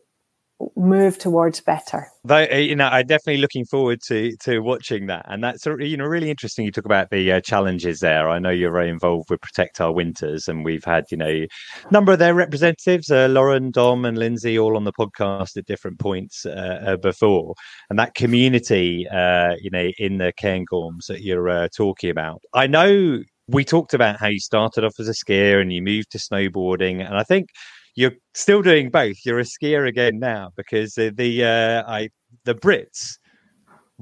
move 0.77 1.19
towards 1.19 1.61
better. 1.61 2.09
Though, 2.25 2.47
uh, 2.51 2.57
you 2.57 2.77
know, 2.77 2.87
I'm 2.87 3.07
definitely 3.07 3.41
looking 3.41 3.65
forward 3.65 4.01
to 4.07 4.37
to 4.43 4.61
watching 4.61 5.07
that, 5.07 5.27
and 5.29 5.43
that's 5.43 5.67
you 5.67 5.97
know 5.97 6.05
really 6.05 6.31
interesting. 6.31 6.65
You 6.65 6.73
talk 6.73 6.85
about 6.85 7.11
the 7.11 7.33
uh, 7.33 7.41
challenges 7.41 8.01
there. 8.01 8.29
I 8.29 8.39
know 8.39 8.51
you're 8.51 8.73
very 8.73 8.89
involved 8.89 9.31
with 9.31 9.41
Protect 9.41 9.81
Our 9.81 9.93
Winters, 9.93 10.49
and 10.49 10.65
we've 10.65 10.85
had 10.85 11.05
you 11.11 11.17
know 11.17 11.27
a 11.27 11.49
number 11.91 12.13
of 12.13 12.19
their 12.19 12.35
representatives, 12.35 13.11
uh, 13.11 13.29
Lauren, 13.29 13.71
Dom, 13.71 14.05
and 14.05 14.19
Lindsay, 14.19 14.59
all 14.59 14.77
on 14.77 14.85
the 14.85 14.93
podcast 14.93 15.57
at 15.57 15.67
different 15.67 15.99
points 15.99 16.47
uh, 16.47 16.83
uh 16.87 16.97
before, 16.97 17.55
and 17.91 17.99
that 17.99 18.15
community, 18.15 19.07
uh, 19.09 19.55
you 19.61 19.71
know, 19.71 19.91
in 19.99 20.19
the 20.19 20.33
Cairngorms 20.41 21.07
that 21.09 21.23
you're 21.23 21.69
talking 21.69 22.11
about. 22.11 22.41
I 22.55 22.67
know 22.67 23.21
we 23.49 23.65
talked 23.65 23.95
about 23.95 24.19
how 24.19 24.29
you 24.29 24.39
started 24.39 24.85
off 24.85 24.95
as 24.99 25.09
a 25.09 25.13
skier 25.13 25.61
and 25.61 25.73
you 25.73 25.83
moved 25.83 26.13
to 26.13 26.19
snowboarding, 26.19 27.05
and 27.05 27.17
I 27.17 27.25
think 27.25 27.49
you're 27.95 28.13
still 28.35 28.63
doing 28.63 28.91
both. 28.91 29.17
You're 29.25 29.41
a 29.41 29.45
skier 29.45 29.89
again 29.89 30.19
now 30.19 30.51
because 30.57 30.95
the, 30.95 31.11
the 31.11 31.45
uh, 31.45 31.85
I 31.91 32.11
the 32.45 32.55
Brits 32.55 33.19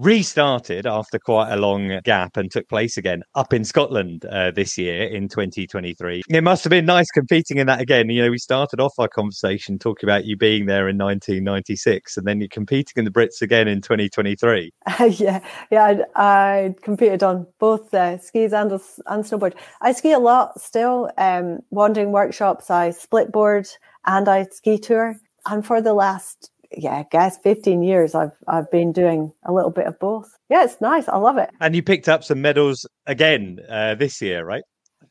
restarted 0.00 0.86
after 0.86 1.18
quite 1.18 1.52
a 1.52 1.56
long 1.56 2.00
gap 2.04 2.38
and 2.38 2.50
took 2.50 2.66
place 2.68 2.96
again 2.96 3.22
up 3.34 3.52
in 3.52 3.64
Scotland 3.64 4.24
uh, 4.24 4.50
this 4.50 4.78
year 4.78 5.04
in 5.04 5.28
2023. 5.28 6.22
It 6.26 6.42
must 6.42 6.64
have 6.64 6.70
been 6.70 6.86
nice 6.86 7.10
competing 7.10 7.58
in 7.58 7.66
that 7.66 7.82
again. 7.82 8.08
You 8.08 8.22
know, 8.22 8.30
we 8.30 8.38
started 8.38 8.80
off 8.80 8.94
our 8.98 9.08
conversation 9.08 9.78
talking 9.78 10.08
about 10.08 10.24
you 10.24 10.38
being 10.38 10.64
there 10.64 10.88
in 10.88 10.96
1996 10.96 12.16
and 12.16 12.26
then 12.26 12.40
you're 12.40 12.48
competing 12.48 12.94
in 12.96 13.04
the 13.04 13.10
Brits 13.10 13.42
again 13.42 13.68
in 13.68 13.82
2023. 13.82 14.72
Uh, 14.86 15.04
yeah, 15.12 15.40
yeah, 15.70 16.02
I, 16.16 16.74
competed 16.80 17.22
on 17.22 17.46
both 17.58 17.92
uh, 17.92 18.16
skis 18.18 18.54
and, 18.54 18.72
and 18.72 18.80
snowboard. 19.24 19.54
I 19.82 19.92
ski 19.92 20.12
a 20.12 20.18
lot 20.18 20.58
still, 20.60 21.10
um, 21.18 21.58
wandering 21.68 22.10
workshops, 22.10 22.70
I 22.70 22.90
split 22.90 23.30
board 23.30 23.68
and 24.06 24.28
I 24.28 24.44
ski 24.44 24.78
tour. 24.78 25.16
And 25.44 25.66
for 25.66 25.82
the 25.82 25.92
last 25.92 26.50
yeah, 26.76 26.96
I 26.96 27.06
guess 27.10 27.38
15 27.38 27.82
years 27.82 28.14
I've 28.14 28.32
I've 28.46 28.70
been 28.70 28.92
doing 28.92 29.32
a 29.44 29.52
little 29.52 29.70
bit 29.70 29.86
of 29.86 29.98
both. 29.98 30.36
Yeah, 30.48 30.64
it's 30.64 30.80
nice. 30.80 31.08
I 31.08 31.16
love 31.16 31.38
it. 31.38 31.50
And 31.60 31.74
you 31.74 31.82
picked 31.82 32.08
up 32.08 32.24
some 32.24 32.40
medals 32.40 32.86
again 33.06 33.60
uh, 33.68 33.94
this 33.94 34.20
year, 34.20 34.44
right? 34.44 34.62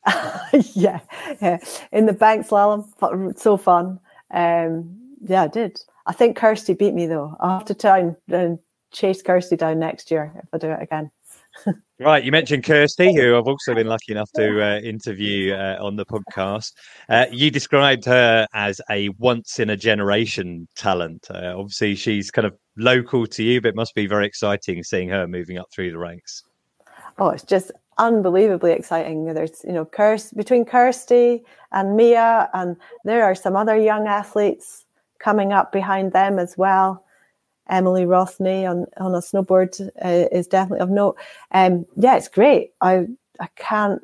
yeah, 0.74 1.00
yeah. 1.42 1.58
In 1.92 2.06
the 2.06 2.12
bank 2.12 2.46
slalom, 2.46 3.38
so 3.38 3.56
fun. 3.56 4.00
Um, 4.32 4.96
yeah, 5.20 5.42
I 5.42 5.48
did. 5.48 5.80
I 6.06 6.12
think 6.12 6.36
Kirsty 6.36 6.74
beat 6.74 6.94
me 6.94 7.06
though. 7.06 7.36
I'll 7.40 7.58
have 7.58 7.66
to 7.66 7.74
try 7.74 8.12
and 8.28 8.58
chase 8.92 9.22
Kirsty 9.22 9.56
down 9.56 9.78
next 9.78 10.10
year 10.10 10.32
if 10.42 10.48
I 10.52 10.58
do 10.58 10.70
it 10.70 10.82
again. 10.82 11.10
right, 12.06 12.24
you 12.24 12.32
mentioned 12.32 12.64
Kirsty, 12.64 13.14
who 13.14 13.36
I've 13.36 13.46
also 13.46 13.74
been 13.74 13.86
lucky 13.86 14.12
enough 14.12 14.30
to 14.32 14.62
uh, 14.62 14.78
interview 14.80 15.52
uh, 15.52 15.76
on 15.80 15.96
the 15.96 16.06
podcast. 16.06 16.72
Uh, 17.08 17.26
you 17.30 17.50
described 17.50 18.04
her 18.06 18.46
as 18.54 18.80
a 18.90 19.10
once 19.18 19.58
in 19.58 19.70
a 19.70 19.76
generation 19.76 20.66
talent. 20.76 21.26
Uh, 21.30 21.54
obviously, 21.56 21.94
she's 21.94 22.30
kind 22.30 22.46
of 22.46 22.56
local 22.76 23.26
to 23.26 23.42
you, 23.42 23.60
but 23.60 23.68
it 23.68 23.74
must 23.76 23.94
be 23.94 24.06
very 24.06 24.26
exciting 24.26 24.82
seeing 24.82 25.10
her 25.10 25.26
moving 25.26 25.58
up 25.58 25.70
through 25.70 25.90
the 25.90 25.98
ranks. 25.98 26.44
Oh, 27.18 27.28
it's 27.28 27.44
just 27.44 27.70
unbelievably 27.98 28.72
exciting. 28.72 29.34
There's, 29.34 29.62
you 29.64 29.72
know, 29.72 29.84
Kirsty, 29.84 30.34
between 30.36 30.64
Kirsty 30.64 31.44
and 31.72 31.96
Mia, 31.96 32.48
and 32.54 32.76
there 33.04 33.24
are 33.24 33.34
some 33.34 33.56
other 33.56 33.76
young 33.76 34.06
athletes 34.06 34.86
coming 35.18 35.52
up 35.52 35.70
behind 35.70 36.12
them 36.12 36.38
as 36.38 36.56
well. 36.56 37.04
Emily 37.68 38.04
Rothney 38.04 38.68
on, 38.68 38.86
on 38.96 39.14
a 39.14 39.18
snowboard 39.18 39.80
uh, 40.04 40.28
is 40.32 40.46
definitely 40.46 40.82
of 40.82 40.90
note. 40.90 41.16
Um, 41.52 41.86
yeah, 41.96 42.16
it's 42.16 42.28
great. 42.28 42.72
I 42.80 43.06
I 43.40 43.48
can't 43.56 44.02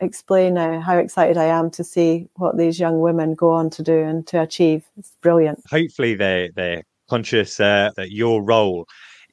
explain 0.00 0.58
uh, 0.58 0.80
how 0.80 0.96
excited 0.96 1.36
I 1.36 1.44
am 1.44 1.70
to 1.72 1.84
see 1.84 2.28
what 2.34 2.58
these 2.58 2.80
young 2.80 3.00
women 3.00 3.34
go 3.34 3.50
on 3.50 3.70
to 3.70 3.82
do 3.82 3.98
and 3.98 4.26
to 4.28 4.40
achieve. 4.40 4.84
It's 4.96 5.12
brilliant. 5.22 5.62
Hopefully, 5.70 6.14
they 6.14 6.50
they're 6.54 6.82
conscious 7.08 7.60
uh, 7.60 7.90
that 7.96 8.10
your 8.10 8.42
role 8.42 8.86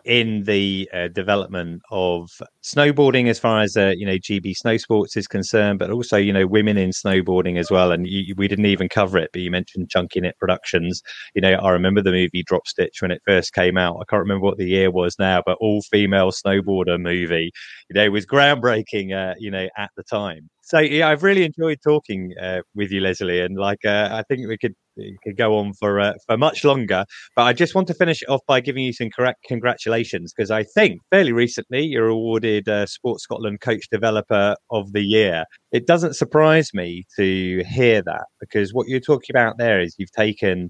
in 0.03 0.43
the 0.43 0.89
uh, 0.93 1.07
development 1.09 1.81
of 1.91 2.41
snowboarding 2.63 3.27
as 3.27 3.39
far 3.39 3.61
as 3.61 3.75
uh, 3.75 3.93
you 3.95 4.05
know 4.05 4.17
GB 4.17 4.55
Snow 4.55 4.77
Sports 4.77 5.17
is 5.17 5.27
concerned, 5.27 5.79
but 5.79 5.91
also 5.91 6.17
you 6.17 6.33
know 6.33 6.47
women 6.47 6.77
in 6.77 6.91
snowboarding 6.91 7.57
as 7.57 7.71
well. 7.71 7.91
And 7.91 8.07
you, 8.07 8.33
we 8.37 8.47
didn't 8.47 8.65
even 8.65 8.89
cover 8.89 9.17
it, 9.17 9.31
but 9.33 9.41
you 9.41 9.51
mentioned 9.51 9.89
Chunky 9.89 10.21
Knit 10.21 10.37
Productions. 10.39 11.01
You 11.35 11.41
know, 11.41 11.53
I 11.53 11.71
remember 11.71 12.01
the 12.01 12.11
movie 12.11 12.43
Drop 12.45 12.67
Stitch 12.67 13.01
when 13.01 13.11
it 13.11 13.21
first 13.25 13.53
came 13.53 13.77
out. 13.77 13.97
I 14.01 14.05
can't 14.09 14.21
remember 14.21 14.45
what 14.45 14.57
the 14.57 14.67
year 14.67 14.91
was 14.91 15.15
now, 15.19 15.41
but 15.45 15.57
all 15.59 15.81
female 15.91 16.31
snowboarder 16.31 16.99
movie. 16.99 17.51
You 17.89 17.93
know, 17.95 18.11
was 18.11 18.25
groundbreaking. 18.25 19.13
Uh, 19.13 19.35
you 19.39 19.51
know, 19.51 19.67
at 19.77 19.91
the 19.97 20.03
time. 20.03 20.49
So 20.63 20.79
yeah, 20.79 21.09
I've 21.09 21.23
really 21.23 21.43
enjoyed 21.43 21.79
talking 21.83 22.33
uh, 22.41 22.61
with 22.75 22.91
you, 22.91 23.01
Lesley, 23.01 23.41
and 23.41 23.57
like 23.57 23.83
uh, 23.83 24.09
I 24.11 24.23
think 24.29 24.47
we 24.47 24.57
could 24.57 24.75
could 25.23 25.37
go 25.37 25.57
on 25.57 25.73
for 25.73 25.99
uh, 25.99 26.13
for 26.27 26.37
much 26.37 26.63
longer. 26.63 27.03
But 27.35 27.43
I 27.43 27.53
just 27.53 27.75
want 27.75 27.87
to 27.87 27.93
finish 27.93 28.21
off 28.29 28.41
by 28.47 28.61
giving 28.61 28.83
you 28.83 28.93
some 28.93 29.09
correct 29.09 29.39
congratulations 29.47 30.33
because 30.33 30.51
I 30.51 30.63
think 30.63 31.01
fairly 31.09 31.31
recently 31.31 31.83
you're 31.83 32.07
awarded 32.07 32.50
uh, 32.59 32.85
Sports 32.85 33.23
Scotland 33.23 33.61
Coach 33.61 33.87
Developer 33.91 34.55
of 34.69 34.93
the 34.93 35.01
Year. 35.01 35.45
It 35.71 35.87
doesn't 35.87 36.15
surprise 36.15 36.73
me 36.73 37.05
to 37.17 37.63
hear 37.67 38.01
that 38.03 38.25
because 38.39 38.73
what 38.73 38.87
you're 38.87 38.99
talking 38.99 39.31
about 39.33 39.57
there 39.57 39.79
is 39.79 39.95
you've 39.97 40.11
taken 40.11 40.69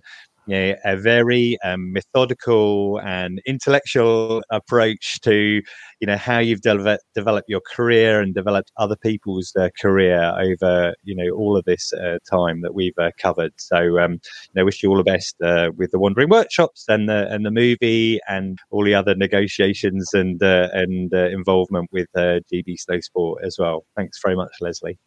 you 0.52 0.58
know, 0.58 0.76
a 0.84 0.98
very 0.98 1.58
um, 1.64 1.94
methodical 1.94 3.00
and 3.06 3.42
intellectual 3.46 4.44
approach 4.50 5.22
to 5.22 5.62
you 6.02 6.08
know 6.08 6.18
how 6.18 6.40
you've 6.40 6.62
developed 6.62 7.06
developed 7.16 7.48
your 7.48 7.62
career 7.62 8.20
and 8.20 8.36
developed 8.36 8.70
other 8.76 8.98
people's 8.98 9.54
uh, 9.56 9.70
career 9.80 10.34
over 10.38 10.94
you 11.04 11.16
know 11.16 11.34
all 11.34 11.56
of 11.56 11.64
this 11.64 11.94
uh, 11.94 12.18
time 12.30 12.62
that 12.62 12.74
we've 12.74 12.98
uh, 12.98 13.12
covered. 13.18 13.54
So 13.58 13.98
um, 14.00 14.14
you 14.14 14.56
know 14.56 14.66
wish 14.66 14.84
you 14.84 14.90
all 14.90 14.98
the 14.98 15.04
best 15.04 15.36
uh, 15.42 15.72
with 15.78 15.92
the 15.92 16.00
wandering 16.00 16.30
workshops 16.30 16.84
and 16.90 17.08
the 17.08 17.32
and 17.32 17.46
the 17.46 17.52
movie 17.52 18.20
and 18.28 18.60
all 18.72 18.84
the 18.84 18.96
other 18.96 19.16
negotiations 19.16 20.14
and 20.14 20.44
uh, 20.44 20.68
and 20.74 21.14
uh, 21.14 21.30
involvement 21.30 21.90
with 21.94 22.08
GB 22.18 22.78
Snow 22.78 23.00
Sport 23.00 23.46
as 23.46 23.56
well. 23.58 23.86
Thanks 23.96 24.20
very 24.22 24.36
much 24.36 24.52
Lesley 24.60 25.00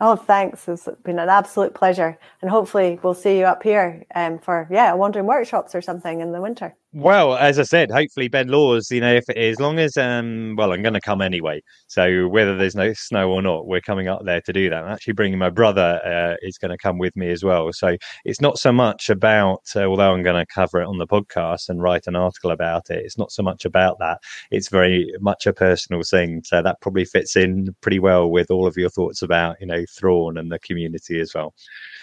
Oh, 0.00 0.14
thanks. 0.14 0.68
It's 0.68 0.88
been 1.02 1.18
an 1.18 1.28
absolute 1.28 1.74
pleasure. 1.74 2.18
And 2.40 2.50
hopefully 2.50 3.00
we'll 3.02 3.14
see 3.14 3.38
you 3.38 3.44
up 3.46 3.64
here 3.64 4.04
um, 4.14 4.38
for, 4.38 4.68
yeah, 4.70 4.92
wandering 4.92 5.26
workshops 5.26 5.74
or 5.74 5.82
something 5.82 6.20
in 6.20 6.30
the 6.30 6.40
winter. 6.40 6.76
Well, 6.94 7.34
as 7.36 7.58
I 7.58 7.64
said, 7.64 7.90
hopefully 7.90 8.28
Ben 8.28 8.48
Lawers, 8.48 8.90
you 8.90 9.02
know, 9.02 9.14
if 9.14 9.28
as 9.28 9.60
long 9.60 9.78
as 9.78 9.98
um, 9.98 10.54
well, 10.56 10.72
I'm 10.72 10.80
going 10.80 10.94
to 10.94 11.02
come 11.02 11.20
anyway. 11.20 11.62
So 11.86 12.28
whether 12.28 12.56
there's 12.56 12.74
no 12.74 12.94
snow 12.94 13.30
or 13.30 13.42
not, 13.42 13.66
we're 13.66 13.82
coming 13.82 14.08
up 14.08 14.24
there 14.24 14.40
to 14.40 14.52
do 14.54 14.70
that. 14.70 14.84
I'm 14.84 14.92
actually 14.92 15.12
bringing 15.12 15.38
my 15.38 15.50
brother 15.50 16.00
uh, 16.02 16.36
is 16.40 16.56
going 16.56 16.70
to 16.70 16.78
come 16.78 16.96
with 16.96 17.14
me 17.14 17.30
as 17.30 17.44
well. 17.44 17.70
So 17.74 17.98
it's 18.24 18.40
not 18.40 18.58
so 18.58 18.72
much 18.72 19.10
about, 19.10 19.64
uh, 19.76 19.84
although 19.84 20.14
I'm 20.14 20.22
going 20.22 20.42
to 20.42 20.46
cover 20.46 20.80
it 20.80 20.86
on 20.86 20.96
the 20.96 21.06
podcast 21.06 21.68
and 21.68 21.82
write 21.82 22.06
an 22.06 22.16
article 22.16 22.52
about 22.52 22.88
it. 22.88 23.04
It's 23.04 23.18
not 23.18 23.32
so 23.32 23.42
much 23.42 23.66
about 23.66 23.98
that. 23.98 24.22
It's 24.50 24.68
very 24.68 25.12
much 25.20 25.46
a 25.46 25.52
personal 25.52 26.02
thing. 26.02 26.42
So 26.44 26.62
that 26.62 26.80
probably 26.80 27.04
fits 27.04 27.36
in 27.36 27.76
pretty 27.82 27.98
well 27.98 28.30
with 28.30 28.50
all 28.50 28.66
of 28.66 28.78
your 28.78 28.88
thoughts 28.88 29.20
about, 29.20 29.60
you 29.60 29.66
know, 29.66 29.84
Thrawn 29.88 30.38
and 30.38 30.50
the 30.50 30.58
community 30.58 31.20
as 31.20 31.32
well. 31.34 31.54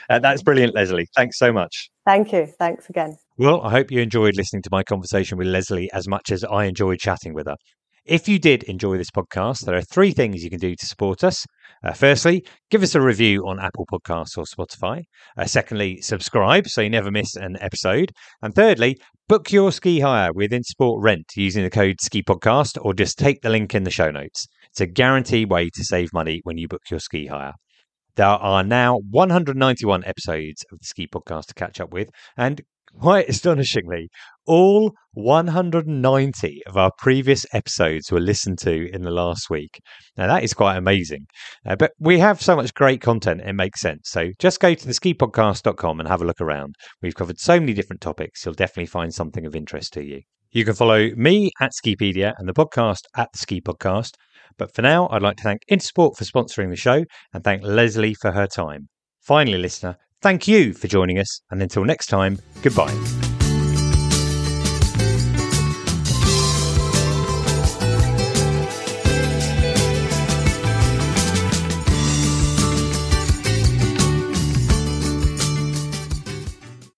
Uh, 0.10 0.20
that's 0.20 0.44
brilliant, 0.44 0.76
Lesley. 0.76 1.08
Thanks 1.16 1.38
so 1.38 1.52
much. 1.52 1.90
Thank 2.06 2.32
you. 2.32 2.46
Thanks 2.46 2.90
again. 2.90 3.18
Well, 3.38 3.62
I 3.62 3.72
hope 3.72 3.92
you 3.92 4.00
enjoyed 4.00 4.36
listening 4.36 4.62
to 4.64 4.70
my 4.72 4.84
conversation 4.84 5.38
with 5.38 5.48
Lesley 5.48 5.92
as 5.92 6.08
much 6.08 6.32
as 6.32 6.44
I 6.44 6.66
enjoyed 6.66 7.00
chatting 7.00 7.34
with 7.34 7.48
her. 7.48 7.56
If 8.06 8.28
you 8.28 8.38
did 8.38 8.62
enjoy 8.64 8.98
this 8.98 9.10
podcast, 9.10 9.66
there 9.66 9.76
are 9.76 9.82
three 9.82 10.12
things 10.12 10.44
you 10.44 10.52
can 10.52 10.60
do 10.60 10.76
to 10.76 10.86
support 10.86 11.24
us. 11.24 11.44
Uh, 11.84 11.92
firstly, 11.92 12.46
give 12.70 12.84
us 12.84 12.94
a 12.94 13.02
review 13.02 13.48
on 13.48 13.60
Apple 13.60 13.88
Podcasts 13.92 14.38
or 14.38 14.44
Spotify. 14.44 15.06
Uh, 15.36 15.46
secondly, 15.46 16.00
subscribe 16.02 16.68
so 16.68 16.82
you 16.82 16.90
never 16.92 17.10
miss 17.10 17.36
an 17.36 17.58
episode. 17.62 18.12
And 18.44 18.54
thirdly, 18.54 19.00
book 19.28 19.52
your 19.52 19.72
ski 19.72 20.02
hire 20.02 20.32
with 20.32 20.52
Intersport 20.52 21.02
Rent 21.02 21.32
using 21.36 21.64
the 21.64 21.72
code 21.72 22.00
Ski 22.00 22.22
Podcast 22.22 22.78
or 22.80 22.94
just 22.94 23.18
take 23.18 23.42
the 23.42 23.50
link 23.50 23.74
in 23.74 23.86
the 23.86 23.90
show 23.90 24.12
notes. 24.12 24.48
It's 24.70 24.82
a 24.82 24.86
guaranteed 24.86 25.50
way 25.50 25.72
to 25.72 25.84
save 25.84 26.14
money 26.14 26.42
when 26.44 26.60
you 26.60 26.68
book 26.68 26.84
your 26.92 27.00
ski 27.00 27.26
hire. 27.26 27.54
There 28.16 28.28
are 28.28 28.64
now 28.64 29.00
191 29.10 30.06
episodes 30.06 30.64
of 30.72 30.80
the 30.80 30.86
Ski 30.86 31.08
Podcast 31.08 31.48
to 31.48 31.54
catch 31.54 31.82
up 31.82 31.92
with, 31.92 32.10
and 32.38 32.62
quite 32.98 33.28
astonishingly, 33.30 34.10
all 34.46 34.94
190 35.14 36.62
of 36.66 36.78
our 36.78 36.92
previous 36.98 37.46
episodes 37.52 38.12
were 38.12 38.20
listened 38.20 38.60
to 38.60 38.90
in 38.94 39.02
the 39.02 39.12
last 39.12 39.50
week. 39.50 39.82
Now, 40.16 40.28
that 40.28 40.44
is 40.44 40.54
quite 40.54 40.78
amazing. 40.78 41.26
Uh, 41.66 41.76
but 41.76 41.92
we 42.00 42.20
have 42.20 42.42
so 42.42 42.56
much 42.56 42.74
great 42.74 43.02
content, 43.02 43.42
it 43.42 43.54
makes 43.54 43.82
sense. 43.82 44.10
So 44.10 44.32
just 44.40 44.60
go 44.60 44.74
to 44.74 44.88
the 44.88 44.94
skipodcast.com 44.94 46.00
and 46.00 46.08
have 46.08 46.22
a 46.22 46.26
look 46.26 46.42
around. 46.42 46.76
We've 47.02 47.16
covered 47.16 47.40
so 47.40 47.60
many 47.60 47.74
different 47.74 48.02
topics, 48.02 48.46
you'll 48.46 48.56
definitely 48.56 48.88
find 48.88 49.14
something 49.14 49.46
of 49.46 49.56
interest 49.56 49.94
to 49.94 50.04
you. 50.04 50.22
You 50.52 50.64
can 50.64 50.74
follow 50.74 51.10
me 51.18 51.52
at 51.60 51.74
Skipedia 51.74 52.34
and 52.38 52.48
the 52.48 52.54
podcast 52.54 53.02
at 53.18 53.30
the 53.34 53.40
Ski 53.40 53.60
Podcast. 53.60 54.12
But 54.58 54.74
for 54.74 54.82
now, 54.82 55.08
I'd 55.10 55.22
like 55.22 55.38
to 55.38 55.44
thank 55.44 55.62
Intersport 55.72 56.18
for 56.18 56.24
sponsoring 56.24 56.70
the 56.70 56.76
show 56.76 57.04
and 57.34 57.44
thank 57.44 57.64
Lesley 57.64 58.14
for 58.14 58.32
her 58.32 58.48
time. 58.48 58.90
Finally, 59.22 59.58
listener, 59.58 59.98
thank 60.22 60.48
you 60.48 60.74
for 60.74 60.88
joining 60.88 61.20
us, 61.20 61.42
and 61.52 61.62
until 61.62 61.84
next 61.84 62.08
time, 62.08 62.40
goodbye. 62.62 63.25